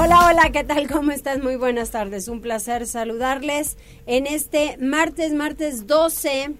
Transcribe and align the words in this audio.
Hola, 0.00 0.28
hola, 0.28 0.52
¿qué 0.52 0.62
tal? 0.62 0.86
¿Cómo 0.86 1.10
estás? 1.10 1.42
Muy 1.42 1.56
buenas 1.56 1.90
tardes. 1.90 2.28
Un 2.28 2.40
placer 2.40 2.86
saludarles 2.86 3.76
en 4.06 4.28
este 4.28 4.76
martes, 4.78 5.34
martes 5.34 5.88
12. 5.88 6.52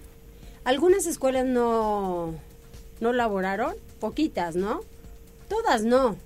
Algunas 0.65 1.05
escuelas 1.05 1.45
no, 1.45 2.33
no 2.99 3.13
laboraron, 3.13 3.75
poquitas, 4.01 4.57
¿no? 4.57 4.81
Todas 5.47 5.85
no. 5.85 6.17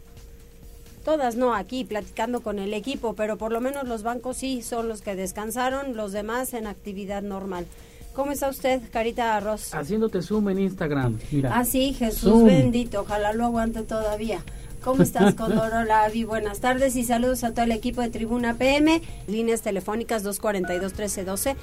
Todas 1.05 1.35
no, 1.35 1.53
aquí 1.53 1.83
platicando 1.83 2.41
con 2.41 2.57
el 2.57 2.73
equipo, 2.73 3.13
pero 3.13 3.37
por 3.37 3.51
lo 3.51 3.61
menos 3.61 3.87
los 3.87 4.01
bancos 4.01 4.37
sí 4.37 4.63
son 4.63 4.89
los 4.89 5.03
que 5.03 5.15
descansaron, 5.15 5.95
los 5.95 6.13
demás 6.13 6.55
en 6.55 6.65
actividad 6.65 7.21
normal. 7.21 7.67
¿Cómo 8.15 8.31
está 8.31 8.49
usted, 8.49 8.81
Carita 8.91 9.35
Arroz? 9.35 9.75
Haciéndote 9.75 10.23
zoom 10.23 10.49
en 10.49 10.59
Instagram, 10.59 11.19
mira. 11.31 11.51
Ah, 11.53 11.63
sí, 11.63 11.93
Jesús 11.93 12.43
bendito, 12.43 13.01
ojalá 13.01 13.33
lo 13.33 13.45
aguante 13.45 13.83
todavía. 13.83 14.43
¿Cómo 14.83 15.01
estás, 15.01 15.33
Condoro 15.35 15.85
Lavi? 15.85 16.25
Buenas 16.25 16.59
tardes 16.59 16.97
y 16.97 17.05
saludos 17.05 17.45
a 17.45 17.51
todo 17.53 17.63
el 17.63 17.71
equipo 17.71 18.01
de 18.01 18.09
Tribuna 18.09 18.55
PM. 18.55 19.01
Líneas 19.27 19.61
telefónicas 19.61 20.25
242-1312, 20.25 21.55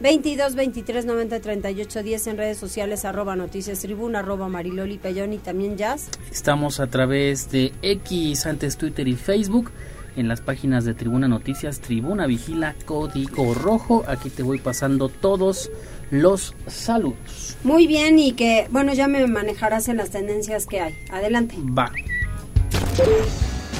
22 0.00 0.54
23 0.54 1.06
90 1.06 1.40
38 1.40 2.02
10 2.02 2.26
en 2.26 2.36
redes 2.36 2.58
sociales, 2.58 3.06
arroba 3.06 3.34
noticias 3.34 3.80
tribuna, 3.80 4.18
arroba 4.18 4.48
mariloli 4.48 4.98
pellón 4.98 5.32
y 5.32 5.38
también 5.38 5.78
jazz. 5.78 6.10
Estamos 6.30 6.78
a 6.78 6.88
través 6.88 7.50
de 7.50 7.72
X, 7.80 8.44
antes 8.44 8.76
Twitter 8.76 9.08
y 9.08 9.16
Facebook. 9.16 9.70
En 10.16 10.28
las 10.28 10.40
páginas 10.40 10.86
de 10.86 10.94
Tribuna 10.94 11.28
Noticias, 11.28 11.80
Tribuna 11.80 12.26
Vigila, 12.26 12.74
Código 12.86 13.52
Rojo. 13.52 14.02
Aquí 14.06 14.30
te 14.30 14.42
voy 14.42 14.58
pasando 14.58 15.10
todos 15.10 15.70
los 16.10 16.54
saludos. 16.66 17.56
Muy 17.64 17.86
bien, 17.86 18.18
y 18.18 18.32
que, 18.32 18.66
bueno, 18.70 18.94
ya 18.94 19.08
me 19.08 19.26
manejarás 19.26 19.88
en 19.88 19.98
las 19.98 20.10
tendencias 20.10 20.66
que 20.66 20.80
hay. 20.80 20.94
Adelante. 21.10 21.56
Va. 21.58 21.92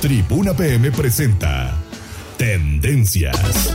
Tribuna 0.00 0.52
PM 0.54 0.90
presenta 0.90 1.74
Tendencias. 2.36 3.74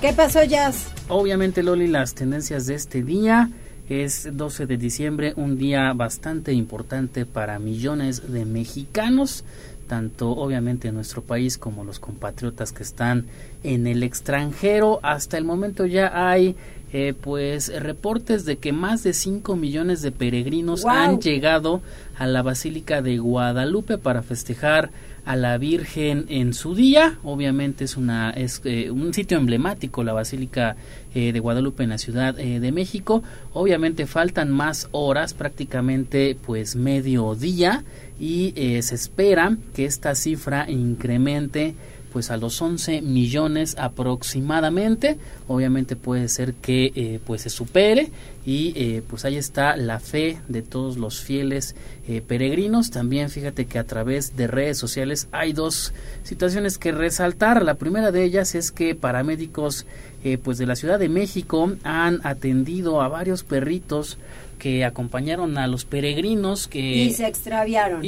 ¿Qué 0.00 0.12
pasó, 0.14 0.42
Jazz? 0.44 0.88
Obviamente, 1.08 1.62
Loli, 1.62 1.86
las 1.88 2.14
tendencias 2.14 2.66
de 2.66 2.74
este 2.74 3.02
día 3.02 3.50
es 3.88 4.28
12 4.32 4.66
de 4.66 4.76
diciembre, 4.78 5.34
un 5.36 5.58
día 5.58 5.92
bastante 5.92 6.52
importante 6.52 7.26
para 7.26 7.58
millones 7.58 8.32
de 8.32 8.46
mexicanos, 8.46 9.44
tanto 9.88 10.30
obviamente 10.30 10.88
en 10.88 10.94
nuestro 10.94 11.22
país 11.22 11.58
como 11.58 11.84
los 11.84 12.00
compatriotas 12.00 12.72
que 12.72 12.82
están 12.82 13.26
en 13.62 13.86
el 13.86 14.02
extranjero. 14.02 15.00
Hasta 15.02 15.36
el 15.36 15.44
momento 15.44 15.84
ya 15.84 16.30
hay 16.30 16.56
eh, 16.92 17.14
pues 17.20 17.72
reportes 17.82 18.44
de 18.44 18.58
que 18.58 18.72
más 18.72 19.02
de 19.02 19.12
5 19.12 19.56
millones 19.56 20.02
de 20.02 20.12
peregrinos 20.12 20.84
han 20.84 21.20
llegado 21.20 21.82
a 22.16 22.26
la 22.26 22.42
Basílica 22.42 23.02
de 23.02 23.18
Guadalupe 23.18 23.98
para 23.98 24.22
festejar 24.22 24.90
a 25.24 25.34
la 25.34 25.58
Virgen 25.58 26.26
en 26.28 26.54
su 26.54 26.76
día. 26.76 27.18
Obviamente 27.24 27.84
es 27.84 27.96
una 27.96 28.30
es 28.30 28.62
eh, 28.64 28.92
un 28.92 29.12
sitio 29.12 29.36
emblemático 29.36 30.04
la 30.04 30.12
Basílica 30.12 30.76
eh, 31.12 31.32
de 31.32 31.40
Guadalupe 31.40 31.82
en 31.82 31.90
la 31.90 31.98
Ciudad 31.98 32.34
de 32.34 32.72
México. 32.72 33.24
Obviamente 33.52 34.06
faltan 34.06 34.52
más 34.52 34.88
horas, 34.92 35.34
prácticamente 35.34 36.36
pues 36.46 36.76
medio 36.76 37.34
día 37.34 37.82
y 38.20 38.54
se 38.80 38.94
espera 38.94 39.56
que 39.74 39.86
esta 39.86 40.14
cifra 40.14 40.70
incremente 40.70 41.74
pues 42.16 42.30
a 42.30 42.38
los 42.38 42.62
11 42.62 43.02
millones 43.02 43.76
aproximadamente. 43.78 45.18
Obviamente 45.48 45.96
puede 45.96 46.30
ser 46.30 46.54
que 46.54 46.90
eh, 46.96 47.20
pues 47.26 47.42
se 47.42 47.50
supere 47.50 48.10
y 48.46 48.72
eh, 48.74 49.02
pues 49.06 49.26
ahí 49.26 49.36
está 49.36 49.76
la 49.76 50.00
fe 50.00 50.38
de 50.48 50.62
todos 50.62 50.96
los 50.96 51.20
fieles 51.20 51.76
eh, 52.08 52.22
peregrinos. 52.26 52.90
También 52.90 53.28
fíjate 53.28 53.66
que 53.66 53.78
a 53.78 53.84
través 53.84 54.34
de 54.34 54.46
redes 54.46 54.78
sociales 54.78 55.28
hay 55.30 55.52
dos 55.52 55.92
situaciones 56.22 56.78
que 56.78 56.90
resaltar. 56.90 57.62
La 57.62 57.74
primera 57.74 58.10
de 58.12 58.24
ellas 58.24 58.54
es 58.54 58.72
que 58.72 58.94
paramédicos 58.94 59.84
pues 60.42 60.58
de 60.58 60.66
la 60.66 60.74
Ciudad 60.74 60.98
de 60.98 61.10
México 61.10 61.70
han 61.84 62.20
atendido 62.24 63.00
a 63.02 63.08
varios 63.08 63.44
perritos 63.44 64.16
que 64.58 64.84
acompañaron 64.84 65.58
a 65.58 65.66
los 65.66 65.84
peregrinos 65.84 66.68
que 66.68 66.80
y 66.80 67.12
se 67.12 67.26
extraviaron. 67.26 68.02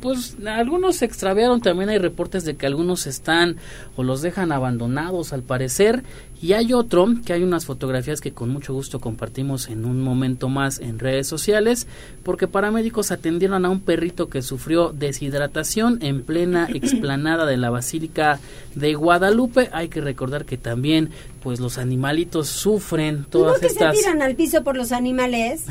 pues 0.00 0.36
algunos 0.46 0.96
se 0.96 1.06
extraviaron, 1.06 1.60
también 1.60 1.88
hay 1.88 1.98
reportes 1.98 2.44
de 2.44 2.56
que 2.56 2.66
algunos 2.66 3.06
están 3.06 3.56
o 3.96 4.02
los 4.02 4.20
dejan 4.20 4.52
abandonados 4.52 5.32
al 5.32 5.42
parecer 5.42 6.02
y 6.40 6.52
hay 6.52 6.72
otro 6.72 7.08
que 7.24 7.32
hay 7.32 7.42
unas 7.42 7.66
fotografías 7.66 8.20
que 8.20 8.32
con 8.32 8.48
mucho 8.50 8.72
gusto 8.72 9.00
compartimos 9.00 9.68
en 9.68 9.84
un 9.84 10.00
momento 10.00 10.48
más 10.48 10.78
en 10.78 11.00
redes 11.00 11.26
sociales 11.26 11.88
porque 12.22 12.46
paramédicos 12.46 13.10
atendieron 13.10 13.64
a 13.64 13.70
un 13.70 13.80
perrito 13.80 14.28
que 14.28 14.42
sufrió 14.42 14.90
deshidratación 14.90 15.98
en 16.00 16.22
plena 16.22 16.68
explanada 16.74 17.44
de 17.44 17.56
la 17.56 17.70
Basílica 17.70 18.38
de 18.76 18.94
Guadalupe. 18.94 19.68
Hay 19.72 19.88
que 19.88 20.00
recordar 20.00 20.44
que 20.44 20.56
también 20.56 21.10
pues 21.42 21.58
los 21.58 21.76
animalitos 21.76 22.48
sufren 22.48 23.24
todas 23.24 23.54
¿No 23.54 23.60
que 23.60 23.66
estas 23.66 23.96
se 23.96 24.02
tiran 24.02 24.22
al 24.22 24.36
piso 24.36 24.62
por 24.62 24.76
los 24.76 24.92
animales? 24.92 25.64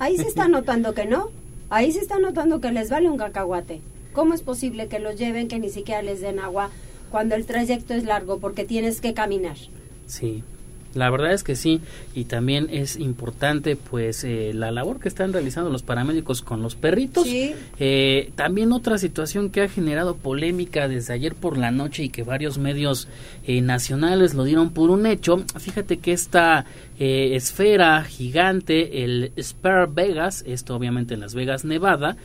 Ahí 0.00 0.16
se 0.16 0.26
está 0.26 0.48
notando 0.48 0.92
que 0.92 1.04
no. 1.04 1.30
Ahí 1.68 1.92
se 1.92 2.00
está 2.00 2.18
notando 2.18 2.60
que 2.60 2.72
les 2.72 2.90
vale 2.90 3.08
un 3.08 3.16
cacahuate. 3.16 3.80
¿Cómo 4.12 4.34
es 4.34 4.42
posible 4.42 4.88
que 4.88 4.98
los 4.98 5.16
lleven, 5.16 5.46
que 5.46 5.60
ni 5.60 5.70
siquiera 5.70 6.02
les 6.02 6.20
den 6.20 6.40
agua 6.40 6.70
cuando 7.12 7.36
el 7.36 7.46
trayecto 7.46 7.94
es 7.94 8.02
largo 8.02 8.40
porque 8.40 8.64
tienes 8.64 9.00
que 9.00 9.14
caminar? 9.14 9.56
Sí, 10.10 10.42
la 10.94 11.08
verdad 11.08 11.32
es 11.32 11.44
que 11.44 11.54
sí, 11.54 11.80
y 12.14 12.24
también 12.24 12.66
es 12.70 12.96
importante 12.96 13.76
pues 13.76 14.24
eh, 14.24 14.50
la 14.52 14.72
labor 14.72 14.98
que 14.98 15.08
están 15.08 15.32
realizando 15.32 15.70
los 15.70 15.84
paramédicos 15.84 16.42
con 16.42 16.62
los 16.62 16.74
perritos. 16.74 17.28
Eh, 17.78 18.32
también 18.34 18.72
otra 18.72 18.98
situación 18.98 19.50
que 19.50 19.62
ha 19.62 19.68
generado 19.68 20.16
polémica 20.16 20.88
desde 20.88 21.14
ayer 21.14 21.36
por 21.36 21.56
la 21.58 21.70
noche 21.70 22.04
y 22.04 22.08
que 22.08 22.24
varios 22.24 22.58
medios 22.58 23.06
eh, 23.46 23.60
nacionales 23.60 24.34
lo 24.34 24.42
dieron 24.42 24.70
por 24.70 24.90
un 24.90 25.06
hecho. 25.06 25.44
Fíjate 25.58 25.98
que 25.98 26.12
esta 26.12 26.66
esfera 26.98 28.04
gigante, 28.04 29.04
el 29.04 29.32
Spare 29.40 29.86
Vegas, 29.90 30.44
esto 30.46 30.76
obviamente 30.76 31.14
en 31.14 31.20
Las 31.20 31.34
Vegas, 31.34 31.64
Nevada, 31.64 32.18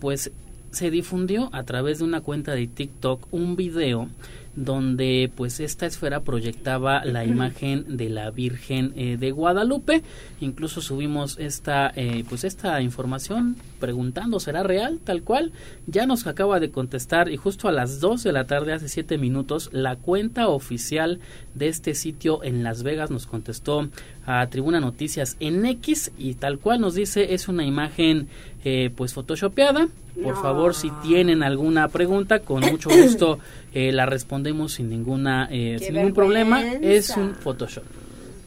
pues 0.00 0.32
se 0.72 0.90
difundió 0.90 1.48
a 1.52 1.62
través 1.62 1.98
de 1.98 2.04
una 2.04 2.20
cuenta 2.20 2.54
de 2.56 2.66
TikTok 2.66 3.28
un 3.30 3.54
video 3.54 4.08
donde 4.56 5.30
pues 5.34 5.60
esta 5.60 5.86
esfera 5.86 6.20
proyectaba 6.20 7.04
la 7.04 7.24
imagen 7.34 7.96
de 7.96 8.08
la 8.08 8.30
Virgen 8.30 8.92
eh, 8.96 9.16
de 9.18 9.30
Guadalupe. 9.30 10.02
Incluso 10.40 10.80
subimos 10.80 11.38
esta 11.38 11.92
eh, 11.96 12.24
pues 12.28 12.44
esta 12.44 12.80
información 12.80 13.56
preguntando 13.80 14.40
será 14.40 14.62
real 14.62 15.00
tal 15.02 15.22
cual. 15.22 15.52
Ya 15.86 16.06
nos 16.06 16.26
acaba 16.26 16.60
de 16.60 16.70
contestar 16.70 17.30
y 17.30 17.36
justo 17.36 17.68
a 17.68 17.72
las 17.72 18.00
2 18.00 18.22
de 18.22 18.32
la 18.32 18.46
tarde 18.46 18.72
hace 18.72 18.88
7 18.88 19.18
minutos 19.18 19.70
la 19.72 19.96
cuenta 19.96 20.48
oficial 20.48 21.20
de 21.54 21.68
este 21.68 21.94
sitio 21.94 22.42
en 22.42 22.62
Las 22.62 22.82
Vegas 22.82 23.10
nos 23.10 23.26
contestó 23.26 23.88
a 24.26 24.46
Tribuna 24.46 24.80
Noticias 24.80 25.36
en 25.40 25.64
X 25.66 26.12
y 26.18 26.34
tal 26.34 26.58
cual 26.58 26.80
nos 26.80 26.94
dice 26.94 27.34
es 27.34 27.48
una 27.48 27.64
imagen 27.64 28.28
eh, 28.64 28.90
pues 28.94 29.12
photoshopeada. 29.12 29.88
Por 30.22 30.40
favor, 30.40 30.74
si 30.74 30.90
tienen 31.02 31.42
alguna 31.42 31.88
pregunta, 31.88 32.38
con 32.38 32.60
mucho 32.60 32.88
gusto 33.02 33.38
eh, 33.74 33.92
la 33.92 34.06
respondemos 34.06 34.74
sin 34.74 34.88
ninguna 34.88 35.48
eh, 35.50 35.78
sin 35.80 35.94
ningún 35.94 36.14
problema. 36.14 36.62
Es 36.62 37.10
un 37.16 37.34
Photoshop 37.34 37.84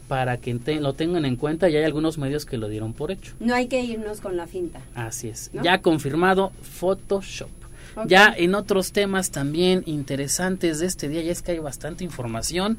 para 0.08 0.38
que 0.38 0.58
lo 0.80 0.94
tengan 0.94 1.26
en 1.26 1.36
cuenta 1.36 1.68
y 1.68 1.76
hay 1.76 1.84
algunos 1.84 2.16
medios 2.18 2.46
que 2.46 2.56
lo 2.56 2.68
dieron 2.68 2.94
por 2.94 3.10
hecho. 3.10 3.34
No 3.40 3.54
hay 3.54 3.66
que 3.66 3.82
irnos 3.82 4.20
con 4.20 4.36
la 4.36 4.46
finta. 4.46 4.80
Así 4.94 5.28
es. 5.28 5.50
Ya 5.62 5.82
confirmado 5.82 6.50
Photoshop. 6.62 7.50
Ya 8.06 8.32
en 8.36 8.54
otros 8.54 8.92
temas 8.92 9.30
también 9.30 9.82
interesantes 9.86 10.78
de 10.78 10.86
este 10.86 11.08
día, 11.08 11.22
ya 11.22 11.32
es 11.32 11.42
que 11.42 11.52
hay 11.52 11.58
bastante 11.58 12.04
información. 12.04 12.78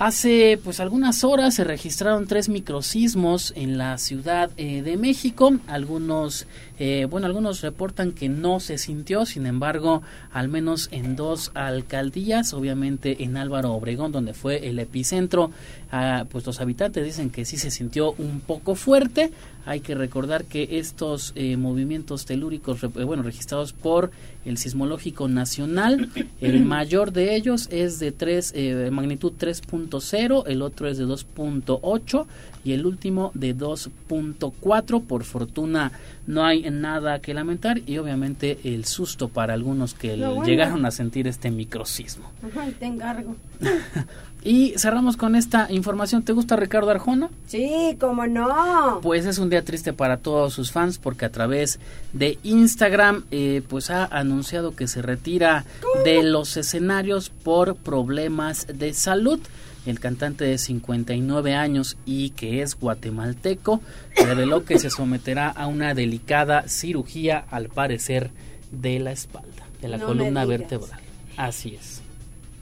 Hace 0.00 0.58
pues 0.64 0.80
algunas 0.80 1.24
horas 1.24 1.56
se 1.56 1.62
registraron 1.62 2.26
tres 2.26 2.48
microsismos 2.48 3.52
en 3.54 3.76
la 3.76 3.98
Ciudad 3.98 4.50
eh, 4.56 4.80
de 4.80 4.96
México. 4.96 5.52
Algunos, 5.66 6.46
eh, 6.78 7.06
bueno, 7.10 7.26
algunos 7.26 7.60
reportan 7.60 8.12
que 8.12 8.30
no 8.30 8.60
se 8.60 8.78
sintió, 8.78 9.26
sin 9.26 9.44
embargo, 9.44 10.00
al 10.32 10.48
menos 10.48 10.88
en 10.90 11.16
dos 11.16 11.52
alcaldías, 11.52 12.54
obviamente 12.54 13.24
en 13.24 13.36
Álvaro 13.36 13.74
Obregón, 13.74 14.10
donde 14.10 14.32
fue 14.32 14.70
el 14.70 14.78
epicentro, 14.78 15.50
ah, 15.92 16.24
pues 16.30 16.46
los 16.46 16.62
habitantes 16.62 17.04
dicen 17.04 17.28
que 17.28 17.44
sí 17.44 17.58
se 17.58 17.70
sintió 17.70 18.12
un 18.12 18.40
poco 18.40 18.76
fuerte. 18.76 19.30
Hay 19.66 19.80
que 19.80 19.94
recordar 19.94 20.44
que 20.44 20.78
estos 20.78 21.32
eh, 21.34 21.56
movimientos 21.56 22.24
telúricos, 22.24 22.82
eh, 22.82 22.86
bueno, 22.86 23.22
registrados 23.22 23.72
por 23.72 24.10
el 24.44 24.56
Sismológico 24.56 25.28
Nacional, 25.28 26.08
el 26.40 26.64
mayor 26.64 27.12
de 27.12 27.36
ellos 27.36 27.68
es 27.70 27.98
de 27.98 28.12
3, 28.12 28.52
eh, 28.54 28.88
magnitud 28.90 29.32
3.0, 29.38 30.44
el 30.46 30.62
otro 30.62 30.88
es 30.88 30.98
de 30.98 31.06
2.8 31.06 32.26
y 32.64 32.72
el 32.72 32.86
último 32.86 33.30
de 33.34 33.56
2.4. 33.56 35.02
Por 35.02 35.24
fortuna 35.24 35.92
no 36.26 36.44
hay 36.44 36.70
nada 36.70 37.20
que 37.20 37.34
lamentar 37.34 37.80
y 37.86 37.98
obviamente 37.98 38.58
el 38.64 38.84
susto 38.84 39.28
para 39.28 39.54
algunos 39.54 39.94
que 39.94 40.16
llegaron 40.44 40.84
a 40.86 40.90
sentir 40.90 41.26
este 41.26 41.50
microsismo. 41.50 42.30
te 42.78 42.86
encargo. 42.86 43.36
Y 44.42 44.74
cerramos 44.76 45.16
con 45.16 45.36
esta 45.36 45.66
información. 45.70 46.22
¿Te 46.22 46.32
gusta 46.32 46.56
Ricardo 46.56 46.90
Arjona? 46.90 47.28
Sí, 47.46 47.96
cómo 48.00 48.26
no. 48.26 49.00
Pues 49.02 49.26
es 49.26 49.38
un 49.38 49.50
día 49.50 49.64
triste 49.64 49.92
para 49.92 50.16
todos 50.16 50.54
sus 50.54 50.72
fans 50.72 50.98
porque 50.98 51.26
a 51.26 51.30
través 51.30 51.78
de 52.12 52.38
Instagram 52.42 53.24
eh, 53.30 53.62
pues 53.68 53.90
ha 53.90 54.04
anunciado 54.06 54.74
que 54.74 54.88
se 54.88 55.02
retira 55.02 55.64
de 56.04 56.22
los 56.22 56.56
escenarios 56.56 57.30
por 57.30 57.76
problemas 57.76 58.66
de 58.72 58.94
salud. 58.94 59.40
El 59.86 59.98
cantante 59.98 60.44
de 60.44 60.58
59 60.58 61.54
años 61.54 61.96
y 62.04 62.30
que 62.30 62.62
es 62.62 62.78
guatemalteco 62.78 63.80
reveló 64.16 64.64
que 64.64 64.78
se 64.78 64.90
someterá 64.90 65.48
a 65.48 65.66
una 65.66 65.94
delicada 65.94 66.68
cirugía 66.68 67.44
al 67.50 67.68
parecer 67.68 68.30
de 68.70 69.00
la 69.00 69.12
espalda, 69.12 69.66
de 69.80 69.88
la 69.88 69.98
columna 69.98 70.44
vertebral. 70.44 71.00
Así 71.36 71.76
es. 71.80 71.99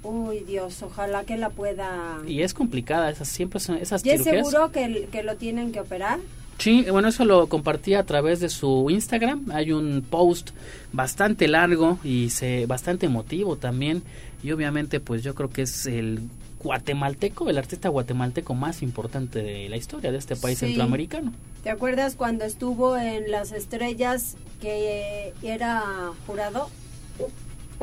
Uy, 0.08 0.40
Dios, 0.40 0.82
ojalá 0.82 1.24
que 1.24 1.36
la 1.36 1.50
pueda... 1.50 2.18
Y 2.26 2.40
es 2.40 2.54
complicada, 2.54 3.10
esas 3.10 3.28
siempre 3.28 3.60
son 3.60 3.76
esas 3.76 4.04
¿Y 4.06 4.10
es 4.10 4.24
seguro 4.24 4.72
que, 4.72 5.06
que 5.12 5.22
lo 5.22 5.36
tienen 5.36 5.70
que 5.70 5.80
operar? 5.80 6.18
Sí, 6.56 6.86
bueno, 6.90 7.08
eso 7.08 7.26
lo 7.26 7.46
compartía 7.48 8.00
a 8.00 8.04
través 8.04 8.40
de 8.40 8.48
su 8.48 8.88
Instagram. 8.88 9.50
Hay 9.52 9.70
un 9.70 10.02
post 10.08 10.50
bastante 10.92 11.46
largo 11.46 11.98
y 12.02 12.30
se, 12.30 12.64
bastante 12.64 13.04
emotivo 13.04 13.56
también. 13.56 14.02
Y 14.42 14.50
obviamente, 14.52 14.98
pues 14.98 15.22
yo 15.22 15.34
creo 15.34 15.50
que 15.50 15.62
es 15.62 15.84
el 15.84 16.20
guatemalteco, 16.62 17.50
el 17.50 17.58
artista 17.58 17.90
guatemalteco 17.90 18.54
más 18.54 18.82
importante 18.82 19.42
de 19.42 19.68
la 19.68 19.76
historia 19.76 20.10
de 20.10 20.18
este 20.18 20.36
país 20.36 20.58
centroamericano. 20.58 21.32
¿Te 21.62 21.70
acuerdas 21.70 22.16
cuando 22.16 22.44
estuvo 22.44 22.96
en 22.96 23.30
Las 23.30 23.52
Estrellas 23.52 24.36
que 24.60 25.34
era 25.42 25.82
jurado? 26.26 26.70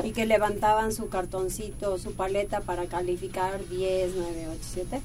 Y 0.04 0.10
que 0.10 0.26
levantaban 0.26 0.92
su 0.92 1.08
cartoncito, 1.08 1.98
su 1.98 2.12
paleta 2.12 2.60
para 2.60 2.86
calificar 2.86 3.66
10, 3.68 4.12
9, 4.16 4.46
8, 4.50 4.58
7. 4.60 5.00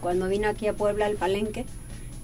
Cuando 0.00 0.28
vine 0.28 0.46
aquí 0.46 0.66
a 0.66 0.74
Puebla 0.74 1.06
al 1.06 1.14
Palenque, 1.14 1.64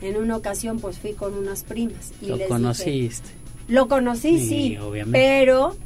en 0.00 0.16
una 0.16 0.36
ocasión 0.36 0.80
pues 0.80 0.98
fui 0.98 1.12
con 1.12 1.34
unas 1.34 1.64
primas. 1.64 2.12
Y 2.20 2.26
¿Lo 2.26 2.38
conociste? 2.48 3.40
lo 3.68 3.86
conocí, 3.86 4.40
sí, 4.40 4.78
pero 5.12 5.76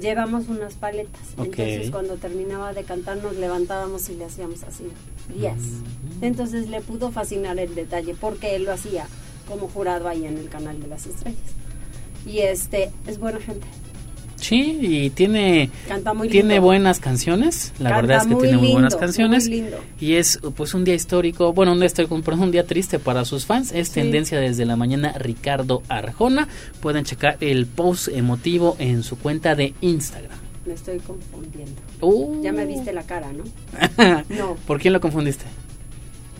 llevamos 0.00 0.48
unas 0.48 0.74
paletas. 0.74 1.20
Entonces 1.36 1.90
cuando 1.90 2.16
terminaba 2.16 2.72
de 2.72 2.82
cantar 2.84 3.18
nos 3.18 3.36
levantábamos 3.36 4.08
y 4.08 4.14
le 4.14 4.24
hacíamos 4.24 4.62
así, 4.62 4.84
10. 5.34 5.54
Entonces 6.22 6.68
le 6.68 6.80
pudo 6.80 7.10
fascinar 7.10 7.58
el 7.58 7.74
detalle 7.74 8.14
porque 8.18 8.56
él 8.56 8.64
lo 8.64 8.72
hacía 8.72 9.06
como 9.46 9.68
jurado 9.68 10.08
ahí 10.08 10.24
en 10.24 10.38
el 10.38 10.48
canal 10.48 10.80
de 10.80 10.88
las 10.88 11.06
estrellas. 11.06 11.38
Y 12.24 12.40
este, 12.40 12.90
es 13.06 13.18
buena 13.18 13.38
gente. 13.38 13.66
Sí, 14.36 14.78
y 14.80 15.10
tiene 15.10 15.70
tiene 16.30 16.58
buenas 16.58 17.00
canciones, 17.00 17.72
la 17.78 17.96
verdad 17.96 18.18
es 18.22 18.26
que 18.26 18.34
tiene 18.34 18.58
muy 18.58 18.72
buenas 18.72 18.96
canciones 18.96 19.48
y 19.48 20.14
es 20.14 20.38
pues 20.56 20.74
un 20.74 20.84
día 20.84 20.94
histórico, 20.94 21.52
bueno, 21.52 21.72
un 21.72 21.78
día 21.78 21.86
histórico, 21.86 22.14
un 22.14 22.50
día 22.52 22.66
triste 22.66 22.98
para 22.98 23.24
sus 23.24 23.46
fans, 23.46 23.72
es 23.72 23.90
tendencia 23.90 24.38
desde 24.38 24.64
la 24.66 24.76
mañana 24.76 25.12
Ricardo 25.12 25.82
Arjona, 25.88 26.48
pueden 26.80 27.04
checar 27.04 27.38
el 27.40 27.66
post 27.66 28.08
emotivo 28.08 28.76
en 28.78 29.02
su 29.02 29.18
cuenta 29.18 29.54
de 29.54 29.74
Instagram. 29.80 30.38
Me 30.66 30.74
estoy 30.74 30.98
confundiendo. 30.98 31.80
Uh. 32.00 32.42
Ya 32.42 32.52
me 32.52 32.66
viste 32.66 32.92
la 32.92 33.04
cara, 33.04 33.32
¿no? 33.32 33.44
no. 34.36 34.56
¿Por 34.66 34.80
quién 34.80 34.92
lo 34.92 35.00
confundiste? 35.00 35.44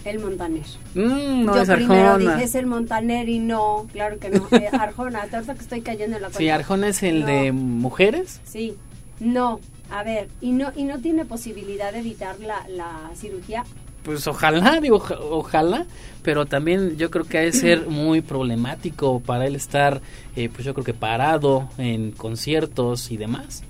El 0.07 0.21
Montaner. 0.21 0.65
Mm, 0.95 1.45
no 1.45 1.65
Yo 1.65 1.75
primero 1.75 2.17
dije 2.17 2.45
es 2.45 2.55
el 2.55 2.67
Montaner 2.67 3.29
y 3.29 3.41
no, 3.41 3.89
claro 3.93 4.19
que 4.19 4.31
no. 4.31 4.47
Eh, 4.57 4.69
Arjona, 4.73 5.23
ahorita 5.23 5.55
que 5.55 5.61
estoy 5.61 5.81
cayendo 5.81 6.17
en 6.17 6.23
la 6.23 6.29
cuenta. 6.29 6.39
Sí, 6.39 6.49
Arjona 6.49 6.89
es 6.89 7.03
el 7.03 7.27
de 7.27 7.51
mujeres. 7.51 8.41
Sí, 8.45 8.77
no. 9.19 9.61
A 9.91 10.05
ver, 10.05 10.29
¿y 10.41 10.53
no, 10.53 10.73
y 10.77 10.85
no 10.85 11.01
tiene 11.01 11.25
posibilidad 11.25 11.93
de 11.93 11.99
evitar 11.99 12.39
la, 12.39 12.67
la 12.69 13.11
cirugía? 13.17 13.65
Pues 14.05 14.27
ojalá, 14.29 14.79
digo, 14.81 15.03
ojalá, 15.31 15.87
pero 16.23 16.47
también 16.47 16.97
yo 16.97 17.11
creo 17.11 17.25
que 17.25 17.39
ha 17.39 17.41
de 17.41 17.53
ser 17.53 17.87
muy 17.89 18.21
problemático 18.21 19.19
para 19.19 19.47
él 19.47 19.57
estar, 19.57 20.01
eh, 20.37 20.49
pues 20.49 20.65
yo 20.65 20.73
creo 20.73 20.85
que 20.85 20.95
parado 20.95 21.69
en 21.79 22.13
conciertos 22.13 23.11
y 23.11 23.17
demás. 23.17 23.65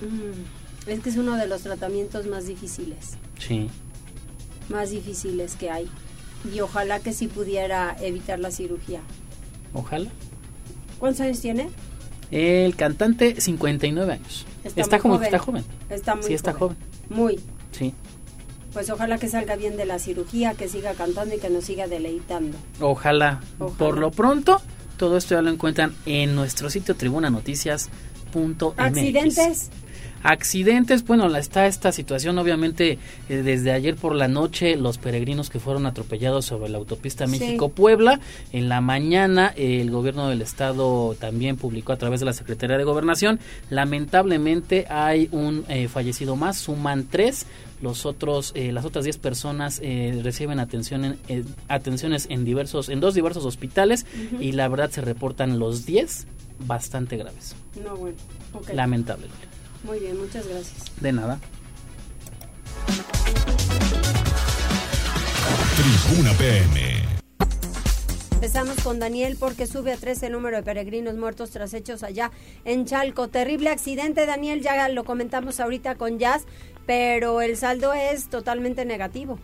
Mm, 0.00 0.88
es 0.88 1.00
que 1.00 1.10
es 1.10 1.16
uno 1.16 1.36
de 1.36 1.48
los 1.48 1.62
tratamientos 1.62 2.26
más 2.26 2.46
difíciles. 2.46 3.16
Sí 3.38 3.68
más 4.70 4.90
difíciles 4.90 5.56
que 5.56 5.70
hay. 5.70 5.88
Y 6.52 6.60
ojalá 6.60 7.00
que 7.00 7.12
sí 7.12 7.26
pudiera 7.26 7.96
evitar 8.00 8.38
la 8.38 8.50
cirugía. 8.50 9.00
Ojalá. 9.74 10.10
¿Cuántos 10.98 11.20
años 11.20 11.40
tiene? 11.40 11.68
El 12.30 12.76
cantante, 12.76 13.40
59 13.40 14.12
años. 14.12 14.46
Está, 14.76 14.98
joven. 14.98 15.22
Está 15.24 15.38
joven. 15.38 15.64
Está 15.88 16.14
muy 16.14 16.24
Sí, 16.24 16.34
está 16.34 16.52
joven. 16.52 16.76
Muy. 17.08 17.40
Sí. 17.72 17.92
Pues 18.72 18.88
ojalá 18.90 19.18
que 19.18 19.28
salga 19.28 19.56
bien 19.56 19.76
de 19.76 19.84
la 19.84 19.98
cirugía, 19.98 20.54
que 20.54 20.68
siga 20.68 20.94
cantando 20.94 21.34
y 21.34 21.38
que 21.38 21.50
nos 21.50 21.64
siga 21.64 21.88
deleitando. 21.88 22.56
Ojalá. 22.80 23.40
Por 23.78 23.98
lo 23.98 24.12
pronto, 24.12 24.60
todo 24.96 25.16
esto 25.16 25.34
ya 25.34 25.42
lo 25.42 25.50
encuentran 25.50 25.94
en 26.06 26.36
nuestro 26.36 26.70
sitio 26.70 26.94
tribunanoticias.mx. 26.94 28.78
¿Accidentes? 28.78 29.70
Accidentes, 30.22 31.06
bueno, 31.06 31.34
está 31.34 31.66
esta 31.66 31.92
situación 31.92 32.38
obviamente 32.38 32.98
eh, 33.28 33.36
desde 33.36 33.72
ayer 33.72 33.96
por 33.96 34.14
la 34.14 34.28
noche 34.28 34.76
los 34.76 34.98
peregrinos 34.98 35.48
que 35.48 35.60
fueron 35.60 35.86
atropellados 35.86 36.44
sobre 36.44 36.68
la 36.68 36.76
autopista 36.76 37.26
México-Puebla. 37.26 38.20
En 38.52 38.68
la 38.68 38.82
mañana 38.82 39.52
el 39.56 39.90
gobierno 39.90 40.28
del 40.28 40.42
estado 40.42 41.16
también 41.18 41.56
publicó 41.56 41.92
a 41.92 41.96
través 41.96 42.20
de 42.20 42.26
la 42.26 42.34
Secretaría 42.34 42.76
de 42.76 42.84
Gobernación. 42.84 43.40
Lamentablemente 43.70 44.86
hay 44.90 45.28
un 45.32 45.64
eh, 45.68 45.88
fallecido 45.88 46.36
más, 46.36 46.58
suman 46.58 47.06
tres. 47.10 47.46
Los 47.80 48.04
otros, 48.04 48.52
eh, 48.54 48.72
las 48.72 48.84
otras 48.84 49.04
diez 49.04 49.16
personas 49.16 49.80
reciben 50.22 50.60
atención 50.60 51.16
en, 51.28 51.46
atenciones 51.68 52.26
en 52.28 52.44
diversos, 52.44 52.90
en 52.90 53.00
dos 53.00 53.14
diversos 53.14 53.46
hospitales 53.46 54.04
y 54.38 54.52
la 54.52 54.68
verdad 54.68 54.90
se 54.90 55.00
reportan 55.00 55.58
los 55.58 55.86
diez 55.86 56.26
bastante 56.66 57.16
graves. 57.16 57.56
No, 57.82 57.96
bueno. 57.96 58.16
Lamentable. 58.74 59.28
Muy 59.84 59.98
bien, 59.98 60.18
muchas 60.18 60.46
gracias. 60.46 60.84
De 61.00 61.12
nada. 61.12 61.38
Tribuna 65.76 66.32
PM. 66.34 67.00
Empezamos 68.34 68.80
con 68.82 68.98
Daniel 68.98 69.36
porque 69.38 69.66
sube 69.66 69.92
a 69.92 69.96
13 69.96 70.26
el 70.26 70.32
número 70.32 70.56
de 70.56 70.62
peregrinos 70.62 71.14
muertos 71.14 71.50
tras 71.50 71.74
hechos 71.74 72.02
allá 72.02 72.30
en 72.64 72.86
Chalco. 72.86 73.28
Terrible 73.28 73.70
accidente, 73.70 74.24
Daniel, 74.24 74.62
ya 74.62 74.88
lo 74.88 75.04
comentamos 75.04 75.60
ahorita 75.60 75.96
con 75.96 76.18
Jazz, 76.18 76.44
pero 76.86 77.42
el 77.42 77.56
saldo 77.56 77.92
es 77.92 78.28
totalmente 78.28 78.84
negativo. 78.84 79.38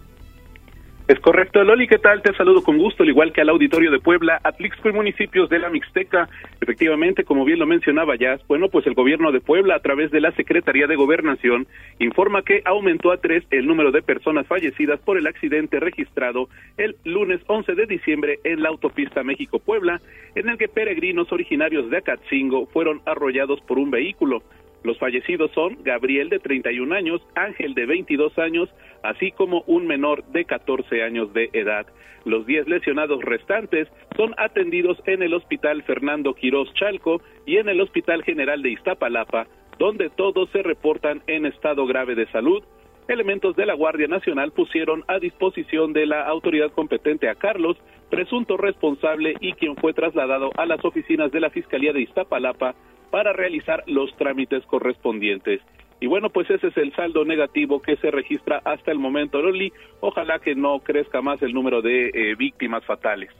Es 1.08 1.20
correcto, 1.20 1.62
Loli, 1.62 1.86
¿qué 1.86 1.98
tal? 1.98 2.20
Te 2.20 2.34
saludo 2.34 2.64
con 2.64 2.78
gusto, 2.78 3.04
al 3.04 3.08
igual 3.08 3.32
que 3.32 3.40
al 3.40 3.48
auditorio 3.48 3.92
de 3.92 4.00
Puebla, 4.00 4.40
Atlixco 4.42 4.88
y 4.88 4.92
municipios 4.92 5.48
de 5.48 5.60
la 5.60 5.70
Mixteca. 5.70 6.28
Efectivamente, 6.60 7.22
como 7.22 7.44
bien 7.44 7.60
lo 7.60 7.66
mencionaba 7.66 8.16
ya, 8.16 8.40
bueno, 8.48 8.70
pues 8.70 8.88
el 8.88 8.94
gobierno 8.94 9.30
de 9.30 9.40
Puebla, 9.40 9.76
a 9.76 9.78
través 9.78 10.10
de 10.10 10.20
la 10.20 10.32
Secretaría 10.32 10.88
de 10.88 10.96
Gobernación, 10.96 11.68
informa 12.00 12.42
que 12.42 12.60
aumentó 12.64 13.12
a 13.12 13.18
tres 13.18 13.44
el 13.52 13.68
número 13.68 13.92
de 13.92 14.02
personas 14.02 14.48
fallecidas 14.48 14.98
por 14.98 15.16
el 15.16 15.28
accidente 15.28 15.78
registrado 15.78 16.48
el 16.76 16.96
lunes 17.04 17.40
11 17.46 17.76
de 17.76 17.86
diciembre 17.86 18.40
en 18.42 18.64
la 18.64 18.70
autopista 18.70 19.22
México-Puebla, 19.22 20.00
en 20.34 20.48
el 20.48 20.58
que 20.58 20.66
peregrinos 20.66 21.30
originarios 21.30 21.88
de 21.88 21.98
Acatzingo 21.98 22.66
fueron 22.66 23.00
arrollados 23.06 23.60
por 23.60 23.78
un 23.78 23.92
vehículo. 23.92 24.42
Los 24.82 24.98
fallecidos 24.98 25.50
son 25.52 25.82
Gabriel 25.82 26.28
de 26.28 26.38
31 26.38 26.94
años, 26.94 27.20
Ángel 27.34 27.74
de 27.74 27.86
22 27.86 28.38
años, 28.38 28.68
así 29.02 29.32
como 29.32 29.62
un 29.66 29.86
menor 29.86 30.24
de 30.26 30.44
14 30.44 31.02
años 31.02 31.32
de 31.32 31.50
edad. 31.52 31.86
Los 32.24 32.46
10 32.46 32.68
lesionados 32.68 33.22
restantes 33.22 33.88
son 34.16 34.34
atendidos 34.36 34.98
en 35.06 35.22
el 35.22 35.34
Hospital 35.34 35.82
Fernando 35.84 36.34
Quirós 36.34 36.72
Chalco 36.74 37.20
y 37.46 37.58
en 37.58 37.68
el 37.68 37.80
Hospital 37.80 38.24
General 38.24 38.62
de 38.62 38.70
Iztapalapa, 38.70 39.46
donde 39.78 40.10
todos 40.10 40.50
se 40.50 40.62
reportan 40.62 41.22
en 41.26 41.46
estado 41.46 41.86
grave 41.86 42.14
de 42.14 42.26
salud. 42.32 42.64
Elementos 43.08 43.54
de 43.54 43.66
la 43.66 43.74
Guardia 43.74 44.08
Nacional 44.08 44.50
pusieron 44.50 45.04
a 45.06 45.20
disposición 45.20 45.92
de 45.92 46.06
la 46.06 46.22
autoridad 46.22 46.72
competente 46.72 47.28
a 47.28 47.36
Carlos, 47.36 47.76
presunto 48.10 48.56
responsable 48.56 49.36
y 49.40 49.52
quien 49.52 49.76
fue 49.76 49.92
trasladado 49.92 50.50
a 50.56 50.66
las 50.66 50.84
oficinas 50.84 51.30
de 51.30 51.38
la 51.38 51.50
Fiscalía 51.50 51.92
de 51.92 52.00
Iztapalapa 52.00 52.74
para 53.10 53.32
realizar 53.32 53.82
los 53.86 54.14
trámites 54.16 54.64
correspondientes. 54.66 55.60
Y 56.00 56.06
bueno, 56.06 56.30
pues 56.30 56.50
ese 56.50 56.68
es 56.68 56.76
el 56.76 56.94
saldo 56.94 57.24
negativo 57.24 57.80
que 57.80 57.96
se 57.96 58.10
registra 58.10 58.60
hasta 58.64 58.90
el 58.90 58.98
momento, 58.98 59.40
Loli. 59.40 59.72
Ojalá 60.00 60.38
que 60.38 60.54
no 60.54 60.80
crezca 60.80 61.22
más 61.22 61.40
el 61.42 61.54
número 61.54 61.80
de 61.80 62.10
eh, 62.12 62.34
víctimas 62.36 62.84
fatales. 62.84 63.30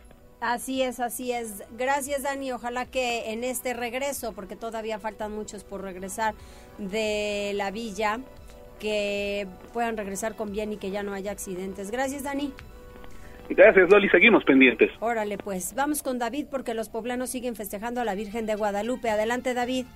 Así 0.41 0.83
es, 0.83 1.01
así 1.01 1.33
es. 1.33 1.65
Gracias, 1.77 2.23
Dani. 2.23 2.53
Ojalá 2.53 2.87
que 2.87 3.33
en 3.33 3.45
este 3.45 3.75
regreso, 3.75 4.35
porque 4.35 4.57
todavía 4.57 4.99
faltan 4.99 5.33
muchos 5.33 5.65
por 5.65 5.83
regresar 5.83 6.35
de 6.79 7.53
la 7.55 7.71
villa, 7.71 8.21
que 8.79 9.47
puedan 9.73 9.97
regresar 9.97 10.35
con 10.35 10.53
bien 10.53 10.73
y 10.73 10.77
que 10.77 10.91
ya 10.91 11.03
no 11.03 11.13
haya 11.13 11.33
accidentes. 11.33 11.91
Gracias, 11.91 12.23
Dani. 12.23 12.53
Gracias, 13.49 13.91
Loli. 13.91 14.09
Seguimos 14.09 14.45
pendientes. 14.45 14.91
Órale, 15.01 15.39
pues. 15.39 15.75
Vamos 15.75 16.03
con 16.03 16.19
David 16.19 16.47
porque 16.51 16.75
los 16.75 16.89
poblanos 16.89 17.31
siguen 17.31 17.57
festejando 17.57 18.01
a 18.01 18.05
la 18.05 18.15
Virgen 18.15 18.47
de 18.47 18.55
Guadalupe. 18.55 19.11
Adelante, 19.11 19.55
David. 19.55 19.87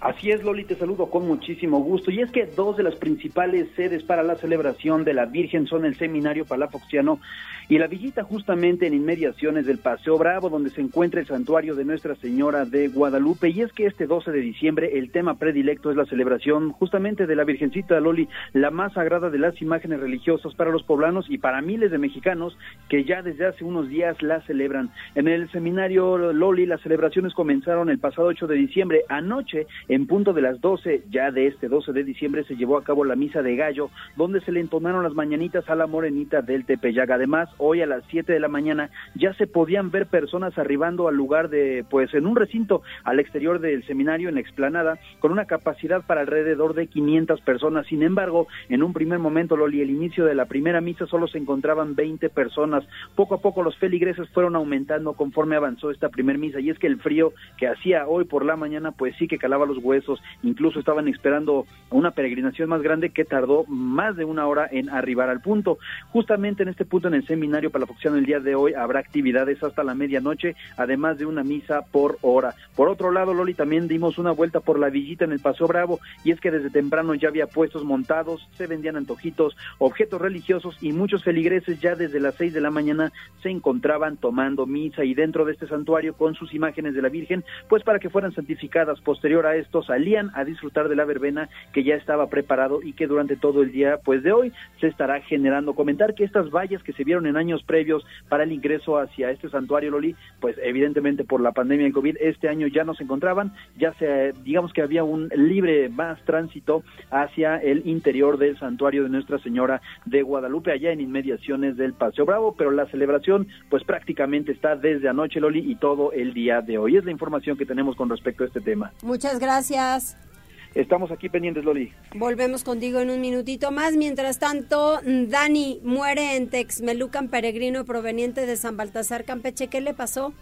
Así 0.00 0.30
es, 0.30 0.44
Loli, 0.44 0.64
te 0.64 0.76
saludo 0.76 1.10
con 1.10 1.26
muchísimo 1.26 1.80
gusto. 1.80 2.12
Y 2.12 2.20
es 2.20 2.30
que 2.30 2.46
dos 2.46 2.76
de 2.76 2.84
las 2.84 2.94
principales 2.94 3.68
sedes 3.74 4.04
para 4.04 4.22
la 4.22 4.36
celebración 4.36 5.04
de 5.04 5.12
la 5.12 5.26
Virgen 5.26 5.66
son 5.66 5.84
el 5.84 5.96
Seminario 5.96 6.44
Palafoxiano 6.44 7.20
y 7.68 7.76
la 7.76 7.86
villita 7.86 8.24
justamente 8.24 8.86
en 8.86 8.94
inmediaciones 8.94 9.66
del 9.66 9.78
Paseo 9.78 10.16
Bravo, 10.16 10.48
donde 10.48 10.70
se 10.70 10.80
encuentra 10.80 11.20
el 11.20 11.26
santuario 11.26 11.74
de 11.74 11.84
Nuestra 11.84 12.14
Señora 12.14 12.64
de 12.64 12.88
Guadalupe. 12.88 13.50
Y 13.50 13.60
es 13.60 13.72
que 13.72 13.84
este 13.86 14.06
12 14.06 14.30
de 14.30 14.40
diciembre 14.40 14.98
el 14.98 15.10
tema 15.10 15.34
predilecto 15.34 15.90
es 15.90 15.96
la 15.96 16.06
celebración 16.06 16.72
justamente 16.72 17.26
de 17.26 17.36
la 17.36 17.44
Virgencita 17.44 18.00
Loli, 18.00 18.26
la 18.54 18.70
más 18.70 18.94
sagrada 18.94 19.28
de 19.28 19.38
las 19.38 19.60
imágenes 19.60 20.00
religiosas 20.00 20.54
para 20.54 20.70
los 20.70 20.82
poblanos 20.82 21.26
y 21.28 21.36
para 21.36 21.60
miles 21.60 21.90
de 21.90 21.98
mexicanos 21.98 22.56
que 22.88 23.04
ya 23.04 23.20
desde 23.20 23.46
hace 23.46 23.64
unos 23.64 23.88
días 23.88 24.22
la 24.22 24.40
celebran. 24.46 24.88
En 25.14 25.28
el 25.28 25.50
seminario 25.50 26.32
Loli 26.32 26.64
las 26.64 26.80
celebraciones 26.80 27.34
comenzaron 27.34 27.90
el 27.90 27.98
pasado 27.98 28.28
8 28.28 28.46
de 28.46 28.56
diciembre. 28.56 29.02
Anoche, 29.10 29.66
en 29.88 30.06
punto 30.06 30.32
de 30.32 30.40
las 30.40 30.58
12 30.62 31.02
ya 31.10 31.30
de 31.30 31.48
este 31.48 31.68
12 31.68 31.92
de 31.92 32.04
diciembre, 32.04 32.44
se 32.44 32.56
llevó 32.56 32.78
a 32.78 32.84
cabo 32.84 33.04
la 33.04 33.14
misa 33.14 33.42
de 33.42 33.56
gallo, 33.56 33.90
donde 34.16 34.40
se 34.40 34.52
le 34.52 34.60
entonaron 34.60 35.02
las 35.02 35.12
mañanitas 35.12 35.68
a 35.68 35.74
la 35.74 35.86
morenita 35.86 36.40
del 36.40 36.64
Tepeyac. 36.64 37.10
Además, 37.10 37.50
hoy 37.58 37.82
a 37.82 37.86
las 37.86 38.04
7 38.10 38.32
de 38.32 38.40
la 38.40 38.48
mañana 38.48 38.90
ya 39.14 39.34
se 39.34 39.46
podían 39.46 39.90
ver 39.90 40.06
personas 40.06 40.56
arribando 40.58 41.08
al 41.08 41.16
lugar 41.16 41.48
de, 41.50 41.84
pues 41.90 42.12
en 42.14 42.26
un 42.26 42.36
recinto 42.36 42.82
al 43.04 43.20
exterior 43.20 43.60
del 43.60 43.84
seminario 43.86 44.28
en 44.28 44.36
la 44.36 44.40
explanada 44.40 44.98
con 45.18 45.32
una 45.32 45.46
capacidad 45.46 46.06
para 46.06 46.20
alrededor 46.20 46.74
de 46.74 46.86
500 46.86 47.40
personas. 47.42 47.86
Sin 47.86 48.02
embargo, 48.02 48.46
en 48.68 48.82
un 48.82 48.92
primer 48.92 49.18
momento, 49.18 49.56
Loli, 49.56 49.80
el 49.80 49.90
inicio 49.90 50.24
de 50.24 50.34
la 50.34 50.46
primera 50.46 50.80
misa 50.80 51.06
solo 51.06 51.26
se 51.26 51.38
encontraban 51.38 51.94
20 51.94 52.28
personas. 52.30 52.84
Poco 53.14 53.34
a 53.34 53.40
poco 53.40 53.62
los 53.62 53.76
feligreses 53.78 54.28
fueron 54.30 54.56
aumentando 54.56 55.14
conforme 55.14 55.56
avanzó 55.56 55.90
esta 55.90 56.08
primera 56.08 56.38
misa 56.38 56.60
y 56.60 56.70
es 56.70 56.78
que 56.78 56.86
el 56.86 57.00
frío 57.00 57.32
que 57.56 57.68
hacía 57.68 58.06
hoy 58.06 58.24
por 58.24 58.44
la 58.44 58.56
mañana 58.56 58.92
pues 58.92 59.14
sí 59.18 59.26
que 59.26 59.38
calaba 59.38 59.66
los 59.66 59.78
huesos, 59.78 60.22
incluso 60.42 60.78
estaban 60.78 61.08
esperando 61.08 61.66
una 61.90 62.12
peregrinación 62.12 62.68
más 62.68 62.82
grande 62.82 63.10
que 63.10 63.24
tardó 63.24 63.64
más 63.66 64.16
de 64.16 64.24
una 64.24 64.46
hora 64.46 64.68
en 64.70 64.90
arribar 64.90 65.28
al 65.28 65.40
punto. 65.40 65.78
Justamente 66.12 66.62
en 66.62 66.68
este 66.68 66.84
punto 66.84 67.08
en 67.08 67.14
el 67.14 67.26
seminario 67.26 67.47
la 67.50 67.86
función 67.86 68.16
el 68.16 68.26
día 68.26 68.40
de 68.40 68.54
hoy 68.54 68.74
habrá 68.74 69.00
actividades 69.00 69.62
hasta 69.62 69.82
la 69.82 69.94
medianoche, 69.94 70.54
además 70.76 71.18
de 71.18 71.26
una 71.26 71.42
misa 71.42 71.82
por 71.82 72.18
hora. 72.22 72.54
Por 72.76 72.88
otro 72.88 73.10
lado, 73.10 73.34
Loli, 73.34 73.54
también 73.54 73.88
dimos 73.88 74.18
una 74.18 74.32
vuelta 74.32 74.60
por 74.60 74.78
la 74.78 74.90
villita 74.90 75.24
en 75.24 75.32
el 75.32 75.40
Paseo 75.40 75.66
Bravo 75.66 76.00
y 76.24 76.30
es 76.30 76.40
que 76.40 76.50
desde 76.50 76.70
temprano 76.70 77.14
ya 77.14 77.28
había 77.28 77.46
puestos 77.46 77.84
montados, 77.84 78.48
se 78.52 78.66
vendían 78.66 78.96
antojitos, 78.96 79.56
objetos 79.78 80.20
religiosos 80.20 80.76
y 80.80 80.92
muchos 80.92 81.24
feligreses 81.24 81.80
ya 81.80 81.94
desde 81.94 82.20
las 82.20 82.34
seis 82.34 82.52
de 82.52 82.60
la 82.60 82.70
mañana 82.70 83.12
se 83.42 83.50
encontraban 83.50 84.16
tomando 84.16 84.66
misa 84.66 85.04
y 85.04 85.14
dentro 85.14 85.44
de 85.44 85.52
este 85.52 85.66
santuario 85.66 86.14
con 86.14 86.34
sus 86.34 86.54
imágenes 86.54 86.94
de 86.94 87.02
la 87.02 87.08
Virgen, 87.08 87.44
pues 87.68 87.82
para 87.82 87.98
que 87.98 88.10
fueran 88.10 88.32
santificadas. 88.32 89.00
Posterior 89.00 89.46
a 89.46 89.56
esto 89.56 89.82
salían 89.82 90.30
a 90.34 90.44
disfrutar 90.44 90.88
de 90.88 90.96
la 90.96 91.04
verbena 91.04 91.48
que 91.72 91.84
ya 91.84 91.94
estaba 91.94 92.28
preparado 92.28 92.80
y 92.82 92.92
que 92.92 93.06
durante 93.06 93.36
todo 93.36 93.62
el 93.62 93.72
día 93.72 93.98
pues 94.04 94.22
de 94.22 94.32
hoy 94.32 94.52
se 94.80 94.88
estará 94.88 95.20
generando. 95.22 95.74
Comentar 95.74 96.14
que 96.14 96.24
estas 96.24 96.50
vallas 96.50 96.82
que 96.82 96.92
se 96.92 97.04
vieron 97.04 97.26
en 97.26 97.36
años 97.38 97.62
previos 97.62 98.04
para 98.28 98.44
el 98.44 98.52
ingreso 98.52 98.98
hacia 98.98 99.30
este 99.30 99.48
santuario 99.48 99.90
Loli, 99.90 100.14
pues 100.40 100.56
evidentemente 100.62 101.24
por 101.24 101.40
la 101.40 101.52
pandemia 101.52 101.84
del 101.84 101.92
COVID 101.92 102.16
este 102.20 102.48
año 102.48 102.66
ya 102.66 102.84
no 102.84 102.94
se 102.94 103.04
encontraban, 103.04 103.52
ya 103.76 103.92
se 103.94 104.32
digamos 104.44 104.72
que 104.72 104.82
había 104.82 105.04
un 105.04 105.28
libre 105.34 105.88
más 105.88 106.22
tránsito 106.24 106.82
hacia 107.10 107.56
el 107.56 107.86
interior 107.86 108.38
del 108.38 108.58
santuario 108.58 109.04
de 109.04 109.08
Nuestra 109.08 109.38
Señora 109.38 109.80
de 110.04 110.22
Guadalupe 110.22 110.72
allá 110.72 110.92
en 110.92 111.00
inmediaciones 111.00 111.76
del 111.76 111.94
Paseo 111.94 112.26
Bravo, 112.26 112.54
pero 112.56 112.70
la 112.70 112.86
celebración 112.86 113.48
pues 113.70 113.84
prácticamente 113.84 114.52
está 114.52 114.76
desde 114.76 115.08
anoche 115.08 115.40
Loli 115.40 115.70
y 115.70 115.76
todo 115.76 116.12
el 116.12 116.34
día 116.34 116.60
de 116.60 116.78
hoy. 116.78 116.96
Es 116.96 117.04
la 117.04 117.10
información 117.10 117.56
que 117.56 117.66
tenemos 117.66 117.96
con 117.96 118.08
respecto 118.08 118.44
a 118.44 118.46
este 118.46 118.60
tema. 118.60 118.92
Muchas 119.02 119.38
gracias. 119.38 120.27
Estamos 120.74 121.10
aquí 121.10 121.28
pendientes, 121.28 121.64
Loli. 121.64 121.92
Volvemos 122.14 122.64
contigo 122.64 123.00
en 123.00 123.10
un 123.10 123.20
minutito 123.20 123.70
más. 123.70 123.96
Mientras 123.96 124.38
tanto, 124.38 125.00
Dani 125.04 125.80
muere 125.82 126.36
en 126.36 126.50
Texmelucan, 126.50 127.28
peregrino 127.28 127.84
proveniente 127.84 128.46
de 128.46 128.56
San 128.56 128.76
Baltasar, 128.76 129.24
Campeche. 129.24 129.68
¿Qué 129.68 129.80
le 129.80 129.94
pasó? 129.94 130.32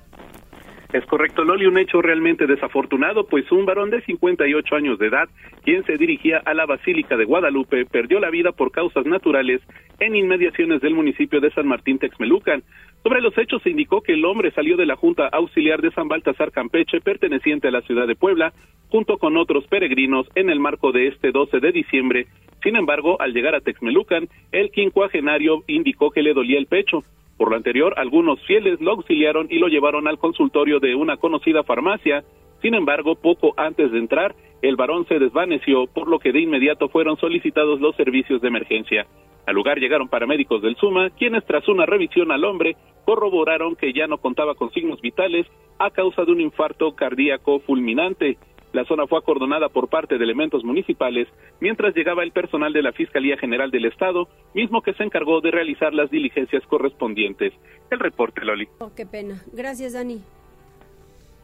Es 0.92 1.04
correcto, 1.06 1.44
Loli, 1.44 1.66
un 1.66 1.78
hecho 1.78 2.00
realmente 2.00 2.46
desafortunado, 2.46 3.26
pues 3.26 3.50
un 3.50 3.66
varón 3.66 3.90
de 3.90 4.00
58 4.02 4.76
años 4.76 4.98
de 4.98 5.08
edad, 5.08 5.28
quien 5.64 5.84
se 5.84 5.96
dirigía 5.96 6.38
a 6.44 6.54
la 6.54 6.64
Basílica 6.64 7.16
de 7.16 7.24
Guadalupe, 7.24 7.84
perdió 7.86 8.20
la 8.20 8.30
vida 8.30 8.52
por 8.52 8.70
causas 8.70 9.04
naturales 9.04 9.60
en 9.98 10.14
inmediaciones 10.14 10.80
del 10.80 10.94
municipio 10.94 11.40
de 11.40 11.50
San 11.50 11.66
Martín 11.66 11.98
Texmelucan. 11.98 12.62
Sobre 13.06 13.20
los 13.20 13.38
hechos 13.38 13.62
se 13.62 13.70
indicó 13.70 14.00
que 14.00 14.14
el 14.14 14.24
hombre 14.24 14.50
salió 14.50 14.76
de 14.76 14.84
la 14.84 14.96
Junta 14.96 15.28
Auxiliar 15.28 15.80
de 15.80 15.92
San 15.92 16.08
Baltasar 16.08 16.50
Campeche, 16.50 17.00
perteneciente 17.00 17.68
a 17.68 17.70
la 17.70 17.82
ciudad 17.82 18.08
de 18.08 18.16
Puebla, 18.16 18.52
junto 18.88 19.18
con 19.18 19.36
otros 19.36 19.64
peregrinos 19.68 20.26
en 20.34 20.50
el 20.50 20.58
marco 20.58 20.90
de 20.90 21.06
este 21.06 21.30
12 21.30 21.60
de 21.60 21.70
diciembre. 21.70 22.26
Sin 22.64 22.74
embargo, 22.74 23.16
al 23.20 23.32
llegar 23.32 23.54
a 23.54 23.60
Texmelucan, 23.60 24.26
el 24.50 24.72
quincuagenario 24.72 25.62
indicó 25.68 26.10
que 26.10 26.24
le 26.24 26.34
dolía 26.34 26.58
el 26.58 26.66
pecho. 26.66 27.04
Por 27.36 27.50
lo 27.50 27.56
anterior, 27.56 27.94
algunos 27.96 28.44
fieles 28.44 28.80
lo 28.80 28.90
auxiliaron 28.90 29.46
y 29.50 29.60
lo 29.60 29.68
llevaron 29.68 30.08
al 30.08 30.18
consultorio 30.18 30.80
de 30.80 30.96
una 30.96 31.16
conocida 31.16 31.62
farmacia. 31.62 32.24
Sin 32.60 32.74
embargo, 32.74 33.14
poco 33.14 33.54
antes 33.56 33.92
de 33.92 33.98
entrar, 34.00 34.34
el 34.62 34.74
varón 34.74 35.06
se 35.06 35.20
desvaneció, 35.20 35.86
por 35.86 36.08
lo 36.08 36.18
que 36.18 36.32
de 36.32 36.40
inmediato 36.40 36.88
fueron 36.88 37.16
solicitados 37.18 37.80
los 37.80 37.94
servicios 37.94 38.42
de 38.42 38.48
emergencia. 38.48 39.06
Al 39.46 39.54
lugar 39.54 39.78
llegaron 39.78 40.08
paramédicos 40.08 40.60
del 40.60 40.76
SUMA, 40.76 41.10
quienes 41.10 41.44
tras 41.44 41.68
una 41.68 41.86
revisión 41.86 42.32
al 42.32 42.44
hombre 42.44 42.76
corroboraron 43.04 43.76
que 43.76 43.92
ya 43.92 44.08
no 44.08 44.18
contaba 44.18 44.56
con 44.56 44.72
signos 44.72 45.00
vitales 45.00 45.46
a 45.78 45.90
causa 45.90 46.24
de 46.24 46.32
un 46.32 46.40
infarto 46.40 46.94
cardíaco 46.96 47.60
fulminante. 47.60 48.38
La 48.72 48.84
zona 48.84 49.06
fue 49.06 49.18
acordonada 49.18 49.68
por 49.68 49.88
parte 49.88 50.18
de 50.18 50.24
elementos 50.24 50.64
municipales 50.64 51.28
mientras 51.60 51.94
llegaba 51.94 52.24
el 52.24 52.32
personal 52.32 52.72
de 52.72 52.82
la 52.82 52.92
Fiscalía 52.92 53.38
General 53.38 53.70
del 53.70 53.86
Estado, 53.86 54.28
mismo 54.52 54.82
que 54.82 54.92
se 54.94 55.04
encargó 55.04 55.40
de 55.40 55.52
realizar 55.52 55.94
las 55.94 56.10
diligencias 56.10 56.66
correspondientes. 56.66 57.52
El 57.90 58.00
reporte, 58.00 58.44
Loli. 58.44 58.68
Oh, 58.80 58.90
qué 58.94 59.06
pena. 59.06 59.42
Gracias, 59.52 59.92
Dani. 59.92 60.20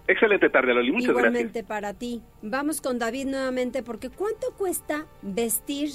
Excelente 0.08 0.50
tarde, 0.50 0.74
Loli. 0.74 0.90
Muchas 0.90 1.10
Igualmente 1.10 1.62
para 1.62 1.94
ti. 1.94 2.20
Vamos 2.42 2.80
con 2.80 2.98
David 2.98 3.26
nuevamente, 3.26 3.84
porque 3.84 4.10
¿cuánto 4.10 4.48
cuesta 4.58 5.06
vestir 5.22 5.90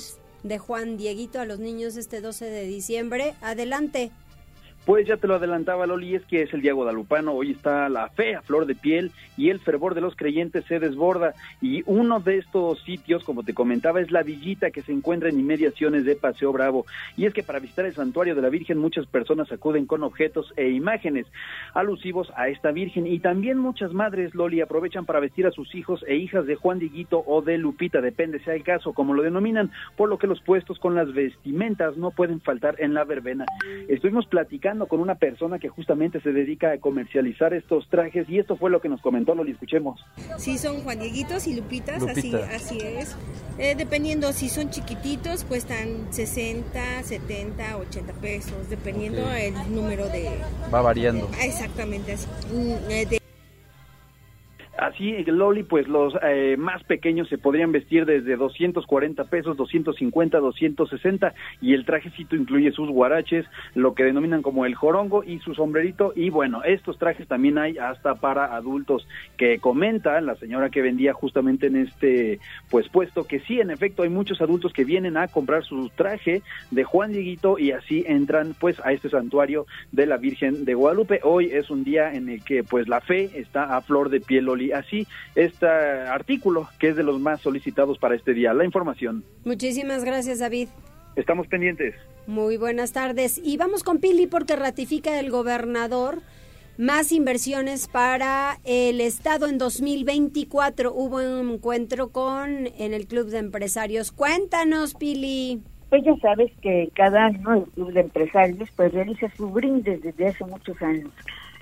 de 0.48 0.58
Juan 0.58 0.98
Dieguito 0.98 1.40
a 1.40 1.46
los 1.46 1.60
niños 1.60 1.98
este 1.98 2.22
12 2.22 2.46
de 2.46 2.64
diciembre? 2.64 3.36
Adelante. 3.42 4.12
Pues 4.88 5.06
ya 5.06 5.18
te 5.18 5.28
lo 5.28 5.36
adelantaba 5.36 5.86
Loli, 5.86 6.16
es 6.16 6.24
que 6.28 6.44
es 6.44 6.54
el 6.54 6.62
día 6.62 6.72
guadalupano, 6.72 7.34
hoy 7.34 7.52
está 7.52 7.90
la 7.90 8.08
fe 8.08 8.38
a 8.38 8.42
flor 8.42 8.66
de 8.66 8.74
piel 8.74 9.12
y 9.36 9.50
el 9.50 9.60
fervor 9.60 9.96
de 9.96 10.00
los 10.00 10.16
creyentes 10.16 10.64
se 10.64 10.80
desborda. 10.80 11.34
Y 11.62 11.84
uno 11.88 12.22
de 12.22 12.38
estos 12.38 12.82
sitios, 12.84 13.26
como 13.26 13.44
te 13.44 13.54
comentaba, 13.54 14.00
es 14.00 14.12
la 14.12 14.24
villita 14.24 14.72
que 14.72 14.84
se 14.84 14.94
encuentra 14.94 15.28
en 15.28 15.42
inmediaciones 15.42 16.06
de 16.06 16.16
Paseo 16.16 16.54
Bravo. 16.54 16.86
Y 17.18 17.26
es 17.26 17.34
que 17.34 17.44
para 17.44 17.60
visitar 17.60 17.86
el 17.86 17.96
santuario 17.96 18.34
de 18.34 18.42
la 18.42 18.48
Virgen 18.48 18.78
muchas 18.78 19.06
personas 19.08 19.52
acuden 19.52 19.88
con 19.88 20.04
objetos 20.04 20.54
e 20.56 20.70
imágenes 20.70 21.28
alusivos 21.74 22.32
a 22.38 22.48
esta 22.48 22.72
Virgen. 22.72 23.08
Y 23.08 23.20
también 23.20 23.58
muchas 23.58 23.92
madres 23.92 24.36
Loli 24.36 24.62
aprovechan 24.62 25.06
para 25.06 25.20
vestir 25.20 25.48
a 25.48 25.52
sus 25.52 25.76
hijos 25.76 26.06
e 26.08 26.16
hijas 26.16 26.46
de 26.46 26.56
Juan 26.56 26.80
Diguito 26.80 27.22
o 27.28 27.42
de 27.42 27.58
Lupita, 27.58 28.00
depende 28.00 28.40
sea 28.40 28.56
el 28.56 28.64
caso, 28.64 28.94
como 28.94 29.14
lo 29.14 29.22
denominan, 29.22 29.70
por 29.98 30.08
lo 30.08 30.18
que 30.18 30.28
los 30.28 30.40
puestos 30.40 30.80
con 30.80 30.96
las 30.96 31.14
vestimentas 31.14 31.98
no 31.98 32.12
pueden 32.12 32.40
faltar 32.40 32.76
en 32.78 32.94
la 32.94 33.04
verbena. 33.04 33.46
Estuvimos 33.90 34.26
platicando 34.28 34.77
con 34.86 35.00
una 35.00 35.16
persona 35.16 35.58
que 35.60 35.70
justamente 35.70 36.22
se 36.22 36.32
dedica 36.32 36.72
a 36.72 36.78
comercializar 36.78 37.54
estos 37.54 37.90
trajes 37.90 38.30
y 38.30 38.38
esto 38.38 38.56
fue 38.56 38.70
lo 38.70 38.80
que 38.80 38.90
nos 38.90 39.02
comentó, 39.02 39.34
lo 39.34 39.44
escuchemos. 39.44 40.00
Sí, 40.38 40.58
son 40.58 40.82
Juan 40.84 41.00
Dieguitos 41.00 41.48
y 41.48 41.56
Lupitas, 41.56 42.04
así, 42.04 42.34
así 42.36 42.80
es. 42.80 43.16
Eh, 43.58 43.76
dependiendo, 43.76 44.32
si 44.34 44.50
son 44.50 44.70
chiquititos, 44.70 45.44
cuestan 45.44 46.12
60, 46.12 47.04
70, 47.04 47.78
80 47.78 48.14
pesos, 48.14 48.70
dependiendo 48.70 49.30
el 49.32 49.54
número 49.74 50.08
de... 50.10 50.30
Va 50.74 50.82
variando. 50.82 51.30
exactamente, 51.42 52.14
así. 52.14 52.28
Mm, 52.54 52.92
eh, 52.92 53.17
Así, 54.78 55.24
Loli, 55.26 55.64
pues 55.64 55.88
los 55.88 56.14
eh, 56.22 56.56
más 56.58 56.84
pequeños 56.84 57.28
se 57.30 57.40
podrían 57.40 57.72
vestir 57.72 58.06
desde 58.06 58.36
240 58.36 59.24
pesos, 59.24 59.58
250, 59.58 60.38
260 60.38 61.34
y 61.62 61.74
el 61.74 61.84
trajecito 61.84 62.36
incluye 62.36 62.72
sus 62.72 62.90
guaraches, 62.90 63.46
lo 63.74 63.96
que 63.96 64.04
denominan 64.04 64.44
como 64.44 64.66
el 64.68 64.76
jorongo 64.76 65.24
y 65.24 65.40
su 65.40 65.56
sombrerito 65.56 66.14
y 66.16 66.30
bueno, 66.30 66.64
estos 66.64 67.00
trajes 67.00 67.28
también 67.28 67.58
hay 67.58 67.80
hasta 67.80 68.16
para 68.16 68.56
adultos 68.56 69.08
que 69.36 69.58
comenta 69.58 70.22
la 70.22 70.36
señora 70.36 70.70
que 70.70 70.84
vendía 70.84 71.14
justamente 71.14 71.68
en 71.68 71.78
este 71.78 72.40
pues 72.70 72.88
puesto 72.88 73.26
que 73.26 73.40
sí, 73.40 73.60
en 73.60 73.72
efecto 73.72 74.04
hay 74.04 74.10
muchos 74.10 74.42
adultos 74.42 74.74
que 74.74 74.86
vienen 74.86 75.18
a 75.18 75.28
comprar 75.28 75.64
su 75.64 75.90
traje 75.90 76.44
de 76.70 76.84
Juan 76.84 77.14
Dieguito 77.14 77.58
y 77.58 77.72
así 77.72 78.04
entran 78.08 78.54
pues 78.60 78.80
a 78.86 78.92
este 78.92 79.10
santuario 79.10 79.66
de 79.92 80.06
la 80.06 80.18
Virgen 80.18 80.66
de 80.66 80.76
Guadalupe. 80.76 81.20
Hoy 81.24 81.46
es 81.52 81.72
un 81.72 81.84
día 81.84 82.14
en 82.14 82.30
el 82.30 82.44
que 82.44 82.64
pues 82.64 82.88
la 82.88 83.02
fe 83.02 83.32
está 83.34 83.76
a 83.76 83.82
flor 83.82 84.10
de 84.10 84.20
piel, 84.20 84.46
Loli 84.46 84.67
así 84.72 85.08
este 85.36 85.68
artículo 85.68 86.68
que 86.80 86.90
es 86.90 86.96
de 86.96 87.04
los 87.04 87.20
más 87.20 87.42
solicitados 87.42 87.98
para 87.98 88.16
este 88.16 88.34
día. 88.34 88.54
La 88.54 88.66
información. 88.66 89.24
Muchísimas 89.46 90.04
gracias, 90.04 90.40
David. 90.40 90.70
Estamos 91.16 91.48
pendientes. 91.48 91.96
Muy 92.28 92.58
buenas 92.58 92.92
tardes. 92.94 93.42
Y 93.44 93.58
vamos 93.58 93.84
con 93.84 94.00
Pili 94.00 94.28
porque 94.28 94.56
ratifica 94.56 95.20
el 95.20 95.32
gobernador 95.32 96.20
más 96.78 97.12
inversiones 97.12 97.88
para 97.88 98.60
el 98.64 99.02
Estado 99.02 99.48
en 99.48 99.58
2024. 99.58 100.94
Hubo 100.94 101.18
un 101.18 101.54
encuentro 101.54 102.10
con 102.10 102.68
en 102.68 102.94
el 102.94 103.08
Club 103.08 103.28
de 103.30 103.40
Empresarios. 103.40 104.12
Cuéntanos, 104.12 104.94
Pili. 104.94 105.62
Pues 105.90 106.04
ya 106.04 106.16
sabes 106.18 106.52
que 106.62 106.90
cada 106.94 107.26
año 107.26 107.54
el 107.54 107.64
Club 107.72 107.94
de 107.94 108.02
Empresarios 108.02 108.70
pues 108.76 108.94
realiza 108.94 109.28
su 109.36 109.50
brindis 109.50 110.02
desde 110.02 110.28
hace 110.28 110.46
muchos 110.46 110.80
años. 110.82 111.10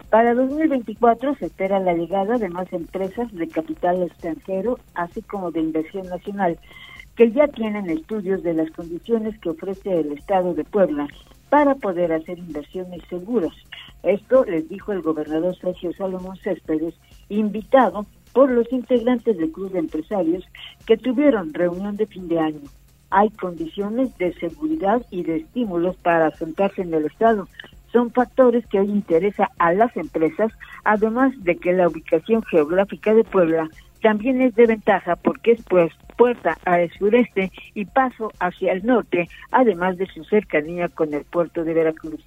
Para 0.10 0.34
2024 0.34 1.36
se 1.36 1.48
espera 1.48 1.80
la 1.80 1.94
llegada 1.94 2.38
de 2.38 2.50
más 2.50 2.72
empresas 2.72 3.32
de 3.34 3.48
capital 3.48 4.04
extranjero, 4.04 4.80
así 4.94 5.22
como 5.22 5.52
de 5.52 5.62
inversión 5.62 6.08
nacional, 6.08 6.58
que 7.16 7.32
ya 7.32 7.48
tienen 7.48 7.90
estudios 7.90 8.44
de 8.44 8.54
las 8.54 8.70
condiciones 8.72 9.38
que 9.40 9.50
ofrece 9.50 10.00
el 10.00 10.12
Estado 10.14 10.54
de 10.54 10.64
Puebla 10.64 11.08
para 11.50 11.76
poder 11.76 12.12
hacer 12.14 12.38
inversiones 12.38 13.02
seguras. 13.10 13.54
Esto 14.04 14.46
les 14.46 14.68
dijo 14.70 14.92
el 14.92 15.02
gobernador 15.02 15.56
Sergio 15.58 15.94
Salomón 15.94 16.38
Céspedes, 16.38 16.94
invitado 17.30 18.06
por 18.34 18.52
los 18.52 18.72
integrantes 18.72 19.38
del 19.38 19.52
Club 19.52 19.72
de 19.72 19.80
Empresarios 19.80 20.44
que 20.86 20.98
tuvieron 20.98 21.54
reunión 21.54 21.96
de 21.96 22.06
fin 22.06 22.28
de 22.28 22.40
año. 22.40 22.62
Hay 23.10 23.30
condiciones 23.30 24.16
de 24.18 24.34
seguridad 24.34 25.06
y 25.10 25.24
de 25.24 25.38
estímulos 25.38 25.96
para 25.98 26.28
asentarse 26.28 26.82
en 26.82 26.94
el 26.94 27.06
Estado, 27.06 27.48
son 27.96 28.12
factores 28.12 28.68
que 28.68 28.82
hoy 28.82 28.90
interesa 28.90 29.52
a 29.58 29.72
las 29.72 29.96
empresas, 29.96 30.52
además 30.84 31.32
de 31.46 31.56
que 31.56 31.72
la 31.72 31.88
ubicación 31.88 32.44
geográfica 32.44 33.14
de 33.14 33.24
Puebla 33.24 33.70
también 34.02 34.42
es 34.42 34.54
de 34.56 34.66
ventaja 34.66 35.16
porque 35.16 35.54
es 35.54 35.64
pues 35.64 35.94
puerta 36.18 36.58
al 36.66 36.92
sureste 36.92 37.54
y 37.74 37.86
paso 37.86 38.34
hacia 38.42 38.74
el 38.74 38.86
norte, 38.86 39.30
además 39.52 39.98
de 39.98 40.08
su 40.08 40.26
cercanía 40.26 40.90
con 40.90 41.14
el 41.14 41.24
puerto 41.24 41.64
de 41.64 41.74
Veracruz. 41.74 42.22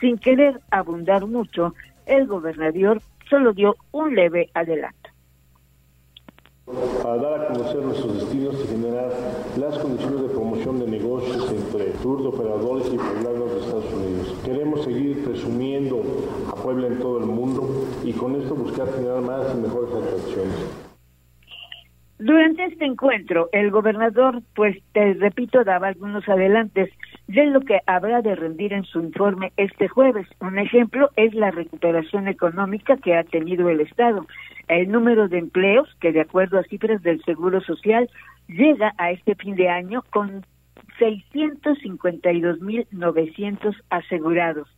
Sin 0.00 0.18
querer 0.18 0.58
abundar 0.72 1.24
mucho, 1.24 1.72
el 2.06 2.26
gobernador 2.26 3.00
solo 3.30 3.52
dio 3.52 3.76
un 3.92 4.16
leve 4.16 4.50
adelanto 4.54 5.02
para 7.02 7.16
dar 7.16 7.40
a 7.40 7.46
conocer 7.48 7.82
nuestros 7.82 8.14
destinos 8.14 8.54
y 8.64 8.68
generar 8.68 9.12
las 9.58 9.78
condiciones 9.78 10.22
de 10.22 10.28
promoción 10.28 10.78
de 10.78 10.86
negocios 10.86 11.50
entre 11.50 11.92
operadores 12.04 12.86
y 12.86 12.96
poblados 12.96 13.50
de 13.50 13.60
Estados 13.60 13.92
Unidos. 13.92 14.21
Queremos 14.44 14.84
seguir 14.84 15.24
presumiendo 15.24 16.02
a 16.50 16.56
Puebla 16.56 16.88
en 16.88 16.98
todo 16.98 17.20
el 17.20 17.26
mundo 17.26 17.86
y 18.04 18.12
con 18.12 18.34
esto 18.34 18.56
buscar 18.56 18.92
generar 18.92 19.20
más 19.22 19.54
y 19.54 19.60
mejores 19.60 19.94
atracciones. 19.94 20.88
Durante 22.18 22.64
este 22.64 22.84
encuentro, 22.84 23.48
el 23.52 23.70
gobernador, 23.70 24.42
pues 24.54 24.76
te 24.92 25.14
repito, 25.14 25.62
daba 25.64 25.88
algunos 25.88 26.28
adelantes 26.28 26.90
de 27.26 27.46
lo 27.46 27.60
que 27.60 27.80
habrá 27.86 28.20
de 28.20 28.34
rendir 28.34 28.72
en 28.72 28.84
su 28.84 29.00
informe 29.00 29.52
este 29.56 29.88
jueves. 29.88 30.26
Un 30.40 30.58
ejemplo 30.58 31.10
es 31.16 31.34
la 31.34 31.50
recuperación 31.50 32.28
económica 32.28 32.96
que 32.96 33.16
ha 33.16 33.24
tenido 33.24 33.68
el 33.68 33.80
Estado. 33.80 34.26
El 34.68 34.90
número 34.90 35.28
de 35.28 35.38
empleos, 35.38 35.88
que 36.00 36.12
de 36.12 36.20
acuerdo 36.20 36.58
a 36.58 36.64
cifras 36.64 37.02
del 37.02 37.22
Seguro 37.24 37.60
Social, 37.60 38.08
llega 38.48 38.92
a 38.98 39.12
este 39.12 39.34
fin 39.34 39.54
de 39.54 39.68
año 39.68 40.02
con 40.10 40.44
652.900 41.02 43.74
asegurados, 43.90 44.68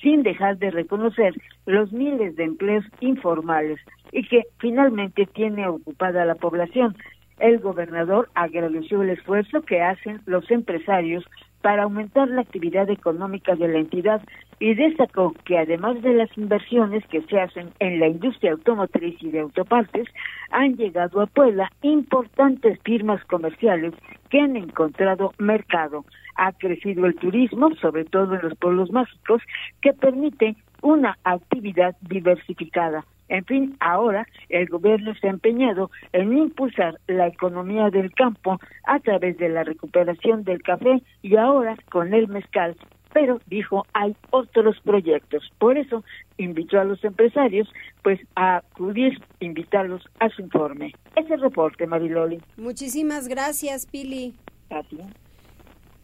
sin 0.00 0.22
dejar 0.22 0.56
de 0.58 0.70
reconocer 0.70 1.34
los 1.66 1.92
miles 1.92 2.36
de 2.36 2.44
empleos 2.44 2.86
informales 3.00 3.78
y 4.10 4.26
que 4.26 4.44
finalmente 4.58 5.26
tiene 5.26 5.68
ocupada 5.68 6.24
la 6.24 6.36
población. 6.36 6.96
El 7.38 7.58
gobernador 7.58 8.28
agradeció 8.34 9.02
el 9.02 9.10
esfuerzo 9.10 9.62
que 9.62 9.82
hacen 9.82 10.20
los 10.26 10.50
empresarios 10.50 11.24
para 11.62 11.84
aumentar 11.84 12.28
la 12.28 12.42
actividad 12.42 12.90
económica 12.90 13.56
de 13.56 13.68
la 13.68 13.78
entidad 13.78 14.22
y 14.60 14.74
destacó 14.74 15.34
que 15.44 15.58
además 15.58 16.00
de 16.02 16.12
las 16.12 16.36
inversiones 16.36 17.04
que 17.06 17.22
se 17.22 17.40
hacen 17.40 17.70
en 17.80 18.00
la 18.00 18.08
industria 18.08 18.52
automotriz 18.52 19.16
y 19.22 19.30
de 19.30 19.40
autopartes, 19.40 20.06
han 20.50 20.76
llegado 20.76 21.22
a 21.22 21.26
Puebla 21.26 21.72
importantes 21.82 22.78
firmas 22.84 23.24
comerciales 23.24 23.94
que 24.28 24.40
han 24.40 24.56
encontrado 24.56 25.32
mercado. 25.38 26.04
Ha 26.36 26.52
crecido 26.52 27.06
el 27.06 27.14
turismo, 27.16 27.74
sobre 27.76 28.04
todo 28.04 28.34
en 28.34 28.42
los 28.42 28.58
pueblos 28.58 28.92
mágicos, 28.92 29.42
que 29.80 29.92
permite 29.92 30.56
una 30.82 31.16
actividad 31.24 31.96
diversificada. 32.02 33.04
En 33.28 33.44
fin, 33.44 33.76
ahora 33.80 34.26
el 34.48 34.66
gobierno 34.68 35.14
se 35.14 35.26
ha 35.26 35.30
empeñado 35.30 35.90
en 36.12 36.36
impulsar 36.36 37.00
la 37.06 37.26
economía 37.26 37.90
del 37.90 38.12
campo 38.12 38.60
a 38.84 39.00
través 39.00 39.38
de 39.38 39.48
la 39.48 39.64
recuperación 39.64 40.44
del 40.44 40.62
café 40.62 41.02
y 41.22 41.36
ahora 41.36 41.76
con 41.90 42.12
el 42.12 42.28
mezcal. 42.28 42.76
Pero 43.12 43.40
dijo, 43.46 43.86
hay 43.92 44.16
otros 44.30 44.76
proyectos. 44.80 45.50
Por 45.58 45.78
eso 45.78 46.04
invitó 46.36 46.80
a 46.80 46.84
los 46.84 47.02
empresarios 47.04 47.72
pues 48.02 48.20
a 48.34 48.56
acudir, 48.56 49.22
invitarlos 49.40 50.02
a 50.18 50.28
su 50.30 50.42
informe. 50.42 50.92
Ese 51.14 51.36
reporte, 51.36 51.86
Mariloli. 51.86 52.40
Muchísimas 52.56 53.28
gracias, 53.28 53.86
Pili. 53.86 54.34
A 54.70 54.82
ti. 54.82 54.98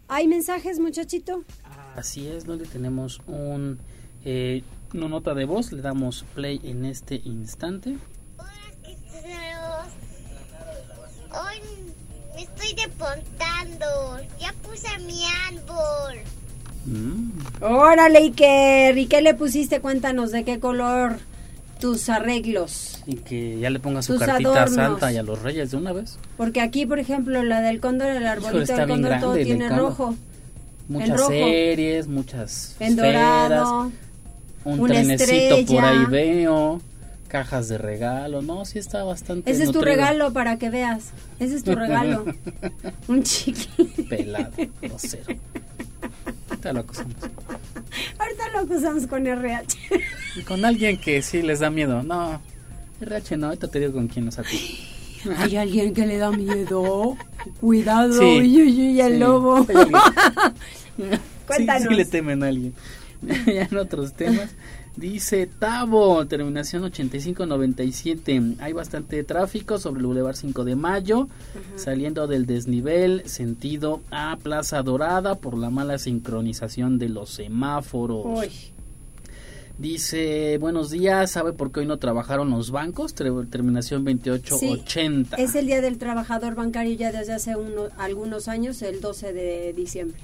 ¿Hay 0.09 0.27
mensajes, 0.29 0.79
muchachito? 0.79 1.45
Así 1.97 2.29
es, 2.29 2.45
donde 2.45 2.67
tenemos 2.67 3.21
un 3.27 3.79
eh, 4.25 4.63
una 4.95 5.09
nota 5.09 5.35
de 5.35 5.45
voz, 5.45 5.73
le 5.73 5.83
damos 5.83 6.25
play 6.35 6.61
en 6.65 6.85
este 6.85 7.21
instante. 7.25 7.97
Hoy 11.33 11.61
me 12.35 12.43
estoy 12.43 12.75
deportando, 12.75 13.87
ya 14.39 14.53
puse 14.63 14.89
mi 15.07 15.23
árbol. 15.49 16.19
Mm. 16.87 17.31
Órale, 17.63 18.19
Iker, 18.19 18.99
¿y 18.99 19.07
qué 19.07 19.21
le 19.21 19.35
pusiste? 19.35 19.81
Cuéntanos 19.81 20.33
de 20.33 20.45
qué 20.45 20.59
color 20.59 21.19
tus 21.81 22.09
arreglos. 22.09 23.03
Y 23.07 23.17
que 23.17 23.59
ya 23.59 23.71
le 23.71 23.81
pongas 23.81 24.07
su 24.07 24.19
cartita 24.19 24.67
santa 24.69 25.13
y 25.13 25.17
a 25.17 25.23
los 25.23 25.43
reyes 25.43 25.71
de 25.71 25.77
una 25.77 25.93
vez. 25.93 26.19
Porque 26.37 26.61
aquí, 26.61 26.87
por 26.87 26.99
ejemplo, 26.99 27.43
la 27.43 27.61
del 27.61 27.81
cóndor, 27.81 28.09
el 28.09 28.27
arbolito 28.27 28.75
del 28.75 28.89
cóndor, 28.89 29.21
todo 29.21 29.35
tiene 29.35 29.69
rojo. 29.69 30.15
Muchas 30.89 31.27
series, 31.29 32.09
muchas 32.09 32.77
en 32.81 32.97
dorado, 32.97 33.93
un 34.65 34.87
trenecito 34.87 35.73
por 35.73 35.85
ahí 35.85 36.05
veo, 36.07 36.81
cajas 37.29 37.69
de 37.69 37.79
regalo, 37.79 38.43
no, 38.43 38.65
sí 38.65 38.79
está 38.79 39.05
bastante 39.05 39.51
Ese 39.51 39.65
es 39.65 39.73
tu 39.73 39.81
regalo 39.81 40.33
para 40.33 40.59
que 40.59 40.71
veas, 40.71 41.11
ese 41.39 41.57
es 41.57 41.65
tu 41.65 41.75
regalo, 41.75 42.25
un 43.09 43.23
chiqui. 43.23 43.85
Pelado, 44.09 44.53
grosero. 44.83 45.35
Ahorita 46.49 46.73
lo 46.73 46.81
acusamos. 46.81 47.15
Ahorita 48.19 48.49
lo 48.53 48.59
acusamos 48.61 49.07
con 49.07 49.27
RH. 49.27 49.79
Con 50.47 50.65
alguien 50.65 50.99
que 50.99 51.23
sí 51.23 51.43
les 51.43 51.61
da 51.61 51.71
miedo, 51.71 52.03
no, 52.03 52.41
RH 53.01 53.37
no, 53.37 53.47
ahorita 53.47 53.69
te 53.69 53.81
digo 53.81 53.93
con 53.93 54.09
quién 54.09 54.27
nos 54.27 54.37
ti. 54.51 54.87
Hay 55.37 55.57
alguien 55.57 55.95
que 55.95 56.07
le 56.07 56.19
da 56.19 56.31
miedo. 56.31 57.17
Cuidado, 57.61 58.19
sí, 58.19 58.41
y 58.43 59.01
el 59.01 59.21
lobo. 59.21 59.67
Cuéntanos. 59.67 60.03
Sí, 61.89 61.95
le 61.95 62.05
temen 62.05 62.45
a 62.45 62.47
alguien. 62.47 62.73
ya 63.47 63.63
en 63.71 63.77
otros 63.77 64.15
temas. 64.15 64.51
Dice 64.97 65.47
Tavo, 65.47 66.27
terminación 66.27 66.85
8597. 66.85 68.57
Hay 68.59 68.73
bastante 68.73 69.23
tráfico 69.25 69.79
sobre 69.79 70.01
el 70.01 70.07
Boulevard 70.07 70.37
5 70.37 70.65
de 70.65 70.77
Mayo, 70.77 71.29
saliendo 71.77 72.27
del 72.27 72.45
desnivel, 72.45 73.23
sentido 73.27 74.03
a 74.11 74.37
Plaza 74.43 74.83
Dorada 74.83 75.37
por 75.37 75.57
la 75.57 75.71
mala 75.71 75.99
sincronización 75.99 76.99
de 76.99 77.09
los 77.09 77.31
semáforos. 77.31 78.47
Dice, 79.79 80.59
buenos 80.59 80.91
días, 80.91 81.31
¿sabe 81.31 81.55
por 81.55 81.73
qué 81.73 81.81
hoy 81.81 81.87
no 81.87 81.97
trabajaron 81.97 82.51
los 82.51 82.71
bancos? 82.71 83.15
Terminación 83.15 84.05
2880. 84.05 85.37
es 85.39 85.55
el 85.55 85.67
Día 85.69 85.81
del 85.81 85.97
Trabajador 85.97 86.55
Bancario 86.55 86.93
ya 86.95 87.13
desde 87.13 87.33
hace 87.33 87.57
uno, 87.57 87.89
algunos 87.97 88.49
años, 88.49 88.83
el 88.83 89.01
12 89.01 89.33
de 89.33 89.73
diciembre. 89.73 90.19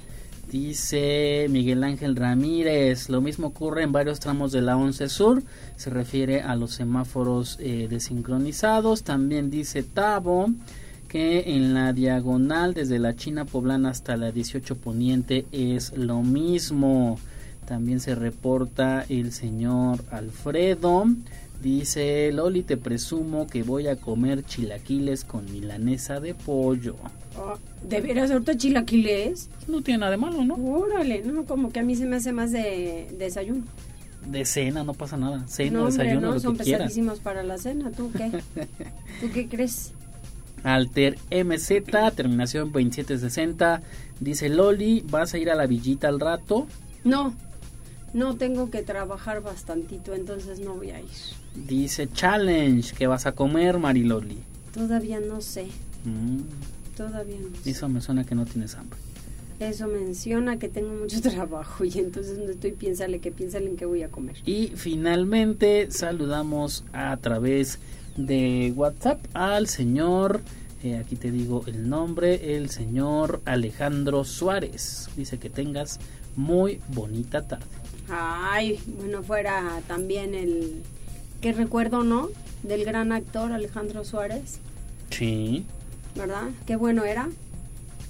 Dice 0.49 1.47
Miguel 1.49 1.83
Ángel 1.83 2.15
Ramírez, 2.15 3.09
lo 3.09 3.19
mismo 3.19 3.47
ocurre 3.47 3.83
en 3.83 3.91
varios 3.91 4.21
tramos 4.21 4.53
de 4.53 4.61
la 4.61 4.77
11 4.77 5.09
Sur, 5.09 5.43
se 5.75 5.89
refiere 5.89 6.41
a 6.41 6.55
los 6.55 6.71
semáforos 6.71 7.57
eh, 7.59 7.87
desincronizados. 7.89 9.03
También 9.03 9.49
dice 9.49 9.83
Tavo 9.83 10.49
que 11.09 11.55
en 11.55 11.73
la 11.73 11.91
diagonal 11.91 12.73
desde 12.73 12.97
la 12.97 13.15
China 13.15 13.43
poblana 13.43 13.89
hasta 13.89 14.15
la 14.15 14.31
18 14.31 14.77
poniente 14.77 15.45
es 15.51 15.97
lo 15.97 16.21
mismo. 16.21 17.19
También 17.65 17.99
se 17.99 18.15
reporta 18.15 19.05
el 19.09 19.33
señor 19.33 20.05
Alfredo. 20.11 21.07
Dice 21.61 22.31
Loli, 22.31 22.61
te 22.61 22.77
presumo 22.77 23.47
que 23.47 23.63
voy 23.63 23.87
a 23.87 23.95
comer 23.95 24.43
chilaquiles 24.43 25.23
con 25.23 25.51
milanesa 25.51 26.19
de 26.19 26.35
pollo. 26.35 26.95
Oh, 27.35 27.57
¿De 27.87 27.99
veras 27.99 28.29
ahorita 28.29 28.55
chilaquiles? 28.55 29.49
No 29.67 29.81
tiene 29.81 29.99
nada 29.99 30.11
de 30.11 30.17
malo, 30.17 30.43
¿no? 30.43 30.55
Órale, 30.55 31.23
no, 31.23 31.45
como 31.45 31.71
que 31.71 31.79
a 31.79 31.83
mí 31.83 31.95
se 31.95 32.05
me 32.05 32.17
hace 32.17 32.31
más 32.31 32.51
de, 32.51 33.07
desayuno. 33.17 33.63
De 34.29 34.45
cena, 34.45 34.83
no 34.83 34.93
pasa 34.93 35.17
nada. 35.17 35.47
Cena, 35.47 35.85
desayuno, 35.85 36.21
no, 36.21 36.33
lo 36.33 36.39
son 36.39 36.57
que 36.57 36.63
pesadísimos 36.63 37.19
para 37.19 37.43
la 37.43 37.57
cena. 37.57 37.91
¿Tú 37.91 38.11
qué? 38.11 38.29
¿Tú 39.21 39.31
qué 39.33 39.47
crees? 39.47 39.93
Alter 40.63 41.17
MZ, 41.31 42.13
terminación 42.15 42.71
2760. 42.71 43.81
Dice 44.19 44.49
Loli, 44.49 45.03
¿vas 45.09 45.33
a 45.33 45.37
ir 45.37 45.49
a 45.49 45.55
la 45.55 45.65
villita 45.65 46.07
al 46.07 46.19
rato? 46.19 46.67
No, 47.03 47.33
no 48.17 48.35
tengo 48.35 48.71
que 48.71 48.81
trabajar 48.81 49.43
bastantito, 49.43 50.15
entonces 50.15 50.59
no 50.59 50.73
voy 50.73 50.89
a 50.89 50.99
ir. 50.99 51.07
Dice 51.67 52.09
Challenge, 52.11 52.95
¿qué 52.95 53.05
vas 53.05 53.27
a 53.27 53.33
comer, 53.33 53.77
Mariloli? 53.77 54.39
Todavía 54.73 55.19
no 55.19 55.39
sé. 55.39 55.67
Mm. 56.03 56.39
Todavía 56.97 57.37
no 57.39 57.49
Eso 57.63 57.87
me 57.87 58.01
suena 58.01 58.23
que 58.23 58.33
no 58.33 58.45
tienes 58.45 58.73
hambre. 58.73 58.97
Eso 59.59 59.87
menciona 59.87 60.57
que 60.57 60.67
tengo 60.67 60.93
mucho 60.93 61.21
trabajo 61.29 61.85
y 61.85 61.91
entonces 61.99 62.39
no 62.39 62.49
estoy 62.49 62.71
piénsale 62.71 63.19
que 63.19 63.31
piénsale 63.31 63.67
en 63.67 63.77
qué 63.77 63.85
voy 63.85 64.01
a 64.01 64.09
comer. 64.09 64.37
Y 64.47 64.69
finalmente 64.75 65.91
saludamos 65.91 66.85
a 66.93 67.15
través 67.17 67.77
de 68.15 68.73
WhatsApp 68.75 69.23
al 69.35 69.67
señor, 69.67 70.41
eh, 70.83 70.97
aquí 70.97 71.17
te 71.17 71.29
digo 71.29 71.63
el 71.67 71.87
nombre, 71.87 72.55
el 72.55 72.71
señor 72.71 73.41
Alejandro 73.45 74.23
Suárez. 74.23 75.07
Dice 75.15 75.37
que 75.37 75.51
tengas 75.51 75.99
muy 76.35 76.81
bonita 76.87 77.47
tarde. 77.47 77.65
Ay, 78.09 78.79
bueno, 78.99 79.23
fuera 79.23 79.81
también 79.87 80.33
el 80.35 80.83
que 81.41 81.53
recuerdo, 81.53 82.03
¿no? 82.03 82.29
Del 82.63 82.85
gran 82.85 83.11
actor 83.11 83.51
Alejandro 83.51 84.03
Suárez. 84.03 84.59
Sí. 85.09 85.65
¿verdad? 86.17 86.49
Qué 86.65 86.75
bueno 86.75 87.05
era. 87.05 87.29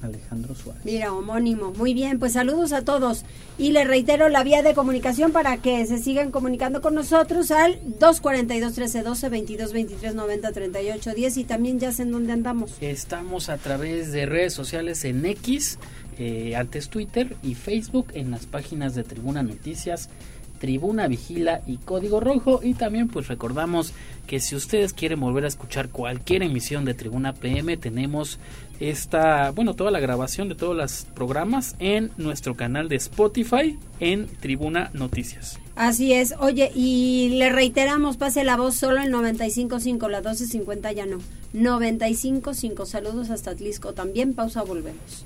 Alejandro 0.02 0.54
Suárez. 0.54 0.86
Mira, 0.86 1.12
homónimo. 1.12 1.72
Muy 1.72 1.96
bien, 1.96 2.20
pues 2.20 2.34
saludos 2.34 2.72
a 2.72 2.84
todos. 2.84 3.26
Y 3.58 3.72
le 3.72 3.84
reitero 3.84 4.30
la 4.30 4.44
vía 4.44 4.62
de 4.62 4.76
comunicación 4.76 5.32
para 5.32 5.58
que 5.58 5.84
se 5.88 5.98
sigan 5.98 6.30
comunicando 6.30 6.82
con 6.82 6.94
nosotros 6.94 7.50
al 7.50 7.80
242-1312, 8.00 9.98
22-23-90-38-10 10.00 11.38
y 11.38 11.44
también 11.46 11.80
ya 11.80 11.92
sé 11.92 12.04
en 12.04 12.12
dónde 12.12 12.34
andamos. 12.34 12.72
Estamos 12.80 13.50
a 13.50 13.58
través 13.58 14.12
de 14.12 14.28
redes 14.28 14.54
sociales 14.54 15.04
en 15.04 15.26
X, 15.26 15.80
eh, 16.18 16.56
antes 16.56 16.90
Twitter 16.90 17.36
y 17.44 17.56
Facebook, 17.56 18.08
en 18.14 18.32
las 18.32 18.46
páginas 18.46 18.96
de 18.96 19.04
Tribuna 19.04 19.44
Noticias 19.44 20.10
Tribuna 20.58 21.08
Vigila 21.08 21.62
y 21.66 21.78
Código 21.78 22.20
Rojo. 22.20 22.60
Y 22.64 22.74
también 22.74 23.08
pues 23.08 23.28
recordamos 23.28 23.94
que 24.26 24.40
si 24.40 24.56
ustedes 24.56 24.94
quieren 24.94 25.20
volver 25.20 25.46
a 25.46 25.48
escuchar 25.48 25.90
cualquier 25.90 26.44
emisión 26.44 26.86
de 26.86 26.94
Tribuna 26.94 27.34
PM, 27.34 27.78
tenemos 27.78 28.40
esta, 28.80 29.52
bueno, 29.52 29.74
toda 29.74 29.90
la 29.90 30.00
grabación 30.00 30.50
de 30.50 30.56
todos 30.56 30.76
los 30.76 31.08
programas 31.16 31.76
en 31.80 32.12
nuestro 32.18 32.56
canal 32.56 32.90
de 32.90 32.98
Spotify 32.98 33.78
en 34.00 34.28
Tribuna 34.28 34.92
Noticias. 34.94 35.60
Así 35.76 36.14
es, 36.14 36.34
oye, 36.40 36.72
y 36.76 37.36
le 37.38 37.52
reiteramos, 37.52 38.18
pase 38.18 38.44
la 38.44 38.58
voz 38.58 38.76
solo 38.76 39.02
en 39.02 39.12
95.5, 39.12 40.10
la 40.10 40.22
12.50 40.22 40.94
ya 40.94 41.06
no. 41.06 41.20
95.5, 41.54 42.86
saludos 42.86 43.30
hasta 43.30 43.52
Atlisco 43.52 43.94
también, 43.94 44.34
pausa, 44.34 44.64
volvemos. 44.64 45.26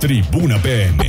Tribuna 0.00 0.56
PM. 0.62 1.04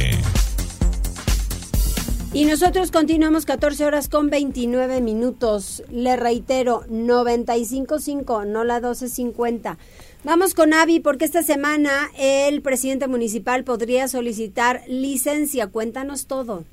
Y 2.33 2.43
nosotros 2.43 2.91
continuamos 2.91 3.45
14 3.45 3.85
horas 3.85 4.09
con 4.09 4.29
29 4.29 4.99
minutos. 4.99 5.81
Le 5.89 6.17
reitero, 6.17 6.83
95.5, 6.89 8.45
no 8.45 8.65
la 8.65 8.81
12.50. 8.81 9.77
Vamos 10.25 10.53
con 10.53 10.73
Avi 10.73 10.99
porque 10.99 11.23
esta 11.23 11.41
semana 11.41 12.11
el 12.19 12.61
presidente 12.61 13.07
municipal 13.07 13.63
podría 13.63 14.09
solicitar 14.09 14.81
licencia. 14.89 15.67
Cuéntanos 15.67 16.27
todo. 16.27 16.65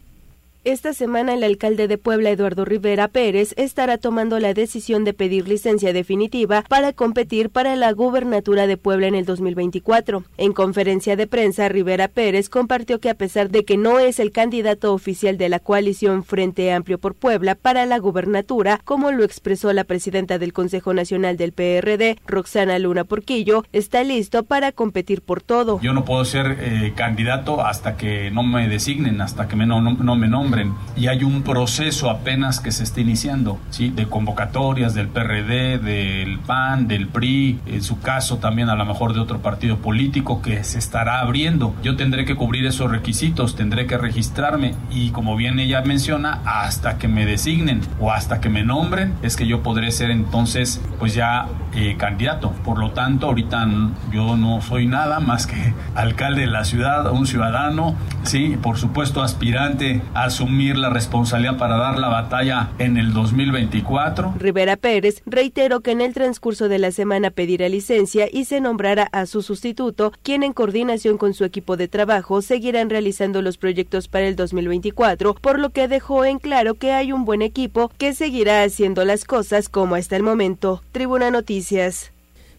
Esta 0.68 0.92
semana 0.92 1.32
el 1.32 1.44
alcalde 1.44 1.88
de 1.88 1.96
Puebla, 1.96 2.28
Eduardo 2.28 2.66
Rivera 2.66 3.08
Pérez, 3.08 3.54
estará 3.56 3.96
tomando 3.96 4.38
la 4.38 4.52
decisión 4.52 5.02
de 5.02 5.14
pedir 5.14 5.48
licencia 5.48 5.94
definitiva 5.94 6.62
para 6.68 6.92
competir 6.92 7.48
para 7.48 7.74
la 7.74 7.90
gubernatura 7.92 8.66
de 8.66 8.76
Puebla 8.76 9.06
en 9.06 9.14
el 9.14 9.24
2024. 9.24 10.24
En 10.36 10.52
conferencia 10.52 11.16
de 11.16 11.26
prensa, 11.26 11.70
Rivera 11.70 12.08
Pérez 12.08 12.50
compartió 12.50 13.00
que 13.00 13.08
a 13.08 13.14
pesar 13.14 13.48
de 13.48 13.64
que 13.64 13.78
no 13.78 13.98
es 13.98 14.20
el 14.20 14.30
candidato 14.30 14.92
oficial 14.92 15.38
de 15.38 15.48
la 15.48 15.58
coalición 15.58 16.22
Frente 16.22 16.70
Amplio 16.70 16.98
por 16.98 17.14
Puebla 17.14 17.54
para 17.54 17.86
la 17.86 17.98
gubernatura, 17.98 18.82
como 18.84 19.10
lo 19.10 19.24
expresó 19.24 19.72
la 19.72 19.84
presidenta 19.84 20.38
del 20.38 20.52
Consejo 20.52 20.92
Nacional 20.92 21.38
del 21.38 21.52
PRD, 21.52 22.18
Roxana 22.26 22.78
Luna 22.78 23.04
Porquillo, 23.04 23.64
está 23.72 24.04
listo 24.04 24.42
para 24.42 24.72
competir 24.72 25.22
por 25.22 25.40
todo. 25.40 25.80
Yo 25.80 25.94
no 25.94 26.04
puedo 26.04 26.26
ser 26.26 26.58
eh, 26.60 26.92
candidato 26.94 27.64
hasta 27.64 27.96
que 27.96 28.30
no 28.30 28.42
me 28.42 28.68
designen, 28.68 29.22
hasta 29.22 29.48
que 29.48 29.56
me 29.56 29.64
no, 29.64 29.80
no 29.80 30.14
me 30.14 30.28
nombren 30.28 30.57
y 30.96 31.06
hay 31.08 31.24
un 31.24 31.42
proceso 31.42 32.10
apenas 32.10 32.60
que 32.60 32.72
se 32.72 32.84
está 32.84 33.00
iniciando, 33.00 33.58
¿sí? 33.70 33.90
De 33.90 34.06
convocatorias 34.06 34.94
del 34.94 35.08
PRD, 35.08 35.78
del 35.78 36.38
PAN, 36.38 36.88
del 36.88 37.08
PRI, 37.08 37.60
en 37.66 37.82
su 37.82 38.00
caso 38.00 38.38
también 38.38 38.68
a 38.68 38.74
lo 38.74 38.84
mejor 38.84 39.14
de 39.14 39.20
otro 39.20 39.40
partido 39.40 39.78
político 39.78 40.42
que 40.42 40.64
se 40.64 40.78
estará 40.78 41.20
abriendo. 41.20 41.74
Yo 41.82 41.96
tendré 41.96 42.24
que 42.24 42.36
cubrir 42.36 42.66
esos 42.66 42.90
requisitos, 42.90 43.56
tendré 43.56 43.86
que 43.86 43.98
registrarme 43.98 44.74
y 44.90 45.10
como 45.10 45.36
bien 45.36 45.58
ella 45.58 45.82
menciona, 45.82 46.40
hasta 46.44 46.98
que 46.98 47.08
me 47.08 47.26
designen 47.26 47.80
o 48.00 48.12
hasta 48.12 48.40
que 48.40 48.48
me 48.48 48.62
nombren 48.64 49.14
es 49.22 49.36
que 49.36 49.46
yo 49.46 49.62
podré 49.62 49.90
ser 49.90 50.10
entonces 50.10 50.80
pues 50.98 51.14
ya 51.14 51.46
eh, 51.74 51.96
candidato. 51.98 52.52
Por 52.64 52.78
lo 52.78 52.92
tanto, 52.92 53.26
ahorita 53.26 53.66
yo 54.12 54.36
no 54.36 54.60
soy 54.60 54.86
nada 54.86 55.20
más 55.20 55.46
que 55.46 55.74
alcalde 55.94 56.42
de 56.42 56.46
la 56.46 56.64
ciudad, 56.64 57.10
un 57.12 57.26
ciudadano, 57.26 57.94
sí, 58.22 58.56
por 58.60 58.78
supuesto 58.78 59.22
aspirante 59.22 60.02
a 60.14 60.30
su 60.30 60.37
la 60.46 60.90
responsabilidad 60.90 61.56
para 61.56 61.76
dar 61.76 61.98
la 61.98 62.08
batalla 62.08 62.70
en 62.78 62.96
el 62.96 63.12
2024. 63.12 64.34
Rivera 64.38 64.76
Pérez 64.76 65.22
reiteró 65.26 65.80
que 65.80 65.90
en 65.90 66.00
el 66.00 66.14
transcurso 66.14 66.68
de 66.68 66.78
la 66.78 66.92
semana 66.92 67.30
pedirá 67.30 67.68
licencia 67.68 68.28
y 68.30 68.44
se 68.44 68.60
nombrará 68.60 69.08
a 69.12 69.26
su 69.26 69.42
sustituto, 69.42 70.12
quien 70.22 70.42
en 70.42 70.52
coordinación 70.52 71.18
con 71.18 71.34
su 71.34 71.44
equipo 71.44 71.76
de 71.76 71.88
trabajo 71.88 72.40
seguirán 72.42 72.90
realizando 72.90 73.42
los 73.42 73.58
proyectos 73.58 74.08
para 74.08 74.26
el 74.26 74.36
2024, 74.36 75.34
por 75.34 75.58
lo 75.58 75.70
que 75.70 75.88
dejó 75.88 76.24
en 76.24 76.38
claro 76.38 76.74
que 76.74 76.92
hay 76.92 77.12
un 77.12 77.24
buen 77.24 77.42
equipo 77.42 77.90
que 77.98 78.14
seguirá 78.14 78.62
haciendo 78.62 79.04
las 79.04 79.24
cosas 79.24 79.68
como 79.68 79.96
hasta 79.96 80.16
el 80.16 80.22
momento. 80.22 80.82
Tribuna 80.92 81.30
Noticias. 81.30 82.12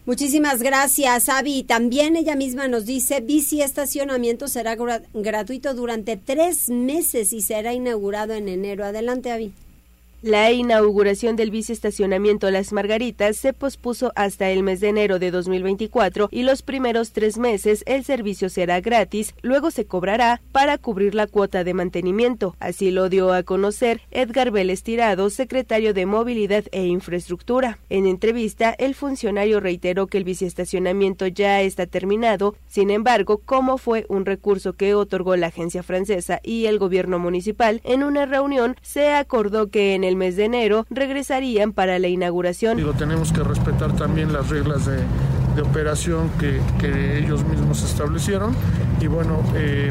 Muchísimas 0.06 0.62
gracias, 0.62 1.28
Avi. 1.28 1.62
También 1.62 2.16
ella 2.16 2.34
misma 2.34 2.68
nos 2.68 2.86
dice, 2.86 3.20
bici 3.20 3.60
estacionamiento 3.60 4.48
será 4.48 4.76
gratuito 5.12 5.74
durante 5.74 6.16
tres 6.16 6.70
meses 6.70 7.32
y 7.32 7.42
será 7.42 7.74
inaugurado 7.74 8.32
en 8.32 8.48
enero. 8.48 8.84
Adelante, 8.84 9.30
Avi. 9.30 9.52
La 10.22 10.52
inauguración 10.52 11.34
del 11.34 11.50
biciestacionamiento 11.50 12.50
Las 12.50 12.74
Margaritas 12.74 13.38
se 13.38 13.54
pospuso 13.54 14.12
hasta 14.16 14.50
el 14.50 14.62
mes 14.62 14.80
de 14.80 14.88
enero 14.88 15.18
de 15.18 15.30
2024 15.30 16.28
y 16.30 16.42
los 16.42 16.60
primeros 16.60 17.12
tres 17.12 17.38
meses 17.38 17.82
el 17.86 18.04
servicio 18.04 18.50
será 18.50 18.82
gratis, 18.82 19.34
luego 19.40 19.70
se 19.70 19.86
cobrará 19.86 20.42
para 20.52 20.76
cubrir 20.76 21.14
la 21.14 21.26
cuota 21.26 21.64
de 21.64 21.72
mantenimiento. 21.72 22.54
Así 22.60 22.90
lo 22.90 23.08
dio 23.08 23.32
a 23.32 23.44
conocer 23.44 24.02
Edgar 24.10 24.50
Vélez 24.50 24.82
Tirado, 24.82 25.30
secretario 25.30 25.94
de 25.94 26.04
Movilidad 26.04 26.64
e 26.70 26.84
Infraestructura. 26.84 27.78
En 27.88 28.06
entrevista, 28.06 28.74
el 28.78 28.94
funcionario 28.94 29.58
reiteró 29.58 30.06
que 30.06 30.18
el 30.18 30.24
biciestacionamiento 30.24 31.28
ya 31.28 31.62
está 31.62 31.86
terminado, 31.86 32.56
sin 32.68 32.90
embargo, 32.90 33.40
como 33.42 33.78
fue 33.78 34.04
un 34.10 34.26
recurso 34.26 34.74
que 34.74 34.94
otorgó 34.94 35.34
la 35.36 35.46
agencia 35.46 35.82
francesa 35.82 36.40
y 36.42 36.66
el 36.66 36.78
gobierno 36.78 37.18
municipal, 37.18 37.80
en 37.84 38.02
una 38.02 38.26
reunión 38.26 38.76
se 38.82 39.14
acordó 39.14 39.70
que 39.70 39.94
en 39.94 40.04
el 40.04 40.09
el 40.10 40.16
mes 40.16 40.36
de 40.36 40.44
enero 40.44 40.86
regresarían 40.90 41.72
para 41.72 41.98
la 41.98 42.08
inauguración. 42.08 42.76
Digo, 42.76 42.92
tenemos 42.92 43.32
que 43.32 43.42
respetar 43.42 43.96
también 43.96 44.32
las 44.32 44.48
reglas 44.50 44.84
de, 44.84 44.98
de 45.54 45.62
operación 45.62 46.30
que, 46.38 46.60
que, 46.78 47.18
ellos 47.18 47.44
mismos 47.44 47.82
establecieron 47.82 48.54
y 49.00 49.06
bueno, 49.06 49.40
eh, 49.54 49.90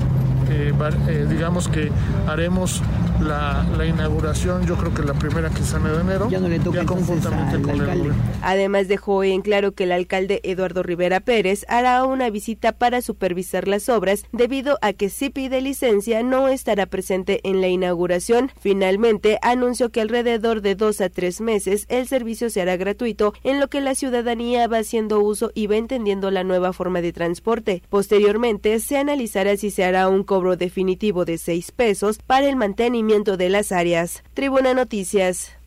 eh, 0.49 0.73
eh, 1.07 1.27
digamos 1.29 1.67
que 1.67 1.91
haremos 2.27 2.81
la, 3.21 3.65
la, 3.77 3.85
inauguración, 3.85 4.65
yo 4.65 4.75
creo 4.77 4.93
que 4.93 5.03
la 5.03 5.13
primera 5.13 5.49
quincena 5.49 5.91
de 5.91 6.01
enero, 6.01 6.29
ya, 6.29 6.39
no 6.39 6.47
le 6.47 6.59
toca 6.59 6.85
conjuntamente 6.85 7.61
con 7.61 7.75
el 7.75 7.81
alcalde. 7.81 8.11
Además 8.41 8.87
dejó 8.87 9.23
en 9.23 9.41
claro 9.41 9.73
que 9.73 9.83
el 9.83 9.91
alcalde 9.91 10.39
Eduardo 10.43 10.83
Rivera 10.83 11.19
Pérez 11.19 11.65
hará 11.67 12.05
una 12.05 12.29
visita 12.29 12.71
para 12.71 13.01
supervisar 13.01 13.67
las 13.67 13.89
obras 13.89 14.23
debido 14.31 14.77
a 14.81 14.93
que 14.93 15.09
si 15.09 15.29
pide 15.29 15.61
licencia 15.61 16.23
no 16.23 16.47
estará 16.47 16.85
presente 16.85 17.41
en 17.43 17.61
la 17.61 17.67
inauguración. 17.67 18.51
Finalmente 18.59 19.37
anunció 19.41 19.89
que 19.89 20.01
alrededor 20.01 20.61
de 20.61 20.75
dos 20.75 21.01
a 21.01 21.09
tres 21.09 21.41
meses 21.41 21.85
el 21.89 22.07
servicio 22.07 22.49
se 22.49 22.61
hará 22.61 22.77
gratuito 22.77 23.33
en 23.43 23.59
lo 23.59 23.67
que 23.67 23.81
la 23.81 23.95
ciudadanía 23.95 24.67
va 24.67 24.79
haciendo 24.79 25.19
uso 25.19 25.51
y 25.53 25.67
va 25.67 25.75
entendiendo 25.75 26.31
la 26.31 26.43
nueva 26.43 26.73
forma 26.73 27.01
de 27.01 27.11
transporte. 27.11 27.83
Posteriormente 27.89 28.79
se 28.79 28.97
analizará 28.97 29.57
si 29.57 29.71
se 29.71 29.83
hará 29.83 30.07
un 30.07 30.23
cobro 30.23 30.38
definitivo 30.57 31.25
de 31.25 31.37
seis 31.37 31.71
pesos 31.71 32.19
para 32.19 32.47
el 32.47 32.55
mantenimiento 32.55 33.37
de 33.37 33.49
las 33.49 33.71
áreas. 33.71 34.23
Tribuna 34.33 34.73
Noticias. 34.73 35.59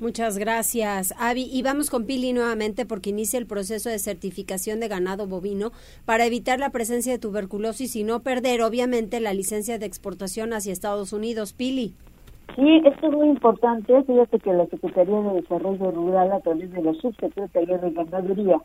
Muchas 0.00 0.38
gracias, 0.38 1.14
Avi. 1.18 1.46
Y 1.52 1.60
vamos 1.60 1.90
con 1.90 2.06
Pili 2.06 2.32
nuevamente 2.32 2.86
porque 2.86 3.10
inicia 3.10 3.38
el 3.38 3.46
proceso 3.46 3.90
de 3.90 3.98
certificación 3.98 4.80
de 4.80 4.88
ganado 4.88 5.26
bovino 5.26 5.72
para 6.06 6.24
evitar 6.24 6.58
la 6.58 6.70
presencia 6.70 7.12
de 7.12 7.18
tuberculosis 7.18 7.94
y 7.96 8.02
no 8.02 8.20
perder, 8.20 8.62
obviamente, 8.62 9.20
la 9.20 9.34
licencia 9.34 9.78
de 9.78 9.84
exportación 9.84 10.54
hacia 10.54 10.72
Estados 10.72 11.12
Unidos. 11.12 11.52
Pili. 11.52 11.92
Sí, 12.56 12.80
esto 12.84 13.08
es 13.08 13.12
muy 13.12 13.28
importante. 13.28 14.02
Fíjate 14.04 14.38
que 14.38 14.52
la 14.54 14.66
Secretaría 14.68 15.20
de 15.20 15.40
Desarrollo 15.42 15.90
Rural, 15.90 16.32
a 16.32 16.40
través 16.40 16.72
de 16.72 16.82
la 16.82 16.94
Subsecretaría 16.94 17.76
de 17.76 17.90
Ganadería, 17.90 18.56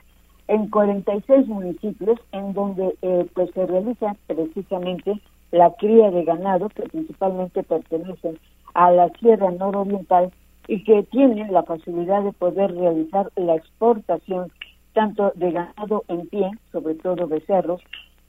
en 0.47 0.69
46 0.69 1.47
municipios, 1.47 2.17
en 2.31 2.53
donde 2.53 2.95
eh, 3.01 3.25
pues 3.33 3.51
se 3.53 3.65
realiza 3.65 4.15
precisamente 4.27 5.19
la 5.51 5.71
cría 5.75 6.11
de 6.11 6.23
ganado, 6.23 6.69
que 6.69 6.83
principalmente 6.83 7.63
pertenecen 7.63 8.37
a 8.73 8.91
la 8.91 9.09
Sierra 9.19 9.51
Nororiental 9.51 10.31
y 10.67 10.83
que 10.83 11.03
tienen 11.03 11.53
la 11.53 11.63
facilidad 11.63 12.23
de 12.23 12.33
poder 12.33 12.75
realizar 12.75 13.31
la 13.35 13.55
exportación 13.55 14.51
tanto 14.93 15.31
de 15.35 15.51
ganado 15.51 16.03
en 16.07 16.27
pie, 16.27 16.49
sobre 16.71 16.95
todo 16.95 17.27
becerros, 17.27 17.81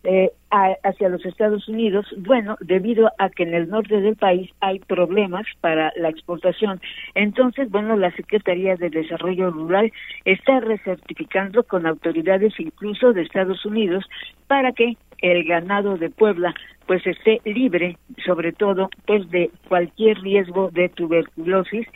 eh, 0.05 0.31
hacia 0.51 1.09
los 1.09 1.25
Estados 1.27 1.69
Unidos, 1.69 2.07
bueno, 2.19 2.57
debido 2.61 3.11
a 3.19 3.29
que 3.29 3.43
en 3.43 3.55
el 3.55 3.69
norte 3.69 4.01
del 4.01 4.17
país 4.17 4.51
hay 4.61 4.79
problemas 4.79 5.45
para 5.61 5.93
la 5.97 6.09
exportación. 6.09 6.81
Entonces, 7.15 7.71
bueno, 7.71 7.97
la 7.97 8.11
Secretaría 8.13 8.77
de 8.77 8.89
Desarrollo 8.89 9.51
Rural 9.51 9.93
está 10.25 10.61
recertificando 10.61 11.65
con 11.65 11.87
autoridades 11.87 12.55
incluso 12.59 13.13
de 13.13 13.23
Estados 13.23 13.67
Unidos 13.67 14.05
para 14.47 14.73
que 14.73 14.97
el 15.19 15.45
ganado 15.45 15.97
de 15.97 16.11
Puebla 16.11 16.55
pues 16.87 17.07
esté 17.07 17.41
libre, 17.45 17.99
sobre 18.25 18.53
todo 18.53 18.89
pues 19.07 19.29
de 19.31 19.51
cualquier 19.69 20.19
riesgo 20.21 20.71
de 20.71 20.89
tuberculosis 20.89 21.87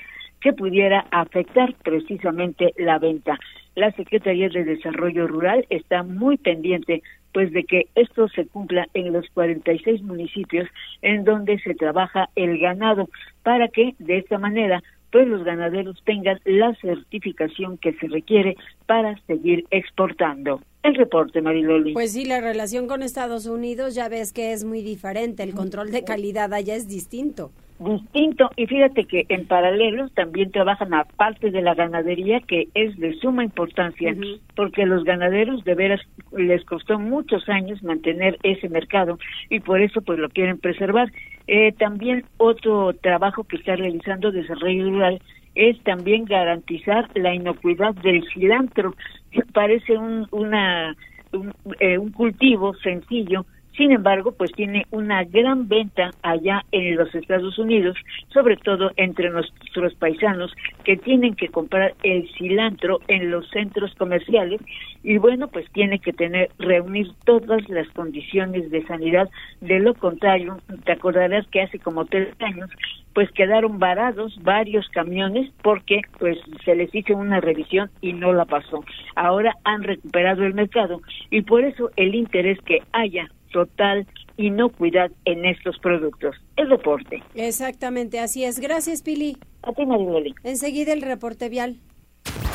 que 0.41 0.53
pudiera 0.53 1.07
afectar 1.11 1.75
precisamente 1.83 2.73
la 2.77 2.99
venta. 2.99 3.39
La 3.75 3.93
Secretaría 3.93 4.49
de 4.49 4.65
Desarrollo 4.65 5.27
Rural 5.27 5.67
está 5.71 6.03
muy 6.03 6.37
pendiente 6.37 7.03
pues 7.33 7.53
de 7.53 7.65
que 7.65 7.87
esto 7.95 8.29
se 8.29 8.47
cumpla 8.47 8.89
en 8.95 9.13
los 9.13 9.29
46 9.31 10.03
municipios 10.03 10.69
en 11.03 11.25
donde 11.25 11.59
se 11.61 11.75
trabaja 11.75 12.29
el 12.35 12.59
ganado 12.59 13.09
para 13.43 13.69
que 13.69 13.95
de 13.99 14.19
esta 14.19 14.39
manera 14.39 14.83
pues 15.13 15.27
los 15.27 15.45
ganaderos 15.45 16.01
tengan 16.05 16.41
la 16.45 16.75
certificación 16.77 17.79
que 17.79 17.93
se 17.95 18.07
requiere 18.07 18.57
para 18.87 19.17
seguir 19.27 19.65
exportando. 19.71 20.61
El 20.83 20.95
reporte, 20.95 21.43
Mariloli. 21.43 21.93
Pues 21.95 22.13
sí, 22.13 22.25
la 22.25 22.41
relación 22.41 22.87
con 22.87 23.03
Estados 23.03 23.47
Unidos 23.47 23.95
ya 23.95 24.09
ves 24.09 24.33
que 24.33 24.53
es 24.53 24.65
muy 24.65 24.83
diferente, 24.83 25.43
el 25.43 25.53
control 25.53 25.91
de 25.91 26.05
calidad 26.05 26.53
allá 26.55 26.75
es 26.75 26.89
distinto 26.89 27.51
distinto 27.81 28.51
y 28.57 28.67
fíjate 28.67 29.05
que 29.07 29.25
en 29.29 29.47
paralelo 29.47 30.09
también 30.11 30.51
trabajan 30.51 30.93
a 30.93 31.05
parte 31.05 31.51
de 31.51 31.63
la 31.63 31.75
ganadería 31.75 32.41
que 32.41 32.69
es 32.75 32.97
de 32.99 33.15
suma 33.15 33.43
importancia 33.43 34.15
porque 34.55 34.85
los 34.85 35.05
ganaderos 35.05 35.65
de 35.65 35.75
veras 35.75 36.01
les 36.37 36.63
costó 36.67 36.99
muchos 36.99 37.49
años 37.49 37.83
mantener 37.83 38.39
ese 38.43 38.69
mercado 38.69 39.19
y 39.49 39.61
por 39.61 39.81
eso 39.81 40.03
pues 40.03 40.19
lo 40.19 40.29
quieren 40.29 40.59
preservar. 40.59 41.11
Eh, 41.47 41.73
también 41.73 42.25
otro 42.37 42.93
trabajo 42.93 43.45
que 43.45 43.57
está 43.57 43.77
realizando 43.77 44.31
Desarrollo 44.31 44.91
Rural 44.91 45.23
es 45.55 45.83
también 45.83 46.27
garantizar 46.27 47.09
la 47.15 47.35
inocuidad 47.35 47.95
del 47.95 48.23
cilantro. 48.33 48.95
Parece 49.55 49.97
un, 49.97 50.27
una, 50.33 50.95
un, 51.33 51.53
eh, 51.81 51.97
un 51.97 52.13
cultivo 52.13 52.75
sencillo, 52.75 53.47
sin 53.81 53.93
embargo, 53.93 54.33
pues 54.33 54.53
tiene 54.53 54.87
una 54.91 55.25
gran 55.25 55.67
venta 55.67 56.11
allá 56.21 56.67
en 56.71 56.97
los 56.97 57.15
Estados 57.15 57.59
Unidos, 57.59 57.97
sobre 58.29 58.59
todo 58.59 58.91
entre 58.97 59.31
nuestros 59.31 59.95
paisanos 59.95 60.55
que 60.85 60.99
tienen 60.99 61.35
que 61.35 61.49
comprar 61.49 61.95
el 62.03 62.29
cilantro 62.37 62.99
en 63.09 63.31
los 63.31 63.49
centros 63.49 63.95
comerciales 63.95 64.61
y 65.03 65.17
bueno, 65.17 65.49
pues 65.49 65.65
tiene 65.73 65.99
que 65.99 66.13
tener 66.13 66.51
reunir 66.59 67.11
todas 67.25 67.67
las 67.71 67.89
condiciones 67.93 68.71
de 68.71 68.87
sanidad. 68.87 69.31
De 69.63 69.79
lo 69.79 69.95
contrario, 69.95 70.59
te 70.85 70.93
acordarás 70.93 71.47
que 71.47 71.63
hace 71.63 71.79
como 71.79 72.05
tres 72.05 72.35
años 72.39 72.69
pues 73.15 73.31
quedaron 73.33 73.79
varados 73.79 74.39
varios 74.43 74.89
camiones 74.91 75.51
porque 75.63 76.03
pues 76.19 76.39
se 76.67 76.75
les 76.75 76.95
hizo 76.95 77.17
una 77.17 77.41
revisión 77.41 77.91
y 78.03 78.13
no 78.13 78.35
la 78.35 78.45
pasó. 78.45 78.85
Ahora 79.17 79.57
han 79.65 79.85
recuperado 79.85 80.45
el 80.45 80.53
mercado 80.53 81.01
y 81.31 81.41
por 81.41 81.65
eso 81.65 81.91
el 81.97 82.15
interés 82.15 82.59
que 82.61 82.83
haya 82.93 83.31
total 83.51 84.07
inocuidad 84.37 85.11
en 85.25 85.45
estos 85.45 85.79
productos. 85.79 86.35
El 86.57 86.71
reporte. 86.71 87.23
Exactamente, 87.35 88.21
así 88.21 88.45
es. 88.45 88.59
Gracias, 88.59 89.03
Pili. 89.03 89.37
A 89.63 89.73
ti, 89.73 89.85
Mariloli. 89.85 90.35
Enseguida 90.43 90.93
el 90.93 91.03
reporte 91.03 91.49
vial. 91.49 91.77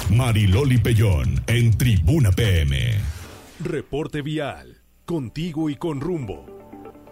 Mariloli 0.10 0.78
Pellón, 0.78 1.36
en 1.48 1.78
Tribuna 1.78 2.32
PM. 2.32 2.78
Reporte 3.64 4.22
vial, 4.22 4.78
contigo 5.06 5.70
y 5.70 5.76
con 5.76 6.00
rumbo. 6.00 6.55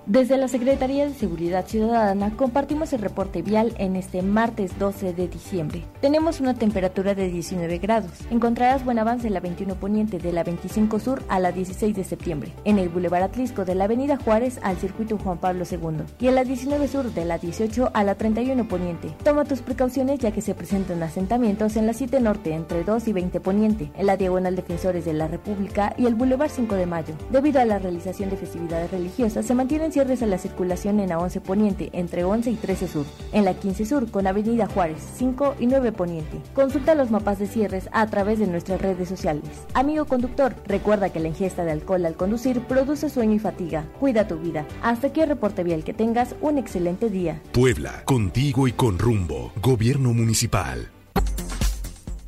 Desde 0.06 0.36
la 0.36 0.50
Secretaría 0.50 1.08
de 1.08 1.14
Seguridad 1.14 1.66
Ciudadana 1.66 2.36
compartimos 2.36 2.92
el 2.92 3.00
reporte 3.00 3.42
vial 3.42 3.74
en 3.78 3.96
este 3.96 4.22
martes 4.22 4.78
12 4.78 5.14
de 5.14 5.30
diciembre. 5.30 5.86
Tenemos 6.02 6.42
una 6.42 6.54
temperatura 6.56 7.16
de 7.16 7.30
19 7.30 7.78
grados. 7.78 8.12
Encontrarás 8.30 8.84
buen 8.84 9.00
avance 9.00 9.28
en 9.28 9.34
la 9.34 9.40
21 9.40 9.76
Poniente 9.76 10.18
de 10.18 10.34
la 10.34 10.44
25 10.44 11.00
Sur 11.00 11.24
a 11.30 11.40
la 11.40 11.54
16 11.54 11.96
de 11.96 12.04
septiembre, 12.04 12.52
en 12.66 12.80
el 12.80 12.90
Boulevard 12.90 13.24
Atlisco 13.24 13.64
de 13.64 13.76
la 13.76 13.86
Avenida 13.86 14.18
Juárez 14.18 14.60
al 14.62 14.76
Circuito 14.76 15.18
Juan 15.18 15.38
Pablo 15.38 15.64
II 15.72 16.04
y 16.20 16.28
en 16.28 16.36
la 16.36 16.44
19 16.44 16.86
Sur 16.90 17.14
de 17.14 17.24
la 17.24 17.38
18 17.38 17.92
a 17.94 18.04
la 18.04 18.16
31 18.16 18.68
Poniente. 18.68 19.16
Toma 19.24 19.46
tus 19.46 19.62
precauciones 19.62 20.20
ya 20.20 20.32
que 20.32 20.42
se 20.42 20.54
presentan 20.54 21.02
asentamientos 21.02 21.78
en 21.78 21.88
la 21.88 21.94
7 21.94 22.20
Norte 22.20 22.54
entre 22.54 22.84
2 22.84 23.08
y 23.08 23.14
20 23.14 23.40
Poniente, 23.40 23.90
en 23.98 24.06
la 24.08 24.18
Diagonal 24.18 24.58
Defensores 24.58 25.06
de 25.06 25.14
la 25.14 25.30
República 25.30 25.96
y 25.98 26.08
el 26.08 26.16
Boulevard 26.16 26.52
5 26.52 26.76
de 26.76 26.88
Mayo. 26.88 27.16
Debido 27.30 27.62
a 27.62 27.66
la 27.66 27.80
realización 27.80 28.30
de 28.30 28.36
festividades 28.36 28.92
religiosas, 28.92 29.46
se 29.46 29.56
mantienen 29.56 29.93
cierres 29.94 30.24
a 30.24 30.26
la 30.26 30.40
circulación 30.40 31.00
en 31.00 31.10
la 31.10 31.20
11 31.20 31.40
Poniente 31.42 31.90
entre 31.94 32.24
11 32.24 32.50
y 32.50 32.56
13 32.56 32.88
Sur, 32.88 33.06
en 33.32 33.46
la 33.46 33.54
15 33.54 33.86
Sur 33.86 34.10
con 34.10 34.26
Avenida 34.26 34.68
Juárez 34.68 34.98
5 35.18 35.56
y 35.60 35.68
9 35.68 35.92
Poniente. 35.92 36.42
Consulta 36.54 36.96
los 36.96 37.12
mapas 37.12 37.38
de 37.38 37.48
cierres 37.48 37.88
a 37.92 38.08
través 38.08 38.40
de 38.40 38.48
nuestras 38.48 38.82
redes 38.82 39.08
sociales. 39.08 39.44
Amigo 39.76 40.06
conductor, 40.06 40.56
recuerda 40.66 41.12
que 41.12 41.20
la 41.20 41.28
ingesta 41.28 41.64
de 41.64 41.72
alcohol 41.72 42.06
al 42.06 42.16
conducir 42.16 42.62
produce 42.62 43.10
sueño 43.10 43.36
y 43.36 43.40
fatiga. 43.40 43.86
Cuida 44.00 44.28
tu 44.28 44.38
vida. 44.38 44.66
Hasta 44.82 45.08
aquí 45.08 45.22
el 45.22 45.30
reporte 45.30 45.64
vial 45.64 45.84
que 45.84 45.94
tengas 45.94 46.36
un 46.42 46.58
excelente 46.58 47.10
día. 47.10 47.40
Puebla, 47.52 48.04
contigo 48.06 48.68
y 48.68 48.72
con 48.72 48.98
rumbo. 48.98 49.52
Gobierno 49.62 50.14
Municipal. 50.14 50.90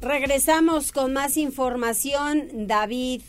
Regresamos 0.01 0.91
con 0.91 1.13
más 1.13 1.35
información. 1.35 2.67
David, 2.67 3.23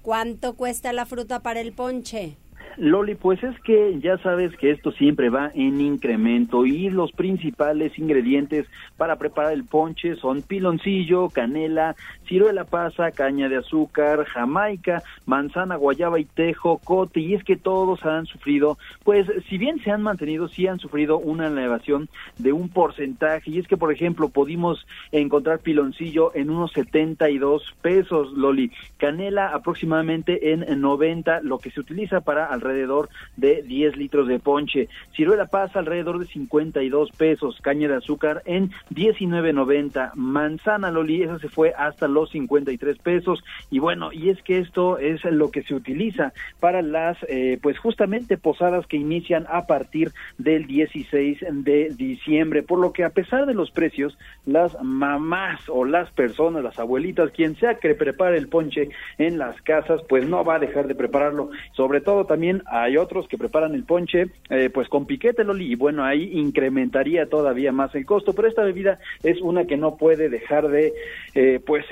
¿cuánto 0.00 0.54
cuesta 0.54 0.94
la 0.94 1.04
fruta 1.04 1.42
para 1.42 1.60
el 1.60 1.74
ponche? 1.74 2.38
Loli, 2.76 3.14
pues 3.14 3.42
es 3.42 3.58
que 3.60 3.98
ya 4.00 4.18
sabes 4.18 4.56
que 4.56 4.70
esto 4.70 4.92
siempre 4.92 5.30
va 5.30 5.50
en 5.54 5.80
incremento 5.80 6.64
y 6.66 6.90
los 6.90 7.12
principales 7.12 7.98
ingredientes 7.98 8.66
para 8.96 9.16
preparar 9.16 9.52
el 9.52 9.64
ponche 9.64 10.16
son 10.16 10.42
piloncillo, 10.42 11.28
canela, 11.28 11.94
ciruela 12.32 12.64
pasa, 12.64 13.10
caña 13.10 13.50
de 13.50 13.58
azúcar, 13.58 14.24
jamaica, 14.24 15.02
manzana, 15.26 15.76
guayaba 15.76 16.18
y 16.18 16.24
tejo, 16.24 16.78
cote, 16.78 17.20
y 17.20 17.34
es 17.34 17.44
que 17.44 17.56
todos 17.56 18.06
han 18.06 18.24
sufrido, 18.24 18.78
pues 19.04 19.26
si 19.50 19.58
bien 19.58 19.82
se 19.84 19.90
han 19.90 20.02
mantenido, 20.02 20.48
sí 20.48 20.66
han 20.66 20.78
sufrido 20.78 21.18
una 21.18 21.48
elevación 21.48 22.08
de 22.38 22.54
un 22.54 22.70
porcentaje, 22.70 23.50
y 23.50 23.58
es 23.58 23.68
que 23.68 23.76
por 23.76 23.92
ejemplo 23.92 24.30
pudimos 24.30 24.86
encontrar 25.10 25.58
piloncillo 25.58 26.34
en 26.34 26.48
unos 26.48 26.72
72 26.72 27.74
pesos, 27.82 28.32
Loli, 28.32 28.72
canela 28.96 29.48
aproximadamente 29.48 30.54
en 30.54 30.80
90, 30.80 31.42
lo 31.42 31.58
que 31.58 31.70
se 31.70 31.80
utiliza 31.80 32.22
para 32.22 32.46
alrededor 32.46 33.10
de 33.36 33.62
10 33.62 33.98
litros 33.98 34.26
de 34.26 34.38
ponche. 34.38 34.88
Ciruela 35.14 35.48
pasa 35.48 35.80
alrededor 35.80 36.18
de 36.18 36.24
52 36.24 37.10
pesos, 37.12 37.58
caña 37.60 37.88
de 37.88 37.96
azúcar 37.96 38.42
en 38.46 38.70
19.90, 38.88 40.14
manzana 40.14 40.90
Loli, 40.90 41.24
esa 41.24 41.38
se 41.38 41.50
fue 41.50 41.74
hasta 41.76 42.08
los 42.08 42.21
53 42.26 42.98
pesos. 42.98 43.42
Y 43.70 43.78
bueno, 43.78 44.12
y 44.12 44.30
es 44.30 44.42
que 44.42 44.58
esto 44.58 44.98
es 44.98 45.24
lo 45.24 45.50
que 45.50 45.62
se 45.62 45.74
utiliza 45.74 46.32
para 46.60 46.82
las 46.82 47.16
eh, 47.28 47.58
pues 47.62 47.78
justamente 47.78 48.36
posadas 48.36 48.86
que 48.86 48.96
inician 48.96 49.46
a 49.48 49.66
partir 49.66 50.12
del 50.38 50.66
16 50.66 51.38
de 51.50 51.90
diciembre, 51.96 52.62
por 52.62 52.78
lo 52.78 52.92
que 52.92 53.04
a 53.04 53.10
pesar 53.10 53.46
de 53.46 53.54
los 53.54 53.70
precios, 53.70 54.16
las 54.46 54.76
mamás 54.82 55.60
o 55.68 55.84
las 55.84 56.10
personas, 56.10 56.62
las 56.62 56.78
abuelitas, 56.78 57.30
quien 57.30 57.56
sea 57.56 57.74
que 57.74 57.94
prepare 57.94 58.38
el 58.38 58.48
ponche 58.48 58.88
en 59.18 59.38
las 59.38 59.60
casas, 59.62 60.00
pues 60.08 60.28
no 60.28 60.44
va 60.44 60.56
a 60.56 60.58
dejar 60.58 60.86
de 60.86 60.94
prepararlo, 60.94 61.50
sobre 61.72 62.00
todo 62.00 62.24
también 62.24 62.62
hay 62.66 62.96
otros 62.96 63.28
que 63.28 63.38
preparan 63.38 63.74
el 63.74 63.84
ponche 63.84 64.26
eh, 64.50 64.70
pues 64.72 64.88
con 64.88 65.06
piquete 65.06 65.44
Loli 65.44 65.72
y 65.72 65.74
bueno 65.74 66.04
ahí 66.04 66.30
incrementaría 66.32 67.26
todavía 67.26 67.72
más 67.72 67.94
el 67.94 68.06
costo. 68.06 68.32
Pero 68.34 68.48
esta 68.48 68.62
bebida 68.62 68.98
es 69.22 69.40
una 69.40 69.66
que 69.66 69.76
no 69.76 69.96
puede 69.96 70.28
dejar 70.28 70.68
de 70.68 70.92
eh, 71.34 71.60
pues 71.64 71.86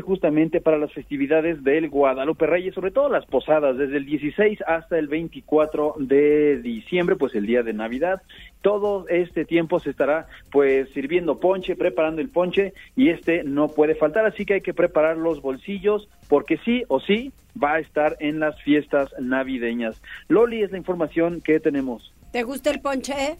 justamente 0.00 0.60
para 0.60 0.78
las 0.78 0.92
festividades 0.92 1.62
del 1.62 1.88
Guadalupe 1.88 2.46
Reyes 2.46 2.74
sobre 2.74 2.90
todo 2.90 3.08
las 3.08 3.26
posadas 3.26 3.76
desde 3.76 3.98
el 3.98 4.06
16 4.06 4.60
hasta 4.66 4.98
el 4.98 5.08
24 5.08 5.94
de 5.98 6.58
diciembre 6.62 7.16
pues 7.16 7.34
el 7.34 7.46
día 7.46 7.62
de 7.62 7.72
Navidad 7.72 8.22
todo 8.62 9.06
este 9.08 9.44
tiempo 9.44 9.78
se 9.80 9.90
estará 9.90 10.26
pues 10.50 10.88
sirviendo 10.90 11.38
ponche 11.38 11.76
preparando 11.76 12.20
el 12.20 12.28
ponche 12.28 12.72
y 12.96 13.10
este 13.10 13.44
no 13.44 13.68
puede 13.68 13.94
faltar 13.94 14.26
así 14.26 14.44
que 14.44 14.54
hay 14.54 14.60
que 14.62 14.74
preparar 14.74 15.16
los 15.16 15.42
bolsillos 15.42 16.08
porque 16.28 16.58
sí 16.64 16.84
o 16.88 17.00
sí 17.00 17.32
va 17.62 17.74
a 17.74 17.78
estar 17.78 18.16
en 18.20 18.38
las 18.38 18.60
fiestas 18.62 19.08
navideñas. 19.18 20.00
Loli 20.28 20.62
es 20.62 20.72
la 20.72 20.78
información 20.78 21.40
que 21.40 21.58
tenemos. 21.58 22.12
¿Te 22.32 22.42
gusta 22.42 22.70
el 22.70 22.80
ponche? 22.80 23.38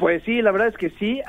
Pues 0.00 0.22
sí, 0.24 0.40
la 0.40 0.50
verdad 0.50 0.68
es 0.68 0.78
que 0.78 0.88
sí. 0.98 1.20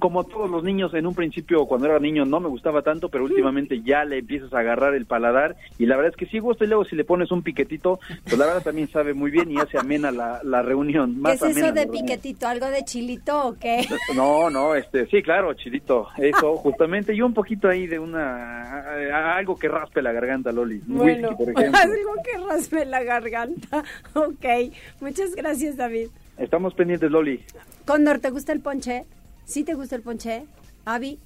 Como 0.00 0.24
todos 0.24 0.50
los 0.50 0.64
niños, 0.64 0.94
en 0.94 1.06
un 1.06 1.14
principio, 1.14 1.66
cuando 1.66 1.86
era 1.86 1.98
niño, 1.98 2.24
no 2.24 2.40
me 2.40 2.48
gustaba 2.48 2.80
tanto, 2.80 3.10
pero 3.10 3.24
últimamente 3.24 3.82
ya 3.82 4.02
le 4.06 4.20
empiezas 4.20 4.50
a 4.54 4.60
agarrar 4.60 4.94
el 4.94 5.04
paladar. 5.04 5.56
Y 5.78 5.84
la 5.84 5.96
verdad 5.96 6.12
es 6.12 6.16
que 6.16 6.24
sí 6.24 6.38
gusta. 6.38 6.64
Y 6.64 6.68
luego, 6.68 6.86
si 6.86 6.96
le 6.96 7.04
pones 7.04 7.30
un 7.30 7.42
piquetito, 7.42 8.00
pues 8.24 8.38
la 8.38 8.46
verdad 8.46 8.62
también 8.62 8.88
sabe 8.88 9.12
muy 9.12 9.30
bien 9.30 9.50
y 9.50 9.58
hace 9.58 9.76
amena 9.76 10.10
la, 10.10 10.40
la 10.42 10.62
reunión. 10.62 11.20
Más 11.20 11.38
¿Qué 11.38 11.50
es 11.50 11.56
eso 11.58 11.70
de 11.70 11.86
piquetito? 11.86 12.48
¿Algo 12.48 12.66
de 12.70 12.82
chilito 12.82 13.48
o 13.48 13.54
qué? 13.58 13.86
No, 14.14 14.48
no, 14.48 14.74
este, 14.74 15.06
sí, 15.08 15.22
claro, 15.22 15.52
chilito. 15.52 16.08
Eso, 16.16 16.56
justamente. 16.56 17.14
Y 17.14 17.20
un 17.20 17.34
poquito 17.34 17.68
ahí 17.68 17.86
de 17.86 17.98
una. 17.98 19.36
algo 19.36 19.54
que 19.54 19.68
raspe 19.68 20.00
la 20.00 20.12
garganta, 20.12 20.50
Loli. 20.50 20.80
Bueno, 20.86 21.36
por 21.36 21.50
ejemplo. 21.50 21.78
algo 21.78 22.14
que 22.24 22.38
raspe 22.38 22.86
la 22.86 23.02
garganta. 23.02 23.84
Ok. 24.14 24.72
Muchas 25.02 25.34
gracias, 25.34 25.76
David. 25.76 26.08
Estamos 26.38 26.74
pendientes, 26.74 27.10
Loli. 27.10 27.44
Cóndor, 27.86 28.18
¿te 28.18 28.30
gusta 28.30 28.52
el 28.52 28.60
ponche? 28.60 29.06
¿Sí 29.44 29.64
te 29.64 29.74
gusta 29.74 29.96
el 29.96 30.02
ponche? 30.02 30.46
Avi, 30.84 31.18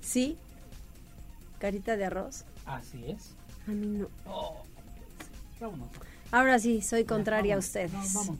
¿sí? 0.00 0.36
Carita 1.58 1.96
de 1.96 2.04
arroz. 2.04 2.44
Así 2.66 3.04
es. 3.08 3.34
A 3.66 3.70
mí 3.70 3.86
no. 3.86 4.08
Oh, 4.26 4.62
vámonos. 5.60 5.88
Ahora 6.30 6.58
sí, 6.58 6.82
soy 6.82 7.04
contraria 7.04 7.56
a 7.56 7.58
ustedes. 7.58 7.92
vamos. 7.92 8.38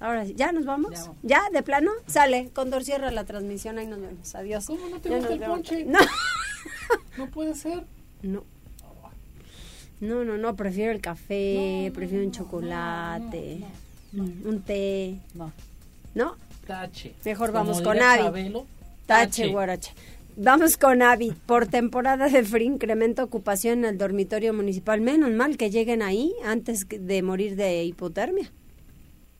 Ahora 0.00 0.24
sí, 0.24 0.34
¿ya 0.34 0.50
nos 0.52 0.64
vamos? 0.64 1.10
Ya, 1.22 1.42
¿De 1.52 1.62
plano? 1.62 1.90
Sale, 2.06 2.50
Cóndor 2.52 2.84
cierra 2.84 3.10
la 3.10 3.24
transmisión, 3.24 3.78
ahí 3.78 3.86
nos 3.86 4.00
vemos. 4.00 4.34
Adiós. 4.34 4.66
¿Cómo 4.66 4.88
no 4.88 5.00
te 5.00 5.10
gusta 5.10 5.32
el 5.34 5.40
ponche? 5.40 5.84
No. 5.84 5.98
no 7.18 7.30
puede 7.30 7.54
ser. 7.54 7.84
No. 8.22 8.44
No, 10.00 10.24
no, 10.24 10.38
no, 10.38 10.56
prefiero 10.56 10.92
el 10.92 11.02
café, 11.02 11.92
prefiero 11.94 12.24
un 12.24 12.32
chocolate. 12.32 13.60
Mm, 14.12 14.46
un 14.48 14.62
té. 14.62 15.16
No. 15.34 15.52
¿No? 16.14 16.36
Tache. 16.66 17.14
Mejor 17.24 17.52
vamos 17.52 17.80
con 17.82 18.00
Avi. 18.00 18.52
tache, 19.06 19.48
guarache. 19.48 19.92
Vamos 20.36 20.76
con 20.76 21.02
Avi. 21.02 21.32
Por 21.46 21.66
temporada 21.66 22.28
de 22.28 22.44
frío 22.44 22.72
incrementa 22.72 23.24
ocupación 23.24 23.80
en 23.80 23.84
el 23.86 23.98
dormitorio 23.98 24.52
municipal. 24.54 25.00
Menos 25.00 25.30
mal 25.32 25.56
que 25.56 25.70
lleguen 25.70 26.02
ahí 26.02 26.32
antes 26.44 26.86
de 26.88 27.22
morir 27.22 27.56
de 27.56 27.84
hipotermia. 27.84 28.50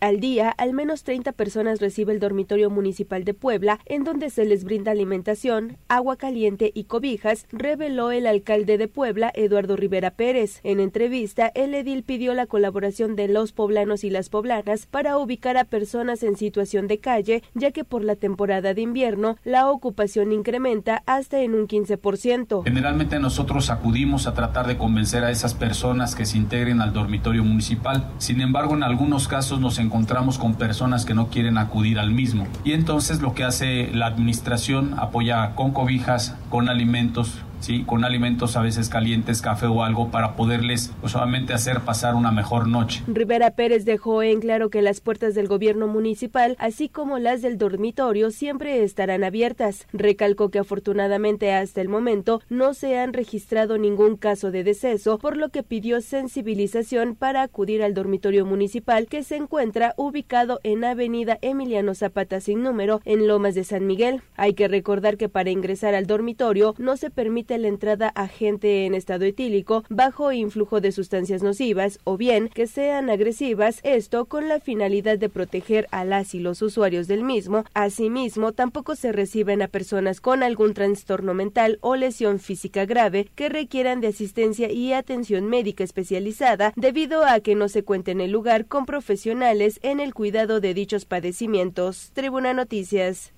Al 0.01 0.19
día, 0.19 0.49
al 0.49 0.73
menos 0.73 1.05
30 1.05 1.33
personas 1.33 1.79
recibe 1.79 2.15
el 2.15 2.21
dormitorio 2.21 2.71
municipal 2.71 3.23
de 3.25 3.35
Puebla, 3.35 3.81
en 3.85 4.03
donde 4.03 4.31
se 4.31 4.47
les 4.47 4.65
brinda 4.65 4.93
alimentación, 4.93 5.77
agua 5.89 6.17
caliente 6.17 6.73
y 6.75 6.85
cobijas, 6.85 7.47
reveló 7.53 8.11
el 8.11 8.27
alcalde 8.27 8.79
de 8.79 8.89
Puebla, 8.89 9.31
Eduardo 9.35 9.77
Rivera 9.77 10.11
Pérez. 10.11 10.61
En 10.65 10.81
entrevista, 10.81 11.53
el 11.55 11.75
edil 11.75 12.03
pidió 12.03 12.33
la 12.33 12.47
colaboración 12.47 13.15
de 13.15 13.29
los 13.29 13.53
poblanos 13.53 14.03
y 14.03 14.09
las 14.09 14.31
poblanas 14.31 14.87
para 14.87 15.19
ubicar 15.19 15.59
a 15.59 15.65
personas 15.65 16.23
en 16.23 16.39
situación 16.39 16.89
de 16.89 16.97
calle, 16.97 17.43
ya 17.53 17.71
que 17.71 17.85
por 17.85 18.03
la 18.03 18.17
temporada 18.17 18.73
de 18.73 18.81
invierno 18.81 19.37
la 19.45 19.69
ocupación 19.69 20.33
incrementa 20.33 21.03
hasta 21.05 21.41
en 21.43 21.55
un 21.55 21.69
15%. 21.69 22.65
Generalmente 22.65 23.19
nosotros 23.19 23.69
acudimos 23.69 24.27
a 24.27 24.33
tratar 24.33 24.67
de 24.67 24.79
convencer 24.79 25.25
a 25.25 25.31
esas 25.31 25.53
personas 25.53 26.15
que 26.15 26.25
se 26.25 26.39
integren 26.39 26.81
al 26.81 26.95
dormitorio 26.95 27.45
municipal. 27.45 28.11
Sin 28.17 28.41
embargo, 28.41 28.75
en 28.75 28.83
algunos 28.83 29.29
casos 29.29 29.61
nos 29.61 29.75
encontramos 29.75 29.90
con 30.39 30.55
personas 30.55 31.05
que 31.05 31.15
no 31.15 31.29
quieren 31.29 31.59
acudir 31.59 31.99
al 31.99 32.11
mismo. 32.11 32.47
Y 32.65 32.73
entonces 32.73 33.21
lo 33.21 33.35
que 33.35 33.45
hace 33.45 33.91
la 33.93 34.07
administración 34.07 34.95
apoya 34.99 35.55
con 35.55 35.73
cobijas, 35.73 36.35
con 36.49 36.69
alimentos, 36.69 37.39
¿sí? 37.61 37.85
con 37.85 38.05
alimentos 38.05 38.57
a 38.57 38.63
veces 38.63 38.89
calientes, 38.89 39.43
café 39.43 39.67
o 39.67 39.83
algo 39.85 40.11
para 40.11 40.35
poderles 40.35 40.93
pues, 41.01 41.13
solamente 41.13 41.53
hacer 41.53 41.81
pasar 41.81 42.15
una 42.15 42.33
mejor 42.33 42.67
noche. 42.67 43.03
Rivera 43.07 43.53
Pérez 43.53 43.85
dejó 43.85 44.23
en 44.23 44.41
claro 44.41 44.71
que 44.71 44.83
las 44.83 45.01
puertas 45.01 45.35
del 45.35 45.49
gobierno 45.49 45.87
municipal, 45.87 46.57
así 46.59 46.89
como 46.89 47.19
las 47.19 47.43
del 47.43 47.59
dormitorio, 47.59 48.31
siempre 48.31 48.83
estarán 48.83 49.25
abiertas. 49.25 49.87
Recalcó 49.93 50.51
que 50.51 50.59
afortunadamente 50.59 51.53
hasta 51.53 51.81
el 51.81 51.89
momento 51.89 52.43
no 52.49 52.75
se 52.75 52.99
han 52.99 53.13
registrado 53.13 53.79
ningún 53.79 54.17
caso 54.17 54.51
de 54.51 54.65
deceso, 54.65 55.19
por 55.19 55.37
lo 55.37 55.51
que 55.51 55.63
pidió 55.63 56.01
sensibilización 56.01 57.15
para 57.15 57.43
acudir 57.43 57.83
al 57.83 57.95
dormitorio 57.95 58.47
municipal 58.47 59.07
que 59.07 59.23
se 59.23 59.37
encuentra 59.37 59.95
ubicado 59.97 60.61
en 60.63 60.85
Avenida 60.85 61.39
Emiliano 61.43 61.95
Zapata 61.95 62.41
sin 62.41 62.63
número 62.63 63.01
en 63.05 63.27
Lomas 63.27 63.55
de 63.55 63.65
San 63.65 63.87
Miguel. 63.87 64.23
Hay 64.37 64.55
que 64.55 64.69
recordar 64.69 65.17
que 65.17 65.29
para 65.29 65.51
ingresar 65.51 65.95
al 65.95 66.07
dormitorio 66.07 66.75
no 66.79 66.97
se 66.97 67.11
permite 67.11 67.50
la 67.59 67.69
entrada 67.69 68.09
a 68.09 68.29
gente 68.29 68.87
en 68.87 68.95
estado 68.95 69.25
etílico 69.25 69.85
bajo 69.89 70.33
influjo 70.33 70.81
de 70.81 70.93
sustancias 70.93 71.43
nocivas 71.43 71.99
o 72.05 72.17
bien 72.17 72.49
que 72.49 72.67
sean 72.67 73.11
agresivas, 73.11 73.81
esto 73.83 74.25
con 74.25 74.49
la 74.49 74.61
finalidad 74.61 75.19
de 75.19 75.29
proteger 75.29 75.87
a 75.91 76.05
las 76.05 76.35
y 76.35 76.41
los 76.41 76.63
usuarios 76.63 77.09
del 77.09 77.25
mismo. 77.25 77.65
Asimismo, 77.75 78.53
tampoco 78.53 78.97
se 78.97 79.13
reciben 79.13 79.63
a 79.63 79.69
personas 79.69 80.21
con 80.21 80.43
algún 80.43 80.75
trastorno 80.75 81.35
mental 81.35 81.79
o 81.81 81.97
lesión 81.97 82.39
física 82.39 82.85
grave 82.85 83.29
que 83.35 83.49
requieran 83.49 84.01
de 84.01 84.09
asistencia 84.09 84.71
y 84.71 84.93
atención 84.93 85.47
médica 85.47 85.85
especializada 85.85 86.73
debido 86.77 87.25
a 87.25 87.41
que 87.41 87.55
no 87.55 87.69
se 87.69 87.83
cuente 87.83 88.11
en 88.11 88.21
el 88.21 88.31
lugar 88.31 88.67
con 88.67 88.87
profesionales 88.87 89.81
en 89.83 90.01
el 90.01 90.15
cuidado 90.15 90.61
de 90.61 90.75
dichos 90.75 91.05
padecimientos. 91.05 92.11
Tribuna 92.15 92.55
Noticias. 92.55 93.33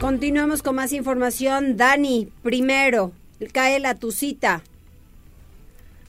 Continuamos 0.00 0.62
con 0.62 0.76
más 0.76 0.92
información. 0.92 1.76
Dani, 1.76 2.28
primero, 2.42 3.12
cae 3.52 3.80
la 3.80 3.98
tucita. 3.98 4.62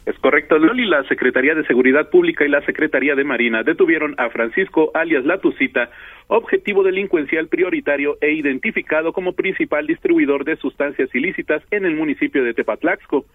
Es 0.06 0.18
correcto, 0.20 0.60
Loli. 0.60 0.86
La 0.86 1.04
Secretaría 1.08 1.56
de 1.56 1.66
Seguridad 1.66 2.12
Pública 2.12 2.46
y 2.46 2.50
la 2.50 2.64
Secretaría 2.66 3.16
de 3.16 3.24
Marina 3.24 3.64
detuvieron 3.64 4.14
a 4.20 4.30
Francisco 4.30 4.92
alias 4.94 5.26
La 5.26 5.40
Tucita, 5.40 5.90
objetivo 6.28 6.84
delincuencial 6.84 7.48
prioritario 7.48 8.18
e 8.22 8.32
identificado 8.32 9.14
como 9.14 9.34
principal 9.34 9.88
distribuidor 9.88 10.46
de 10.46 10.58
sustancias 10.58 11.10
ilícitas 11.16 11.64
en 11.72 11.86
el 11.86 11.96
municipio 11.96 12.44
de 12.44 12.54
Tepatlaxco. 12.54 13.26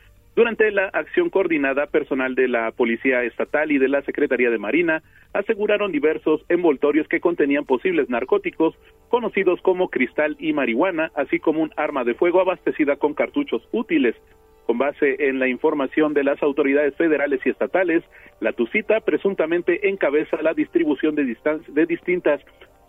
Durante 0.41 0.71
la 0.71 0.87
acción 0.87 1.29
coordinada, 1.29 1.89
personal 1.89 2.35
de 2.35 2.49
la 2.49 2.71
Policía 2.71 3.25
Estatal 3.25 3.71
y 3.73 3.77
de 3.77 3.89
la 3.89 4.01
Secretaría 4.01 4.49
de 4.49 4.57
Marina 4.57 5.03
aseguraron 5.35 5.93
diversos 5.93 6.47
envoltorios 6.49 7.07
que 7.09 7.21
contenían 7.21 7.67
posibles 7.67 8.09
narcóticos 8.09 8.75
conocidos 9.11 9.61
como 9.61 9.91
cristal 9.91 10.39
y 10.39 10.55
marihuana, 10.55 11.13
así 11.15 11.41
como 11.41 11.61
un 11.61 11.73
arma 11.77 12.05
de 12.05 12.15
fuego 12.15 12.41
abastecida 12.41 12.97
con 12.97 13.13
cartuchos 13.13 13.69
útiles. 13.71 14.17
Con 14.65 14.79
base 14.79 15.29
en 15.29 15.41
la 15.41 15.49
información 15.49 16.15
de 16.15 16.25
las 16.25 16.43
autoridades 16.43 16.95
federales 16.97 17.43
y 17.45 17.51
estatales, 17.51 18.03
la 18.41 18.55
Tucita 18.55 19.01
presuntamente 19.01 19.91
encabeza 19.91 20.41
la 20.41 20.55
distribución 20.55 21.17
de, 21.17 21.37
de 21.69 21.85
distintas 21.85 22.41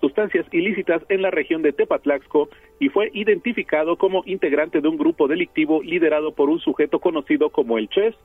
sustancias 0.01 0.45
ilícitas 0.51 1.03
en 1.07 1.21
la 1.21 1.31
región 1.31 1.61
de 1.61 1.71
Tepatlaxco 1.71 2.49
y 2.79 2.89
fue 2.89 3.11
identificado 3.13 3.95
como 3.95 4.23
integrante 4.25 4.81
de 4.81 4.87
un 4.87 4.97
grupo 4.97 5.27
delictivo 5.27 5.81
liderado 5.83 6.33
por 6.33 6.49
un 6.49 6.59
sujeto 6.59 6.99
conocido 6.99 7.51
como 7.51 7.77
el 7.77 7.87
Ches. 7.87 8.15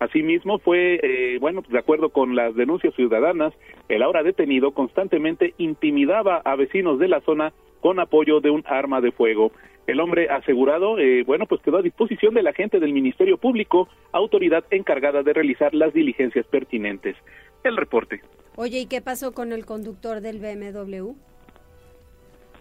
Asimismo, 0.00 0.58
fue, 0.58 0.98
eh, 1.02 1.38
bueno, 1.38 1.62
de 1.68 1.78
acuerdo 1.78 2.08
con 2.08 2.34
las 2.34 2.54
denuncias 2.54 2.94
ciudadanas, 2.94 3.52
el 3.90 4.02
ahora 4.02 4.22
detenido 4.22 4.72
constantemente 4.72 5.52
intimidaba 5.58 6.38
a 6.38 6.56
vecinos 6.56 6.98
de 6.98 7.08
la 7.08 7.20
zona 7.20 7.52
con 7.80 8.00
apoyo 8.00 8.40
de 8.40 8.50
un 8.50 8.64
arma 8.66 9.02
de 9.02 9.12
fuego. 9.12 9.52
El 9.86 10.00
hombre 10.00 10.28
asegurado, 10.30 10.98
eh, 10.98 11.22
bueno, 11.26 11.44
pues 11.46 11.60
quedó 11.60 11.78
a 11.78 11.82
disposición 11.82 12.32
de 12.32 12.42
la 12.42 12.54
gente 12.54 12.80
del 12.80 12.94
Ministerio 12.94 13.36
Público, 13.36 13.88
autoridad 14.12 14.64
encargada 14.70 15.22
de 15.22 15.34
realizar 15.34 15.74
las 15.74 15.92
diligencias 15.92 16.46
pertinentes. 16.46 17.16
El 17.62 17.76
reporte. 17.76 18.22
Oye, 18.56 18.80
¿y 18.80 18.86
qué 18.86 19.00
pasó 19.00 19.32
con 19.32 19.52
el 19.52 19.64
conductor 19.64 20.20
del 20.20 20.38
BMW? 20.38 21.12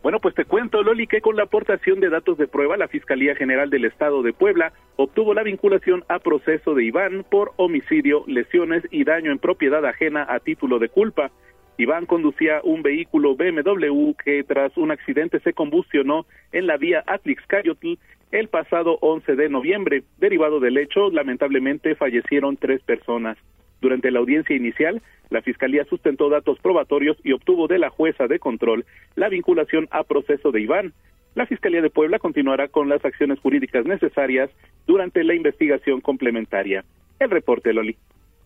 Bueno, 0.02 0.20
pues 0.22 0.34
te 0.34 0.46
cuento, 0.46 0.82
Loli, 0.82 1.08
que 1.08 1.20
con 1.20 1.36
la 1.36 1.44
aportación 1.44 2.00
de 2.00 2.10
datos 2.10 2.38
de 2.38 2.48
prueba, 2.48 2.78
la 2.78 2.88
Fiscalía 2.88 3.36
General 3.36 3.70
del 3.70 3.84
Estado 3.84 4.22
de 4.24 4.32
Puebla 4.32 4.72
obtuvo 4.96 5.34
la 5.34 5.44
vinculación 5.44 6.06
a 6.08 6.20
proceso 6.20 6.74
de 6.74 6.86
Iván 6.86 7.26
por 7.30 7.52
homicidio, 7.58 8.24
lesiones 8.26 8.84
y 8.92 9.04
daño 9.04 9.32
en 9.32 9.40
propiedad 9.40 9.86
ajena 9.86 10.26
a 10.30 10.40
título 10.40 10.80
de 10.80 10.88
culpa. 10.88 11.32
Iván 11.78 12.06
conducía 12.06 12.62
un 12.64 12.82
vehículo 12.82 13.36
BMW 13.36 14.14
que 14.24 14.44
tras 14.44 14.78
un 14.78 14.92
accidente 14.92 15.40
se 15.42 15.54
combustionó 15.54 16.26
en 16.54 16.68
la 16.68 16.78
vía 16.78 17.04
Atlix-Cayotl 17.06 17.98
el 18.32 18.48
pasado 18.48 19.00
11 19.02 19.36
de 19.36 19.50
noviembre. 19.50 20.04
Derivado 20.18 20.62
del 20.62 20.78
hecho, 20.78 21.10
lamentablemente 21.10 21.96
fallecieron 21.96 22.56
tres 22.56 22.82
personas. 22.84 23.38
Durante 23.82 24.12
la 24.12 24.20
audiencia 24.20 24.56
inicial, 24.56 25.02
la 25.30 25.42
Fiscalía 25.42 25.86
sustentó 25.86 26.30
datos 26.30 26.60
probatorios 26.60 27.18
y 27.24 27.34
obtuvo 27.34 27.68
de 27.68 27.80
la 27.80 27.90
jueza 27.90 28.28
de 28.28 28.40
control 28.40 28.86
la 29.16 29.30
vinculación 29.30 29.88
a 29.92 30.04
proceso 30.04 30.52
de 30.52 30.62
Iván. 30.62 30.94
La 31.36 31.46
Fiscalía 31.46 31.82
de 31.82 31.90
Puebla 31.90 32.20
continuará 32.20 32.68
con 32.68 32.90
las 32.90 33.04
acciones 33.06 33.40
jurídicas 33.40 33.86
necesarias 33.86 34.50
durante 34.88 35.24
la 35.24 35.36
investigación 35.36 36.02
complementaria. 36.02 36.84
El 37.20 37.30
reporte, 37.30 37.74
Loli. 37.74 37.96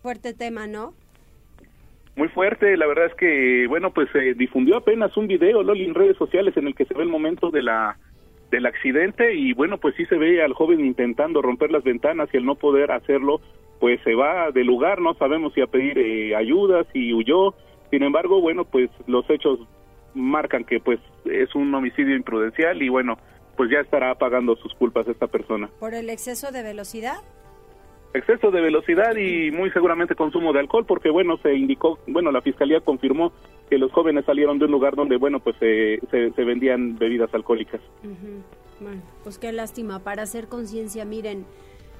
Fuerte 0.01 0.33
tema, 0.33 0.67
¿no? 0.67 0.93
Muy 2.15 2.27
fuerte, 2.27 2.77
la 2.77 2.85
verdad 2.85 3.07
es 3.07 3.15
que, 3.15 3.65
bueno, 3.67 3.91
pues 3.91 4.07
se 4.11 4.35
difundió 4.35 4.77
apenas 4.77 5.15
un 5.17 5.27
video, 5.27 5.63
Loli, 5.63 5.85
en 5.85 5.95
redes 5.95 6.17
sociales 6.17 6.55
en 6.57 6.67
el 6.67 6.75
que 6.75 6.85
se 6.85 6.93
ve 6.93 7.03
el 7.03 7.09
momento 7.09 7.49
de 7.49 7.63
la 7.63 7.97
del 8.51 8.67
accidente 8.67 9.33
y 9.33 9.51
bueno, 9.53 9.79
pues 9.79 9.95
sí 9.95 10.05
se 10.05 10.15
ve 10.15 10.43
al 10.43 10.53
joven 10.53 10.85
intentando 10.85 11.41
romper 11.41 11.71
las 11.71 11.83
ventanas 11.83 12.29
y 12.31 12.37
al 12.37 12.45
no 12.45 12.53
poder 12.53 12.91
hacerlo, 12.91 13.41
pues 13.83 13.99
se 14.05 14.15
va 14.15 14.49
del 14.51 14.65
lugar, 14.65 15.01
no 15.01 15.13
sabemos 15.15 15.51
si 15.53 15.59
a 15.59 15.67
pedir 15.67 15.99
eh, 15.99 16.37
ayuda, 16.37 16.85
si 16.93 17.13
huyó, 17.13 17.53
sin 17.91 18.01
embargo, 18.01 18.39
bueno, 18.39 18.63
pues 18.63 18.89
los 19.07 19.29
hechos 19.29 19.59
marcan 20.13 20.63
que 20.63 20.79
pues 20.79 21.01
es 21.25 21.53
un 21.53 21.75
homicidio 21.75 22.15
imprudencial 22.15 22.81
y 22.81 22.87
bueno, 22.87 23.17
pues 23.57 23.69
ya 23.69 23.81
estará 23.81 24.15
pagando 24.15 24.55
sus 24.55 24.73
culpas 24.75 25.05
esta 25.09 25.27
persona. 25.27 25.69
¿Por 25.81 25.95
el 25.95 26.09
exceso 26.09 26.53
de 26.53 26.63
velocidad? 26.63 27.17
Exceso 28.13 28.51
de 28.51 28.61
velocidad 28.61 29.17
y 29.17 29.51
muy 29.51 29.69
seguramente 29.71 30.15
consumo 30.15 30.53
de 30.53 30.61
alcohol, 30.61 30.85
porque 30.85 31.09
bueno, 31.09 31.35
se 31.43 31.53
indicó, 31.53 31.99
bueno, 32.07 32.31
la 32.31 32.41
fiscalía 32.41 32.79
confirmó 32.79 33.33
que 33.69 33.77
los 33.77 33.91
jóvenes 33.91 34.23
salieron 34.23 34.59
de 34.59 34.65
un 34.65 34.71
lugar 34.71 34.95
donde, 34.95 35.17
bueno, 35.17 35.41
pues 35.41 35.57
se, 35.57 35.99
se, 36.09 36.43
vendían 36.45 36.97
bebidas 36.97 37.33
alcohólicas. 37.33 37.81
Bueno, 38.79 39.01
pues 39.23 39.37
qué 39.37 39.51
lástima, 39.51 39.99
para 39.99 40.23
hacer 40.23 40.47
conciencia, 40.47 41.03
miren, 41.03 41.45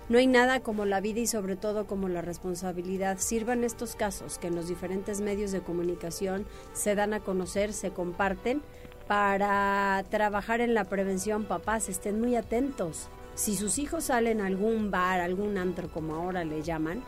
no 0.09 0.17
hay 0.17 0.27
nada 0.27 0.59
como 0.59 0.85
la 0.85 0.99
vida 0.99 1.21
y 1.21 1.27
sobre 1.27 1.55
todo 1.55 1.87
como 1.87 2.09
la 2.09 2.21
responsabilidad. 2.21 3.19
Sirvan 3.19 3.63
estos 3.63 3.95
casos 3.95 4.37
que 4.37 4.47
en 4.47 4.55
los 4.55 4.67
diferentes 4.67 5.21
medios 5.21 5.51
de 5.51 5.61
comunicación 5.61 6.45
se 6.73 6.95
dan 6.95 7.13
a 7.13 7.21
conocer, 7.21 7.71
se 7.71 7.91
comparten 7.91 8.61
para 9.07 10.03
trabajar 10.09 10.59
en 10.61 10.73
la 10.73 10.85
prevención. 10.85 11.45
Papás, 11.45 11.87
estén 11.87 12.19
muy 12.19 12.35
atentos. 12.35 13.07
Si 13.35 13.55
sus 13.55 13.79
hijos 13.79 14.05
salen 14.05 14.41
a 14.41 14.47
algún 14.47 14.91
bar, 14.91 15.21
algún 15.21 15.57
antro 15.57 15.89
como 15.89 16.15
ahora 16.15 16.43
le 16.43 16.61
llaman, 16.61 17.03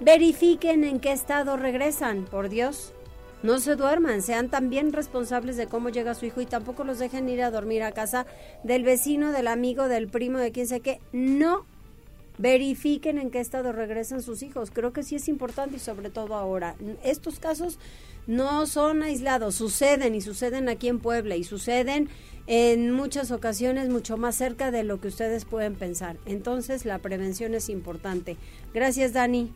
verifiquen 0.00 0.82
en 0.84 1.00
qué 1.00 1.12
estado 1.12 1.56
regresan, 1.56 2.24
por 2.24 2.48
Dios. 2.48 2.92
No 3.42 3.58
se 3.58 3.76
duerman, 3.76 4.22
sean 4.22 4.48
también 4.48 4.94
responsables 4.94 5.58
de 5.58 5.66
cómo 5.66 5.90
llega 5.90 6.14
su 6.14 6.24
hijo 6.24 6.40
y 6.40 6.46
tampoco 6.46 6.82
los 6.82 6.98
dejen 6.98 7.28
ir 7.28 7.42
a 7.42 7.50
dormir 7.50 7.82
a 7.82 7.92
casa 7.92 8.24
del 8.62 8.84
vecino, 8.84 9.32
del 9.32 9.48
amigo, 9.48 9.86
del 9.86 10.08
primo, 10.08 10.38
de 10.38 10.50
quien 10.50 10.66
sea 10.66 10.80
que. 10.80 11.00
No 11.12 11.66
verifiquen 12.38 13.18
en 13.18 13.30
qué 13.30 13.40
estado 13.40 13.72
regresan 13.72 14.22
sus 14.22 14.42
hijos. 14.42 14.70
Creo 14.70 14.92
que 14.92 15.02
sí 15.02 15.16
es 15.16 15.28
importante 15.28 15.76
y 15.76 15.80
sobre 15.80 16.10
todo 16.10 16.34
ahora. 16.34 16.74
Estos 17.04 17.38
casos 17.38 17.78
no 18.26 18.66
son 18.66 19.02
aislados, 19.02 19.54
suceden 19.54 20.14
y 20.14 20.20
suceden 20.20 20.68
aquí 20.68 20.88
en 20.88 20.98
Puebla 20.98 21.36
y 21.36 21.44
suceden 21.44 22.08
en 22.46 22.90
muchas 22.90 23.30
ocasiones 23.30 23.88
mucho 23.88 24.16
más 24.16 24.34
cerca 24.34 24.70
de 24.70 24.84
lo 24.84 25.00
que 25.00 25.08
ustedes 25.08 25.44
pueden 25.44 25.74
pensar. 25.74 26.16
Entonces 26.26 26.84
la 26.84 26.98
prevención 26.98 27.54
es 27.54 27.68
importante. 27.68 28.36
Gracias 28.72 29.12
Dani. 29.12 29.52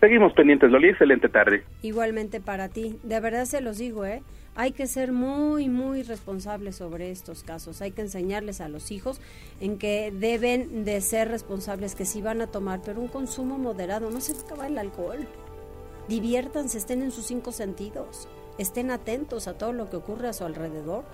Seguimos 0.00 0.34
pendientes, 0.34 0.70
Loli. 0.70 0.88
Excelente 0.88 1.28
tarde. 1.28 1.64
Igualmente 1.80 2.40
para 2.40 2.68
ti. 2.68 2.98
De 3.02 3.20
verdad 3.20 3.46
se 3.46 3.60
los 3.60 3.78
digo, 3.78 4.04
¿eh? 4.04 4.22
Hay 4.56 4.72
que 4.72 4.86
ser 4.86 5.12
muy, 5.12 5.68
muy 5.68 6.02
responsables 6.02 6.76
sobre 6.76 7.10
estos 7.10 7.42
casos. 7.42 7.80
Hay 7.80 7.90
que 7.90 8.02
enseñarles 8.02 8.60
a 8.60 8.68
los 8.68 8.90
hijos 8.90 9.20
en 9.60 9.78
que 9.78 10.12
deben 10.12 10.84
de 10.84 11.00
ser 11.00 11.28
responsables, 11.28 11.94
que 11.94 12.04
si 12.04 12.22
van 12.22 12.40
a 12.40 12.46
tomar, 12.46 12.80
pero 12.84 13.00
un 13.00 13.08
consumo 13.08 13.58
moderado, 13.58 14.10
no 14.10 14.20
se 14.20 14.32
acaba 14.32 14.66
el 14.66 14.78
alcohol. 14.78 15.26
Diviértanse, 16.08 16.78
estén 16.78 17.02
en 17.02 17.10
sus 17.10 17.26
cinco 17.26 17.50
sentidos, 17.50 18.28
estén 18.58 18.90
atentos 18.90 19.48
a 19.48 19.54
todo 19.54 19.72
lo 19.72 19.90
que 19.90 19.96
ocurre 19.96 20.28
a 20.28 20.32
su 20.32 20.44
alrededor 20.44 21.04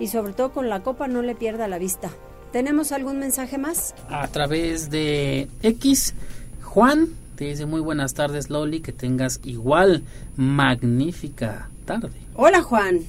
y 0.00 0.08
sobre 0.08 0.32
todo 0.32 0.52
con 0.52 0.68
la 0.68 0.82
copa 0.82 1.08
no 1.08 1.22
le 1.22 1.34
pierda 1.34 1.68
la 1.68 1.78
vista. 1.78 2.10
¿Tenemos 2.52 2.92
algún 2.92 3.18
mensaje 3.18 3.58
más? 3.58 3.94
A 4.08 4.26
través 4.28 4.90
de 4.90 5.48
X, 5.62 6.14
Juan 6.62 7.08
te 7.36 7.44
dice 7.44 7.66
muy 7.66 7.80
buenas 7.80 8.14
tardes 8.14 8.50
Loli, 8.50 8.80
que 8.80 8.92
tengas 8.92 9.40
igual 9.44 10.02
magnífica 10.36 11.70
tarde. 11.88 12.10
Hola 12.34 12.62
Juan. 12.62 13.00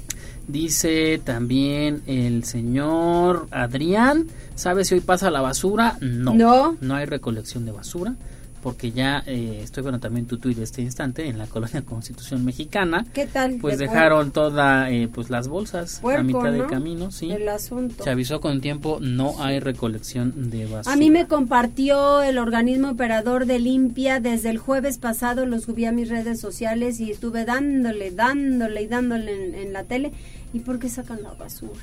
Dice 0.47 1.21
también 1.23 2.01
el 2.07 2.43
señor 2.43 3.47
Adrián, 3.51 4.27
¿sabe 4.55 4.83
si 4.83 4.95
hoy 4.95 5.01
pasa 5.01 5.29
la 5.29 5.41
basura? 5.41 5.97
No. 6.01 6.33
No. 6.33 6.77
No 6.81 6.95
hay 6.95 7.05
recolección 7.05 7.65
de 7.65 7.71
basura 7.71 8.15
porque 8.61 8.91
ya 8.91 9.23
eh, 9.25 9.61
estoy 9.63 9.83
bueno 9.83 9.99
también 9.99 10.25
tu 10.25 10.37
tuit 10.37 10.57
de 10.57 10.63
este 10.63 10.81
instante 10.81 11.27
en 11.27 11.37
la 11.37 11.47
colonia 11.47 11.81
Constitución 11.81 12.45
Mexicana. 12.45 13.05
¿Qué 13.13 13.25
tal? 13.25 13.57
Pues 13.61 13.77
dejaron 13.77 14.31
toda 14.31 14.89
eh, 14.91 15.07
pues 15.07 15.29
las 15.29 15.47
bolsas 15.47 16.01
a 16.03 16.23
mitad 16.23 16.51
de 16.51 16.65
camino, 16.65 17.11
sí. 17.11 17.31
El 17.31 17.47
asunto. 17.49 18.03
Se 18.03 18.09
avisó 18.09 18.41
con 18.41 18.61
tiempo, 18.61 18.99
no 19.01 19.41
hay 19.43 19.59
recolección 19.59 20.49
de 20.49 20.65
basura. 20.65 20.93
A 20.93 20.97
mí 20.97 21.09
me 21.09 21.27
compartió 21.27 22.21
el 22.21 22.37
organismo 22.37 22.89
operador 22.89 23.45
de 23.45 23.59
limpia 23.59 24.19
desde 24.19 24.49
el 24.49 24.57
jueves 24.57 24.97
pasado, 24.97 25.45
lo 25.45 25.59
subí 25.59 25.85
a 25.85 25.91
mis 25.91 26.09
redes 26.09 26.39
sociales 26.39 26.99
y 26.99 27.11
estuve 27.11 27.45
dándole, 27.45 28.11
dándole 28.11 28.81
y 28.81 28.87
dándole 28.87 29.47
en, 29.47 29.55
en 29.55 29.73
la 29.73 29.83
tele. 29.83 30.11
¿Y 30.53 30.59
por 30.59 30.79
qué 30.79 30.89
sacan 30.89 31.21
la 31.23 31.33
basura? 31.33 31.79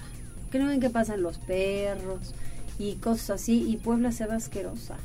¿Creen 0.51 0.81
que 0.81 0.91
pasan 0.91 1.23
los 1.23 1.39
perros 1.39 2.35
y 2.79 2.95
cosas 2.95 3.31
así? 3.31 3.65
Y 3.69 3.77
Puebla 3.77 4.13
se 4.13 4.27
va 4.27 4.35
asquerosa. 4.35 4.97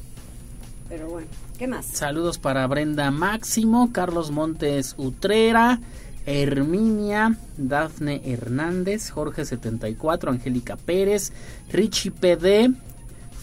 Saludos 1.84 2.38
para 2.38 2.68
Brenda 2.68 3.12
Máximo, 3.12 3.92
Carlos 3.94 4.32
Montes 4.32 4.96
Utrera, 4.98 5.80
Herminia, 6.26 7.38
Dafne 7.58 8.22
Hernández, 8.26 9.10
Jorge 9.10 9.46
74, 9.46 10.32
Angélica 10.32 10.76
Pérez, 10.76 11.32
Richie 11.72 12.12
PD, 12.12 12.74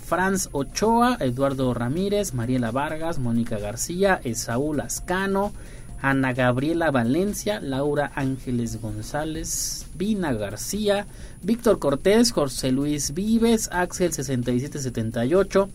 Franz 0.07 0.49
Ochoa, 0.53 1.17
Eduardo 1.21 1.73
Ramírez, 1.75 2.35
Mariela 2.35 2.71
Vargas, 2.71 3.19
Mónica 3.19 3.59
García, 3.59 4.21
Esaúl 4.25 4.81
Ascano, 4.81 5.53
Ana 6.01 6.33
Gabriela 6.33 6.91
Valencia, 6.91 7.61
Laura 7.61 8.13
Ángeles 8.15 8.81
González, 8.81 9.87
Vina 9.97 10.33
García, 10.33 11.07
Víctor 11.43 11.79
Cortés, 11.79 12.33
José 12.33 12.71
Luis 12.71 13.15
Vives, 13.15 13.69
Axel 13.73 14.13
6778, 14.13 15.69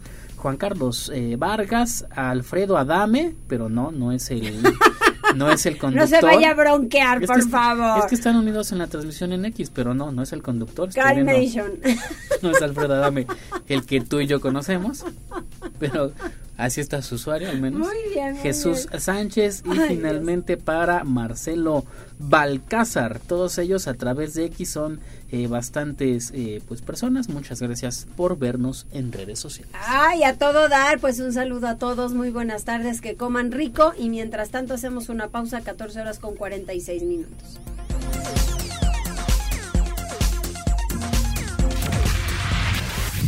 Juan 0.43 0.57
Carlos 0.57 1.09
eh, 1.15 1.37
Vargas, 1.37 2.05
Alfredo 2.13 2.77
Adame, 2.77 3.33
pero 3.47 3.69
no, 3.69 3.93
no 3.93 4.11
es 4.11 4.29
el 4.29 4.61
no 5.37 5.49
es 5.49 5.65
el 5.65 5.77
conductor. 5.77 6.09
No 6.11 6.19
se 6.19 6.21
vaya 6.21 6.51
a 6.51 6.53
bronquear, 6.53 7.25
por 7.25 7.47
favor. 7.47 7.99
Es 7.99 8.05
que 8.07 8.15
están 8.15 8.35
unidos 8.35 8.73
en 8.73 8.79
la 8.79 8.87
transmisión 8.87 9.31
en 9.31 9.45
X, 9.45 9.71
pero 9.73 9.93
no, 9.93 10.11
no 10.11 10.21
es 10.21 10.33
el 10.33 10.43
conductor. 10.43 10.89
Calmation. 10.93 11.79
no 12.41 12.51
es 12.51 12.61
Alfredo 12.61 12.93
Adame, 12.93 13.25
el 13.69 13.85
que 13.85 14.01
tú 14.01 14.19
y 14.19 14.27
yo 14.27 14.41
conocemos. 14.41 15.05
Pero 15.79 16.11
Así 16.58 16.82
está 16.82 17.01
su 17.01 17.16
usuario, 17.16 17.49
al 17.49 17.60
menos. 17.60 17.80
Muy 17.80 18.14
bien. 18.14 18.38
Jesús 18.38 18.88
Sánchez 18.97 19.64
y 19.66 19.80
finalmente 19.88 20.56
para 20.58 21.04
Marcelo 21.04 21.84
Balcázar. 22.20 23.20
Todos 23.20 23.58
ellos 23.58 23.88
a 23.88 23.95
través 23.95 24.36
de 24.36 24.45
X 24.45 24.70
son 24.70 24.99
eh, 25.32 25.47
bastantes 25.47 26.32
eh, 26.36 26.62
pues 26.68 26.82
personas. 26.82 27.28
Muchas 27.30 27.62
gracias 27.62 28.08
por 28.16 28.38
vernos 28.38 28.86
en 28.91 29.12
redes 29.12 29.39
sociales. 29.39 29.74
Ay, 29.88 30.24
a 30.24 30.38
todo 30.38 30.70
dar, 30.70 30.99
pues 30.99 31.20
un 31.20 31.34
saludo 31.34 31.68
a 31.68 31.78
todos. 31.78 32.14
Muy 32.14 32.30
buenas 32.30 32.66
tardes, 32.66 33.01
que 33.01 33.16
coman 33.16 33.51
rico 33.51 33.93
y 33.97 34.10
mientras 34.10 34.51
tanto 34.51 34.76
hacemos 34.76 35.10
una 35.10 35.30
pausa 35.30 35.62
14 35.62 36.01
horas 36.01 36.20
con 36.20 36.36
46 36.36 37.04
minutos. 37.04 37.60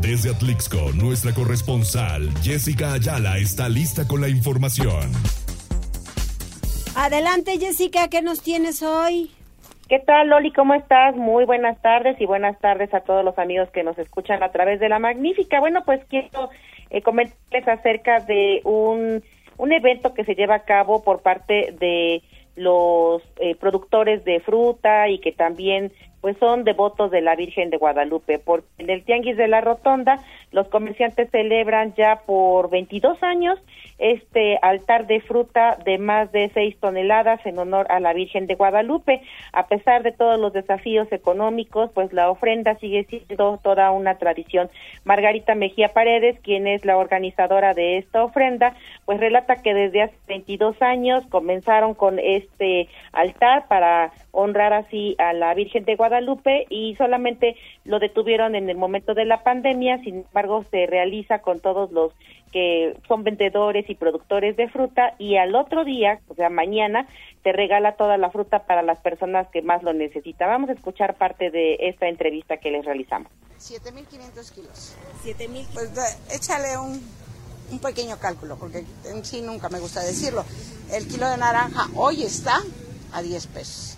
Desde 0.00 0.30
Atlixco, 0.30 0.92
nuestra 0.94 1.32
corresponsal 1.32 2.30
Jessica 2.42 2.92
Ayala 2.92 3.38
está 3.38 3.68
lista 3.68 4.06
con 4.06 4.20
la 4.20 4.28
información. 4.28 5.10
Adelante 6.94 7.58
Jessica, 7.58 8.08
¿qué 8.08 8.20
nos 8.20 8.42
tienes 8.42 8.82
hoy? 8.82 9.30
¿Qué 9.88 9.98
tal, 9.98 10.28
Loli? 10.28 10.52
¿Cómo 10.52 10.74
estás? 10.74 11.16
Muy 11.16 11.44
buenas 11.44 11.80
tardes 11.80 12.20
y 12.20 12.26
buenas 12.26 12.58
tardes 12.58 12.92
a 12.92 13.00
todos 13.00 13.24
los 13.24 13.38
amigos 13.38 13.70
que 13.70 13.84
nos 13.84 13.98
escuchan 13.98 14.42
a 14.42 14.52
través 14.52 14.80
de 14.80 14.88
la 14.88 14.98
magnífica. 14.98 15.60
Bueno, 15.60 15.82
pues 15.84 16.04
quiero 16.10 16.50
eh, 16.90 17.02
comentarles 17.02 17.66
acerca 17.66 18.20
de 18.20 18.60
un, 18.64 19.22
un 19.56 19.72
evento 19.72 20.12
que 20.12 20.24
se 20.24 20.34
lleva 20.34 20.56
a 20.56 20.64
cabo 20.64 21.02
por 21.04 21.22
parte 21.22 21.74
de 21.78 22.22
los 22.56 23.22
eh, 23.38 23.54
productores 23.54 24.24
de 24.24 24.40
fruta 24.40 25.08
y 25.08 25.20
que 25.20 25.32
también 25.32 25.92
pues 26.20 26.36
son 26.38 26.64
devotos 26.64 27.10
de 27.10 27.20
la 27.20 27.36
Virgen 27.36 27.70
de 27.70 27.76
Guadalupe. 27.76 28.38
Porque 28.38 28.66
en 28.78 28.90
el 28.90 29.04
Tianguis 29.04 29.36
de 29.36 29.48
la 29.48 29.60
Rotonda 29.60 30.20
los 30.52 30.68
comerciantes 30.68 31.30
celebran 31.30 31.94
ya 31.94 32.22
por 32.26 32.70
22 32.70 33.22
años 33.22 33.58
este 33.98 34.58
altar 34.62 35.06
de 35.06 35.20
fruta 35.20 35.78
de 35.84 35.98
más 35.98 36.30
de 36.32 36.50
6 36.52 36.78
toneladas 36.80 37.44
en 37.46 37.58
honor 37.58 37.86
a 37.90 38.00
la 38.00 38.12
Virgen 38.12 38.46
de 38.46 38.54
Guadalupe. 38.54 39.22
A 39.52 39.66
pesar 39.66 40.02
de 40.02 40.12
todos 40.12 40.38
los 40.38 40.52
desafíos 40.52 41.10
económicos, 41.12 41.90
pues 41.94 42.12
la 42.12 42.30
ofrenda 42.30 42.76
sigue 42.76 43.04
siendo 43.04 43.58
toda 43.62 43.90
una 43.90 44.18
tradición. 44.18 44.68
Margarita 45.04 45.54
Mejía 45.54 45.88
Paredes, 45.88 46.38
quien 46.40 46.66
es 46.66 46.84
la 46.84 46.96
organizadora 46.96 47.74
de 47.74 47.98
esta 47.98 48.24
ofrenda, 48.24 48.74
pues 49.04 49.20
relata 49.20 49.62
que 49.62 49.74
desde 49.74 50.02
hace 50.02 50.16
22 50.28 50.80
años 50.82 51.24
comenzaron 51.28 51.94
con 51.94 52.18
este 52.18 52.88
altar 53.12 53.66
para 53.68 54.12
honrar 54.32 54.72
así 54.72 55.16
a 55.18 55.32
la 55.32 55.54
Virgen 55.54 55.84
de 55.84 55.96
Guadalupe 55.96 56.66
y 56.68 56.94
solamente 56.96 57.56
lo 57.84 57.98
detuvieron 57.98 58.54
en 58.54 58.68
el 58.68 58.76
momento 58.76 59.14
de 59.14 59.24
la 59.24 59.42
pandemia, 59.42 59.98
sin 59.98 60.16
embargo 60.16 60.64
se 60.70 60.86
realiza 60.86 61.38
con 61.38 61.60
todos 61.60 61.90
los 61.92 62.12
que 62.52 62.96
son 63.08 63.24
vendedores 63.24 63.88
y 63.88 63.94
productores 63.94 64.56
de 64.56 64.68
fruta 64.68 65.14
y 65.18 65.36
al 65.36 65.54
otro 65.54 65.84
día, 65.84 66.20
o 66.28 66.34
sea, 66.34 66.48
mañana, 66.48 67.06
te 67.42 67.52
regala 67.52 67.96
toda 67.96 68.16
la 68.16 68.30
fruta 68.30 68.66
para 68.66 68.82
las 68.82 68.98
personas 69.00 69.48
que 69.52 69.62
más 69.62 69.82
lo 69.82 69.92
necesitan. 69.92 70.48
Vamos 70.48 70.70
a 70.70 70.72
escuchar 70.72 71.16
parte 71.16 71.50
de 71.50 71.76
esta 71.80 72.08
entrevista 72.08 72.56
que 72.56 72.70
les 72.70 72.84
realizamos. 72.84 73.30
7.500 73.58 74.54
kilos. 74.54 74.96
7.000 75.24 75.66
Pues 75.72 75.90
échale 76.34 76.78
un, 76.78 77.00
un 77.70 77.78
pequeño 77.78 78.18
cálculo, 78.18 78.56
porque 78.56 78.84
en 79.04 79.24
sí 79.24 79.42
nunca 79.42 79.68
me 79.68 79.78
gusta 79.78 80.02
decirlo. 80.02 80.44
El 80.92 81.06
kilo 81.08 81.28
de 81.28 81.36
naranja 81.36 81.86
hoy 81.94 82.22
está 82.22 82.56
a 83.12 83.22
10 83.22 83.46
pesos. 83.48 83.96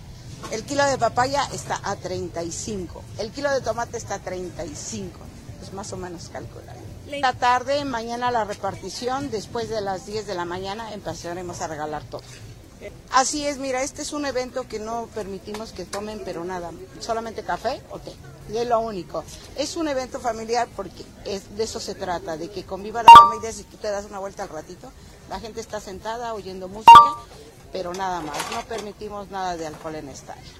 El 0.52 0.64
kilo 0.64 0.84
de 0.86 0.96
papaya 0.96 1.42
está 1.52 1.80
a 1.84 1.96
35. 1.96 3.02
El 3.18 3.30
kilo 3.32 3.50
de 3.50 3.60
tomate 3.60 3.98
está 3.98 4.14
a 4.14 4.18
35. 4.18 5.18
Pues 5.58 5.72
más 5.72 5.92
o 5.92 5.96
menos 5.96 6.28
calcular. 6.28 6.76
La 7.10 7.32
tarde, 7.32 7.86
mañana 7.86 8.30
la 8.30 8.44
repartición, 8.44 9.30
después 9.30 9.70
de 9.70 9.80
las 9.80 10.04
10 10.04 10.26
de 10.26 10.34
la 10.34 10.44
mañana 10.44 10.92
empezaremos 10.92 11.62
a 11.62 11.66
regalar 11.66 12.02
todo. 12.04 12.20
Así 13.12 13.46
es, 13.46 13.58
mira, 13.58 13.82
este 13.82 14.02
es 14.02 14.12
un 14.12 14.26
evento 14.26 14.68
que 14.68 14.78
no 14.78 15.08
permitimos 15.14 15.72
que 15.72 15.86
tomen, 15.86 16.20
pero 16.24 16.44
nada, 16.44 16.70
solamente 17.00 17.42
café 17.42 17.80
o 17.90 17.98
té, 17.98 18.12
es 18.54 18.68
lo 18.68 18.80
único. 18.80 19.24
Es 19.56 19.76
un 19.76 19.88
evento 19.88 20.20
familiar 20.20 20.68
porque 20.76 21.02
es, 21.24 21.56
de 21.56 21.64
eso 21.64 21.80
se 21.80 21.94
trata, 21.94 22.36
de 22.36 22.50
que 22.50 22.64
conviva 22.64 23.02
la 23.02 23.10
familia, 23.10 23.52
si 23.52 23.64
tú 23.64 23.78
te 23.78 23.90
das 23.90 24.04
una 24.04 24.18
vuelta 24.18 24.42
al 24.42 24.50
ratito, 24.50 24.92
la 25.30 25.40
gente 25.40 25.60
está 25.60 25.80
sentada 25.80 26.34
oyendo 26.34 26.68
música, 26.68 26.92
pero 27.72 27.94
nada 27.94 28.20
más, 28.20 28.36
no 28.52 28.60
permitimos 28.62 29.30
nada 29.30 29.56
de 29.56 29.66
alcohol 29.66 29.94
en 29.94 30.10
esta 30.10 30.34
área. 30.34 30.52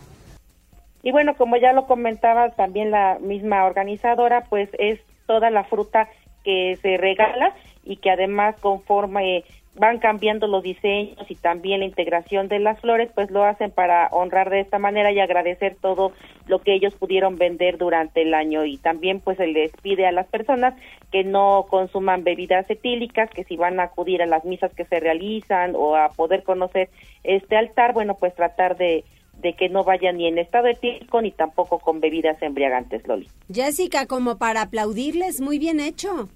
Y 1.02 1.12
bueno, 1.12 1.36
como 1.36 1.56
ya 1.58 1.72
lo 1.72 1.86
comentaba 1.86 2.50
también 2.52 2.90
la 2.90 3.18
misma 3.20 3.64
organizadora, 3.66 4.46
pues 4.48 4.70
es 4.78 4.98
toda 5.28 5.50
la 5.50 5.62
fruta 5.64 6.08
que 6.48 6.78
se 6.80 6.96
regala 6.96 7.54
y 7.84 7.96
que 7.96 8.10
además 8.10 8.58
conforme 8.58 9.44
van 9.74 9.98
cambiando 9.98 10.46
los 10.46 10.62
diseños 10.62 11.30
y 11.30 11.34
también 11.34 11.80
la 11.80 11.86
integración 11.86 12.48
de 12.48 12.58
las 12.58 12.80
flores, 12.80 13.10
pues 13.14 13.30
lo 13.30 13.44
hacen 13.44 13.70
para 13.70 14.08
honrar 14.12 14.48
de 14.48 14.60
esta 14.60 14.78
manera 14.78 15.12
y 15.12 15.20
agradecer 15.20 15.76
todo 15.78 16.12
lo 16.46 16.60
que 16.60 16.72
ellos 16.72 16.94
pudieron 16.94 17.36
vender 17.36 17.76
durante 17.76 18.22
el 18.22 18.32
año 18.32 18.64
y 18.64 18.78
también 18.78 19.20
pues 19.20 19.36
se 19.36 19.46
les 19.46 19.70
pide 19.82 20.06
a 20.06 20.12
las 20.12 20.26
personas 20.28 20.72
que 21.12 21.22
no 21.22 21.66
consuman 21.68 22.24
bebidas 22.24 22.68
etílicas, 22.70 23.28
que 23.28 23.44
si 23.44 23.58
van 23.58 23.78
a 23.78 23.84
acudir 23.84 24.22
a 24.22 24.26
las 24.26 24.46
misas 24.46 24.72
que 24.72 24.86
se 24.86 25.00
realizan 25.00 25.74
o 25.76 25.96
a 25.96 26.08
poder 26.08 26.44
conocer 26.44 26.88
este 27.24 27.58
altar, 27.58 27.92
bueno, 27.92 28.14
pues 28.14 28.34
tratar 28.34 28.78
de 28.78 29.04
de 29.40 29.54
que 29.54 29.68
no 29.68 29.84
vayan 29.84 30.16
ni 30.16 30.26
en 30.26 30.36
estado 30.36 30.66
etílico 30.66 31.22
ni 31.22 31.30
tampoco 31.30 31.78
con 31.78 32.00
bebidas 32.00 32.42
embriagantes, 32.42 33.06
Loli. 33.06 33.28
Jessica, 33.52 34.06
como 34.06 34.36
para 34.36 34.62
aplaudirles, 34.62 35.40
muy 35.40 35.60
bien 35.60 35.78
hecho. 35.78 36.28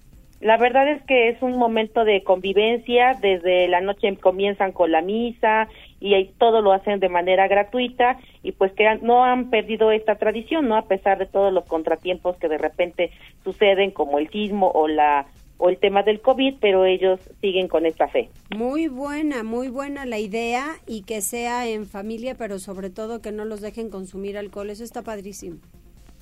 La 0.42 0.56
verdad 0.56 0.88
es 0.88 1.00
que 1.04 1.28
es 1.28 1.40
un 1.40 1.56
momento 1.56 2.04
de 2.04 2.24
convivencia, 2.24 3.16
desde 3.20 3.68
la 3.68 3.80
noche 3.80 4.16
comienzan 4.16 4.72
con 4.72 4.90
la 4.90 5.00
misa 5.00 5.68
y 6.00 6.24
todo 6.36 6.62
lo 6.62 6.72
hacen 6.72 6.98
de 6.98 7.08
manera 7.08 7.46
gratuita 7.46 8.18
y 8.42 8.50
pues 8.50 8.72
que 8.72 8.84
no 9.02 9.22
han 9.22 9.50
perdido 9.50 9.92
esta 9.92 10.16
tradición, 10.16 10.66
¿no? 10.66 10.76
A 10.76 10.88
pesar 10.88 11.18
de 11.18 11.26
todos 11.26 11.52
los 11.52 11.64
contratiempos 11.66 12.38
que 12.38 12.48
de 12.48 12.58
repente 12.58 13.12
suceden 13.44 13.92
como 13.92 14.18
el 14.18 14.30
sismo 14.30 14.72
o 14.74 14.88
la 14.88 15.26
o 15.58 15.68
el 15.68 15.78
tema 15.78 16.02
del 16.02 16.20
COVID, 16.20 16.56
pero 16.60 16.86
ellos 16.86 17.20
siguen 17.40 17.68
con 17.68 17.86
esta 17.86 18.08
fe. 18.08 18.28
Muy 18.52 18.88
buena, 18.88 19.44
muy 19.44 19.68
buena 19.68 20.06
la 20.06 20.18
idea 20.18 20.64
y 20.88 21.02
que 21.02 21.20
sea 21.20 21.68
en 21.68 21.86
familia, 21.86 22.34
pero 22.36 22.58
sobre 22.58 22.90
todo 22.90 23.22
que 23.22 23.30
no 23.30 23.44
los 23.44 23.60
dejen 23.60 23.90
consumir 23.90 24.36
alcohol, 24.36 24.70
eso 24.70 24.82
está 24.82 25.02
padrísimo. 25.02 25.58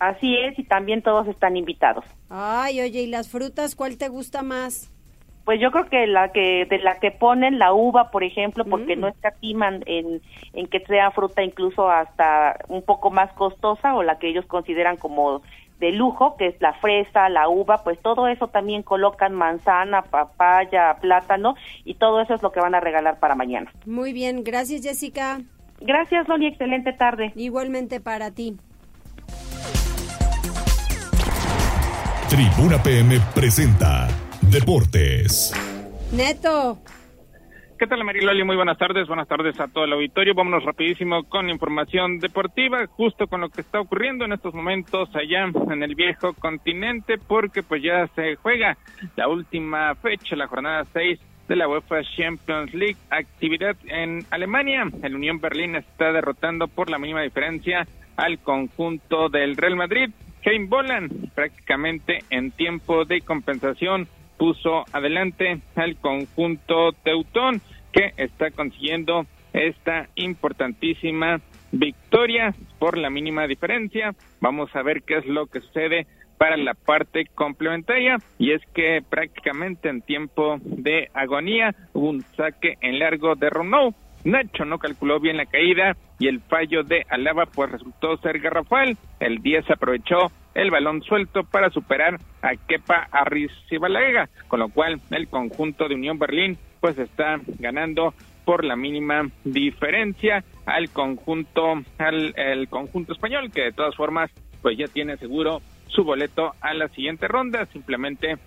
Así 0.01 0.34
es, 0.34 0.59
y 0.59 0.64
también 0.64 1.03
todos 1.03 1.28
están 1.28 1.57
invitados. 1.57 2.05
Ay, 2.30 2.80
oye, 2.80 3.03
¿y 3.03 3.07
las 3.07 3.28
frutas 3.28 3.76
cuál 3.76 3.98
te 3.98 4.09
gusta 4.09 4.42
más? 4.42 4.90
Pues 5.44 5.61
yo 5.61 5.70
creo 5.70 5.86
que 5.86 6.07
la 6.07 6.32
que 6.32 6.66
de 6.66 6.78
la 6.78 6.98
que 7.01 7.11
ponen 7.11 7.59
la 7.59 7.72
uva, 7.72 8.11
por 8.11 8.24
ejemplo, 8.24 8.64
porque 8.64 8.96
mm. 8.96 9.01
no 9.01 9.09
escatiman 9.09 9.82
en, 9.86 10.22
en 10.53 10.66
que 10.68 10.80
sea 10.80 11.11
fruta 11.11 11.42
incluso 11.42 11.90
hasta 11.90 12.57
un 12.68 12.82
poco 12.82 13.11
más 13.11 13.32
costosa 13.32 13.94
o 13.94 14.03
la 14.03 14.18
que 14.18 14.28
ellos 14.28 14.46
consideran 14.46 14.96
como 14.96 15.42
de 15.80 15.92
lujo, 15.92 16.36
que 16.36 16.46
es 16.46 16.61
la 16.61 16.74
fresa, 16.74 17.28
la 17.28 17.48
uva, 17.48 17.82
pues 17.82 17.98
todo 18.01 18.28
eso 18.28 18.48
también 18.48 18.82
colocan 18.82 19.34
manzana, 19.34 20.03
papaya, 20.03 20.96
plátano 21.01 21.57
y 21.84 21.94
todo 21.94 22.20
eso 22.20 22.34
es 22.34 22.42
lo 22.42 22.53
que 22.53 22.61
van 22.61 22.74
a 22.74 22.80
regalar 22.80 23.18
para 23.18 23.34
mañana. 23.34 23.72
Muy 23.86 24.12
bien, 24.12 24.44
gracias 24.44 24.82
Jessica. 24.82 25.40
Gracias 25.80 26.28
Loli, 26.28 26.46
excelente 26.46 26.92
tarde. 26.92 27.32
Igualmente 27.34 28.01
para 28.01 28.30
ti. 28.30 28.57
Tribuna 32.31 32.81
PM 32.81 33.18
presenta 33.35 34.07
Deportes. 34.41 35.53
Neto. 36.12 36.78
¿Qué 37.76 37.89
tal, 37.89 38.05
Mariloli? 38.05 38.45
Muy 38.45 38.55
buenas 38.55 38.78
tardes. 38.78 39.09
Buenas 39.09 39.26
tardes 39.26 39.59
a 39.59 39.66
todo 39.66 39.83
el 39.83 39.93
auditorio. 39.95 40.33
Vámonos 40.33 40.62
rapidísimo 40.62 41.24
con 41.24 41.51
información 41.51 42.20
deportiva, 42.20 42.87
justo 42.87 43.26
con 43.26 43.41
lo 43.41 43.49
que 43.49 43.62
está 43.62 43.81
ocurriendo 43.81 44.26
en 44.26 44.33
estos 44.33 44.55
momentos 44.55 45.09
allá 45.16 45.51
en 45.72 45.83
el 45.83 45.97
viejo 45.97 46.33
continente, 46.35 47.18
porque 47.18 47.64
pues 47.64 47.83
ya 47.83 48.07
se 48.14 48.37
juega 48.37 48.78
la 49.16 49.26
última 49.26 49.97
fecha, 49.97 50.37
la 50.37 50.47
jornada 50.47 50.87
6 50.93 51.18
de 51.49 51.57
la 51.57 51.66
UEFA 51.66 52.05
Champions 52.16 52.72
League. 52.72 52.97
Actividad 53.11 53.74
en 53.87 54.24
Alemania. 54.31 54.85
El 55.03 55.16
Unión 55.16 55.41
Berlín 55.41 55.74
está 55.74 56.12
derrotando 56.12 56.68
por 56.68 56.91
la 56.91 56.99
mínima 57.01 57.22
diferencia 57.22 57.89
al 58.16 58.39
conjunto 58.39 59.28
del 59.31 59.57
Real 59.57 59.74
Madrid. 59.74 60.11
Kane 60.43 60.66
Bolan 60.66 61.09
prácticamente 61.34 62.18
en 62.30 62.51
tiempo 62.51 63.05
de 63.05 63.20
compensación 63.20 64.09
puso 64.38 64.84
adelante 64.93 65.61
al 65.76 65.97
conjunto 65.97 66.93
Teutón 67.05 67.61
que 67.93 68.12
está 68.16 68.51
consiguiendo 68.51 69.26
esta 69.53 70.09
importantísima 70.14 71.41
victoria 71.72 72.55
por 72.78 72.97
la 72.97 73.11
mínima 73.11 73.47
diferencia. 73.47 74.14
Vamos 74.41 74.74
a 74.74 74.82
ver 74.82 75.03
qué 75.03 75.18
es 75.18 75.26
lo 75.26 75.47
que 75.47 75.61
sucede 75.61 76.07
para 76.38 76.57
la 76.57 76.72
parte 76.72 77.26
complementaria 77.34 78.16
y 78.38 78.53
es 78.53 78.62
que 78.74 79.03
prácticamente 79.07 79.91
en 79.91 80.01
tiempo 80.01 80.59
de 80.62 81.11
agonía 81.12 81.74
un 81.93 82.22
saque 82.34 82.78
en 82.80 82.99
largo 82.99 83.34
de 83.34 83.51
Renault. 83.51 83.95
Nacho 84.24 84.64
no 84.64 84.78
calculó 84.78 85.18
bien 85.18 85.36
la 85.36 85.46
caída 85.46 85.96
y 86.18 86.28
el 86.28 86.40
fallo 86.40 86.82
de 86.82 87.06
Alaba 87.08 87.46
pues 87.46 87.70
resultó 87.70 88.16
ser 88.18 88.40
garrafal. 88.40 88.96
El 89.18 89.38
10 89.38 89.70
aprovechó 89.70 90.30
el 90.54 90.70
balón 90.70 91.02
suelto 91.02 91.44
para 91.44 91.70
superar 91.70 92.18
a 92.42 92.50
Kepa 92.56 93.08
Arrizabalaga, 93.10 94.28
con 94.48 94.60
lo 94.60 94.68
cual 94.68 95.00
el 95.10 95.28
conjunto 95.28 95.88
de 95.88 95.94
Unión 95.94 96.18
Berlín 96.18 96.58
pues 96.80 96.98
está 96.98 97.40
ganando 97.58 98.14
por 98.44 98.64
la 98.64 98.76
mínima 98.76 99.28
diferencia 99.44 100.44
al 100.66 100.90
conjunto 100.90 101.74
al 101.98 102.34
el 102.36 102.68
conjunto 102.68 103.12
español 103.12 103.50
que 103.52 103.62
de 103.62 103.72
todas 103.72 103.94
formas 103.94 104.30
pues 104.62 104.76
ya 104.78 104.86
tiene 104.88 105.16
seguro 105.18 105.60
su 105.88 106.04
boleto 106.04 106.52
a 106.60 106.74
la 106.74 106.88
siguiente 106.88 107.28
ronda 107.28 107.66
simplemente 107.66 108.38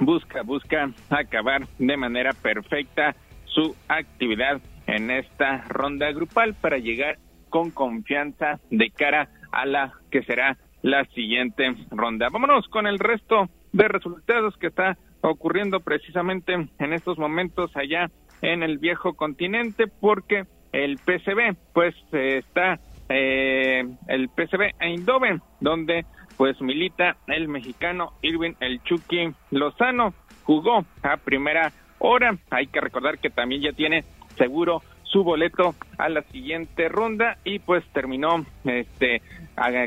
busca 0.00 0.42
busca 0.42 0.90
acabar 1.10 1.66
de 1.78 1.96
manera 1.96 2.32
perfecta 2.32 3.14
su 3.44 3.74
actividad 3.88 4.60
en 4.88 5.10
esta 5.10 5.64
ronda 5.68 6.10
grupal 6.12 6.54
para 6.54 6.78
llegar 6.78 7.18
con 7.50 7.70
confianza 7.70 8.58
de 8.70 8.90
cara 8.90 9.28
a 9.52 9.64
la 9.66 9.92
que 10.10 10.22
será 10.22 10.56
la 10.82 11.04
siguiente 11.14 11.74
ronda. 11.90 12.28
Vámonos 12.32 12.66
con 12.68 12.86
el 12.86 12.98
resto 12.98 13.48
de 13.72 13.86
resultados 13.86 14.56
que 14.56 14.68
está 14.68 14.96
ocurriendo 15.20 15.80
precisamente 15.80 16.54
en 16.54 16.92
estos 16.92 17.18
momentos 17.18 17.70
allá 17.76 18.10
en 18.40 18.62
el 18.62 18.78
viejo 18.78 19.14
continente 19.14 19.86
porque 19.86 20.44
el 20.72 20.96
PCB 20.96 21.56
pues 21.72 21.94
está 22.12 22.78
eh, 23.08 23.84
el 24.06 24.28
PCB 24.28 24.74
Eindhoven 24.80 25.42
donde 25.60 26.06
pues 26.36 26.60
milita 26.60 27.16
el 27.26 27.48
mexicano 27.48 28.12
Irving 28.22 28.52
El 28.60 28.80
Chucky 28.82 29.32
Lozano 29.50 30.14
jugó 30.44 30.84
a 31.02 31.16
primera 31.16 31.72
hora 31.98 32.38
hay 32.50 32.68
que 32.68 32.80
recordar 32.80 33.18
que 33.18 33.30
también 33.30 33.62
ya 33.62 33.72
tiene 33.72 34.04
seguro 34.38 34.82
su 35.02 35.24
boleto 35.24 35.74
a 35.98 36.08
la 36.08 36.22
siguiente 36.22 36.88
ronda 36.88 37.38
y 37.44 37.58
pues 37.58 37.84
terminó 37.92 38.44
este 38.64 39.22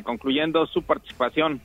concluyendo 0.03 0.65
su 0.67 0.83
participación 0.83 1.61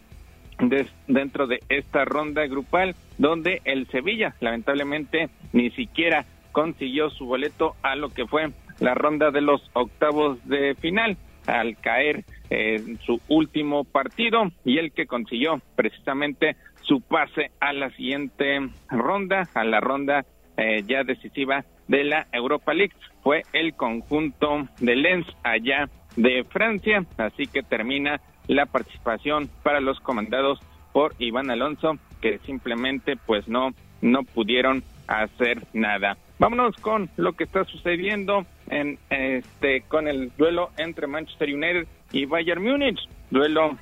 dentro 1.06 1.46
de 1.46 1.60
esta 1.68 2.04
ronda 2.04 2.46
grupal 2.46 2.94
donde 3.18 3.60
el 3.64 3.86
Sevilla 3.88 4.34
lamentablemente 4.40 5.28
ni 5.52 5.70
siquiera 5.70 6.24
consiguió 6.52 7.10
su 7.10 7.26
boleto 7.26 7.74
a 7.82 7.96
lo 7.96 8.10
que 8.10 8.26
fue 8.26 8.50
la 8.80 8.94
ronda 8.94 9.30
de 9.30 9.40
los 9.40 9.62
octavos 9.74 10.38
de 10.46 10.74
final 10.74 11.16
al 11.46 11.76
caer 11.76 12.24
en 12.50 12.98
su 13.00 13.20
último 13.28 13.84
partido 13.84 14.50
y 14.64 14.78
el 14.78 14.92
que 14.92 15.06
consiguió 15.06 15.60
precisamente 15.74 16.56
su 16.82 17.00
pase 17.00 17.50
a 17.60 17.72
la 17.72 17.90
siguiente 17.90 18.58
ronda, 18.88 19.48
a 19.54 19.64
la 19.64 19.80
ronda 19.80 20.24
eh, 20.56 20.82
ya 20.86 21.04
decisiva 21.04 21.64
de 21.88 22.04
la 22.04 22.26
Europa 22.32 22.74
League. 22.74 22.94
Fue 23.22 23.42
el 23.52 23.74
conjunto 23.74 24.68
de 24.78 24.96
Lens 24.96 25.26
allá 25.42 25.88
de 26.16 26.44
Francia, 26.44 27.04
así 27.18 27.46
que 27.46 27.62
termina 27.62 28.20
la 28.46 28.66
participación 28.66 29.50
para 29.62 29.80
los 29.80 30.00
comandados 30.00 30.60
por 30.92 31.14
Iván 31.18 31.50
Alonso, 31.50 31.98
que 32.20 32.38
simplemente 32.38 33.16
pues 33.16 33.48
no, 33.48 33.74
no 34.00 34.22
pudieron 34.22 34.82
hacer 35.06 35.62
nada. 35.72 36.16
Vámonos 36.38 36.76
con 36.76 37.08
lo 37.16 37.32
que 37.32 37.44
está 37.44 37.64
sucediendo 37.64 38.44
en 38.68 38.98
este 39.10 39.82
con 39.82 40.06
el 40.06 40.30
duelo 40.36 40.70
entre 40.76 41.06
Manchester 41.06 41.54
United 41.54 41.86
y 42.12 42.26
Bayern 42.26 42.62
Múnich, 42.62 42.98
duelo 43.30 43.76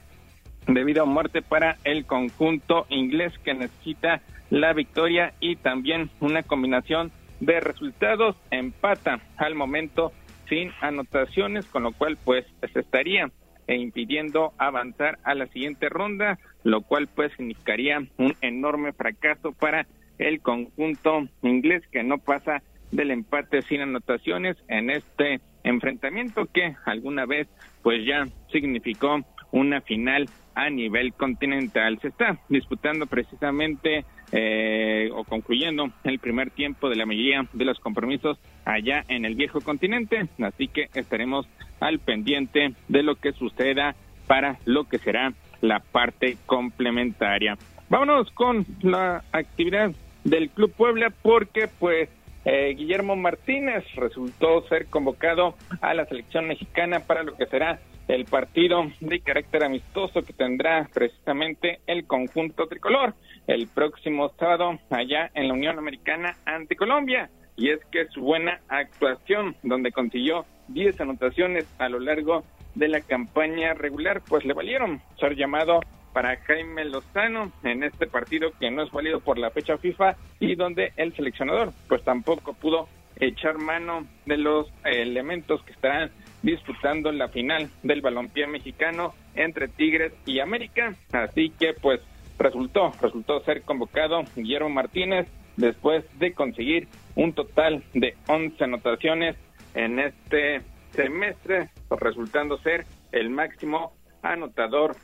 de 0.66 0.84
vida 0.84 1.02
o 1.02 1.06
muerte 1.06 1.42
para 1.42 1.76
el 1.84 2.06
conjunto 2.06 2.86
inglés 2.88 3.32
que 3.44 3.54
necesita 3.54 4.22
la 4.50 4.72
victoria 4.72 5.34
y 5.40 5.56
también 5.56 6.10
una 6.20 6.42
combinación 6.42 7.10
de 7.40 7.60
resultados 7.60 8.36
empata 8.50 9.20
al 9.36 9.54
momento 9.54 10.12
sin 10.48 10.70
anotaciones, 10.80 11.66
con 11.66 11.82
lo 11.82 11.92
cual 11.92 12.18
pues 12.24 12.44
se 12.72 12.80
estaría 12.80 13.30
e 13.66 13.76
impidiendo 13.76 14.52
avanzar 14.58 15.18
a 15.24 15.34
la 15.34 15.46
siguiente 15.46 15.88
ronda, 15.88 16.38
lo 16.64 16.82
cual 16.82 17.08
pues 17.08 17.32
significaría 17.36 17.98
un 18.18 18.34
enorme 18.40 18.92
fracaso 18.92 19.52
para 19.52 19.86
el 20.18 20.40
conjunto 20.40 21.26
inglés 21.42 21.82
que 21.90 22.02
no 22.02 22.18
pasa 22.18 22.62
del 22.90 23.10
empate 23.10 23.62
sin 23.62 23.80
anotaciones 23.80 24.56
en 24.68 24.90
este 24.90 25.40
enfrentamiento 25.64 26.46
que 26.46 26.76
alguna 26.84 27.26
vez 27.26 27.48
pues 27.82 28.04
ya 28.06 28.28
significó 28.52 29.20
una 29.50 29.80
final 29.80 30.28
a 30.54 30.70
nivel 30.70 31.12
continental. 31.14 31.98
Se 32.00 32.08
está 32.08 32.38
disputando 32.48 33.06
precisamente 33.06 34.04
eh, 34.32 35.10
o 35.12 35.24
concluyendo 35.24 35.90
el 36.04 36.18
primer 36.18 36.50
tiempo 36.50 36.88
de 36.88 36.96
la 36.96 37.06
mayoría 37.06 37.46
de 37.52 37.64
los 37.64 37.78
compromisos 37.78 38.38
allá 38.64 39.04
en 39.08 39.24
el 39.24 39.34
viejo 39.34 39.60
continente, 39.60 40.28
así 40.42 40.68
que 40.68 40.88
estaremos 40.94 41.46
al 41.80 41.98
pendiente 41.98 42.74
de 42.88 43.02
lo 43.02 43.16
que 43.16 43.32
suceda 43.32 43.94
para 44.26 44.58
lo 44.64 44.84
que 44.84 44.98
será 44.98 45.32
la 45.60 45.80
parte 45.80 46.36
complementaria. 46.46 47.56
Vámonos 47.88 48.30
con 48.32 48.66
la 48.82 49.24
actividad 49.32 49.92
del 50.24 50.50
Club 50.50 50.72
Puebla 50.72 51.12
porque 51.22 51.68
pues 51.78 52.08
eh, 52.44 52.74
Guillermo 52.76 53.16
Martínez 53.16 53.84
resultó 53.94 54.66
ser 54.68 54.86
convocado 54.86 55.54
a 55.80 55.94
la 55.94 56.04
selección 56.06 56.48
mexicana 56.48 57.00
para 57.00 57.22
lo 57.22 57.36
que 57.36 57.46
será 57.46 57.80
el 58.08 58.24
partido 58.24 58.84
de 59.00 59.20
carácter 59.20 59.64
amistoso 59.64 60.22
que 60.22 60.32
tendrá 60.32 60.88
precisamente 60.92 61.80
el 61.86 62.06
conjunto 62.06 62.66
tricolor 62.66 63.14
el 63.46 63.66
próximo 63.68 64.30
sábado 64.38 64.78
allá 64.90 65.30
en 65.34 65.48
la 65.48 65.54
Unión 65.54 65.78
Americana 65.78 66.36
ante 66.44 66.76
Colombia. 66.76 67.30
Y 67.56 67.70
es 67.70 67.84
que 67.86 68.06
su 68.08 68.20
buena 68.20 68.60
actuación, 68.68 69.54
donde 69.62 69.92
consiguió 69.92 70.44
10 70.68 71.00
anotaciones 71.00 71.66
a 71.78 71.88
lo 71.88 72.00
largo 72.00 72.44
de 72.74 72.88
la 72.88 73.00
campaña 73.00 73.74
regular, 73.74 74.22
pues 74.28 74.44
le 74.44 74.54
valieron 74.54 75.00
ser 75.20 75.36
llamado 75.36 75.80
para 76.12 76.36
Jaime 76.36 76.84
Lozano 76.84 77.52
en 77.62 77.82
este 77.82 78.06
partido 78.06 78.52
que 78.58 78.70
no 78.70 78.82
es 78.82 78.90
válido 78.90 79.20
por 79.20 79.38
la 79.38 79.50
fecha 79.50 79.78
FIFA 79.78 80.16
y 80.40 80.54
donde 80.54 80.92
el 80.96 81.14
seleccionador 81.14 81.72
pues 81.88 82.02
tampoco 82.04 82.54
pudo 82.54 82.88
echar 83.20 83.58
mano 83.58 84.06
de 84.26 84.36
los 84.38 84.68
elementos 84.84 85.62
que 85.64 85.72
estarán 85.72 86.10
disputando 86.44 87.10
la 87.10 87.28
final 87.28 87.70
del 87.82 88.02
balompié 88.02 88.46
mexicano 88.46 89.14
entre 89.34 89.66
Tigres 89.66 90.12
y 90.26 90.40
América. 90.40 90.94
Así 91.10 91.50
que 91.50 91.72
pues 91.72 92.00
resultó, 92.38 92.92
resultó 93.00 93.40
ser 93.40 93.62
convocado 93.62 94.22
Guillermo 94.36 94.68
Martínez 94.68 95.26
después 95.56 96.04
de 96.18 96.32
conseguir 96.34 96.86
un 97.16 97.32
total 97.32 97.82
de 97.94 98.14
11 98.28 98.62
anotaciones 98.62 99.36
en 99.74 99.98
este 99.98 100.60
semestre, 100.92 101.70
resultando 101.90 102.58
ser 102.58 102.84
el 103.10 103.30
máximo 103.30 103.94
anotador 104.22 104.96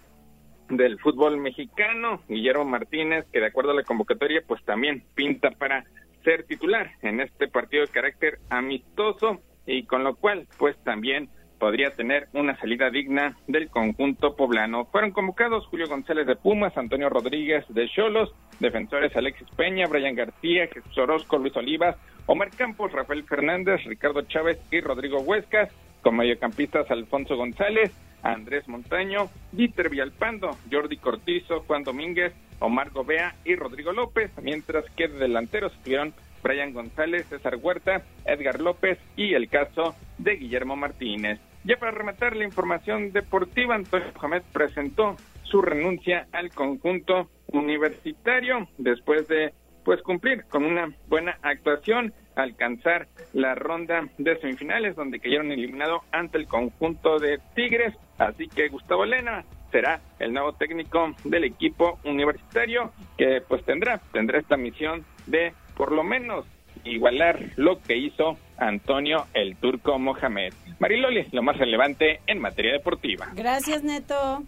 del 0.68 0.98
fútbol 1.00 1.38
mexicano, 1.38 2.20
Guillermo 2.28 2.64
Martínez, 2.64 3.24
que 3.32 3.40
de 3.40 3.46
acuerdo 3.46 3.72
a 3.72 3.74
la 3.74 3.82
convocatoria, 3.82 4.42
pues 4.46 4.62
también 4.64 5.02
pinta 5.14 5.50
para 5.52 5.84
ser 6.22 6.44
titular 6.44 6.90
en 7.02 7.20
este 7.20 7.48
partido 7.48 7.82
de 7.86 7.92
carácter 7.92 8.38
amistoso 8.50 9.40
y 9.66 9.84
con 9.84 10.04
lo 10.04 10.16
cual 10.16 10.46
pues 10.58 10.76
también 10.84 11.28
podría 11.58 11.90
tener 11.94 12.28
una 12.32 12.58
salida 12.58 12.90
digna 12.90 13.36
del 13.46 13.68
conjunto 13.68 14.34
poblano. 14.34 14.86
Fueron 14.86 15.12
convocados 15.12 15.66
Julio 15.66 15.86
González 15.88 16.26
de 16.26 16.34
Pumas, 16.34 16.76
Antonio 16.76 17.10
Rodríguez 17.10 17.64
de 17.68 17.88
Cholos, 17.88 18.32
defensores 18.58 19.14
Alexis 19.14 19.48
Peña, 19.56 19.86
Brian 19.86 20.14
García, 20.14 20.68
Jesús 20.68 20.96
Orozco, 20.96 21.38
Luis 21.38 21.54
Olivas, 21.56 21.96
Omar 22.26 22.50
Campos, 22.56 22.92
Rafael 22.92 23.24
Fernández, 23.24 23.84
Ricardo 23.84 24.22
Chávez 24.22 24.58
y 24.70 24.80
Rodrigo 24.80 25.20
Huescas, 25.20 25.70
con 26.02 26.16
mediocampistas 26.16 26.90
Alfonso 26.90 27.36
González, 27.36 27.92
Andrés 28.22 28.66
Montaño, 28.66 29.28
Dieter 29.52 29.90
Villalpando, 29.90 30.56
Jordi 30.70 30.96
Cortizo, 30.96 31.60
Juan 31.66 31.84
Domínguez, 31.84 32.32
Omar 32.58 32.90
Gobea 32.90 33.34
y 33.44 33.54
Rodrigo 33.54 33.92
López, 33.92 34.30
mientras 34.42 34.84
que 34.96 35.08
de 35.08 35.18
delanteros 35.18 35.74
estuvieron 35.74 36.14
Brian 36.42 36.72
González, 36.72 37.26
César 37.26 37.56
Huerta, 37.56 38.02
Edgar 38.24 38.60
López 38.60 38.98
y 39.16 39.34
el 39.34 39.48
caso 39.48 39.94
de 40.18 40.36
Guillermo 40.36 40.76
Martínez. 40.76 41.40
Ya 41.64 41.76
para 41.76 41.92
rematar 41.92 42.36
la 42.36 42.44
información 42.44 43.12
deportiva, 43.12 43.74
Antonio 43.74 44.08
Mohamed 44.16 44.42
presentó 44.52 45.16
su 45.44 45.60
renuncia 45.60 46.26
al 46.32 46.50
conjunto 46.50 47.28
universitario 47.48 48.68
después 48.78 49.28
de 49.28 49.52
pues 49.84 50.02
cumplir 50.02 50.44
con 50.44 50.64
una 50.64 50.94
buena 51.08 51.38
actuación, 51.42 52.12
alcanzar 52.36 53.08
la 53.32 53.54
ronda 53.54 54.08
de 54.18 54.38
semifinales 54.38 54.94
donde 54.94 55.20
cayeron 55.20 55.50
eliminados 55.50 56.02
ante 56.12 56.38
el 56.38 56.46
conjunto 56.46 57.18
de 57.18 57.40
Tigres. 57.54 57.94
Así 58.18 58.48
que 58.48 58.68
Gustavo 58.68 59.04
Lena 59.04 59.44
será 59.70 60.00
el 60.18 60.32
nuevo 60.32 60.52
técnico 60.52 61.14
del 61.24 61.44
equipo 61.44 61.98
universitario 62.04 62.92
que 63.16 63.40
pues 63.46 63.64
tendrá 63.64 63.98
tendrá 64.12 64.38
esta 64.38 64.56
misión 64.56 65.04
de 65.26 65.52
por 65.80 65.92
lo 65.92 66.04
menos 66.04 66.44
igualar 66.84 67.40
lo 67.56 67.80
que 67.80 67.96
hizo 67.96 68.36
Antonio 68.58 69.24
el 69.32 69.56
Turco 69.56 69.98
Mohamed. 69.98 70.52
Mariloli, 70.78 71.26
lo 71.32 71.42
más 71.42 71.56
relevante 71.56 72.20
en 72.26 72.38
materia 72.38 72.74
deportiva. 72.74 73.30
Gracias, 73.34 73.82
Neto. 73.82 74.42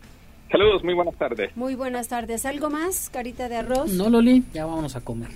Saludos, 0.51 0.85
muy 0.85 0.93
buenas 0.93 1.16
tardes. 1.16 1.57
Muy 1.57 1.74
buenas 1.74 2.09
tardes. 2.09 2.45
¿Algo 2.45 2.68
más, 2.68 3.09
carita 3.09 3.49
de 3.49 3.57
arroz? 3.57 3.95
No, 3.95 4.11
Loli, 4.11 4.45
ya 4.53 4.66
vámonos 4.66 4.95
a 4.95 5.01
comer. 5.01 5.30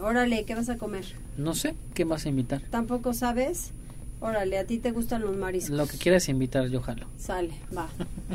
Órale, 0.00 0.44
¿qué 0.44 0.54
vas 0.54 0.68
a 0.70 0.78
comer? 0.78 1.04
No 1.36 1.54
sé, 1.54 1.74
¿qué 1.94 2.04
vas 2.04 2.26
a 2.26 2.28
invitar? 2.28 2.60
¿Tampoco 2.70 3.12
sabes? 3.12 3.74
Órale, 4.20 4.58
¿a 4.58 4.64
ti 4.64 4.78
te 4.78 4.90
gustan 4.92 5.22
los 5.22 5.34
mariscos? 5.34 5.76
Lo 5.76 5.86
que 5.86 5.96
quieras 5.96 6.28
invitar, 6.28 6.68
yo 6.68 6.82
jalo. 6.82 7.06
Sale, 7.16 7.54
va. 7.76 7.88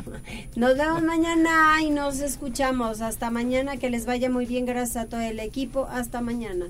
nos 0.56 0.76
vemos 0.76 1.02
mañana 1.02 1.80
y 1.80 1.90
nos 1.90 2.18
escuchamos. 2.20 3.00
Hasta 3.00 3.30
mañana, 3.30 3.76
que 3.76 3.88
les 3.88 4.04
vaya 4.04 4.28
muy 4.28 4.46
bien. 4.46 4.66
Gracias 4.66 5.04
a 5.04 5.08
todo 5.08 5.20
el 5.20 5.38
equipo. 5.38 5.86
Hasta 5.88 6.20
mañana. 6.20 6.66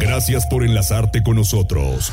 Gracias 0.00 0.46
por 0.46 0.64
enlazarte 0.64 1.22
con 1.22 1.36
nosotros. 1.36 2.10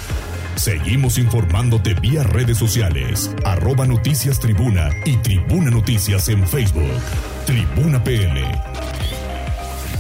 Seguimos 0.56 1.18
informándote 1.18 1.94
vía 1.94 2.24
redes 2.24 2.58
sociales, 2.58 3.30
arroba 3.46 3.86
noticias 3.86 4.40
tribuna 4.40 4.90
y 5.06 5.18
tribuna 5.18 5.70
noticias 5.70 6.28
en 6.30 6.46
Facebook. 6.48 7.00
Tribuna 7.46 8.04
PL. 8.04 8.42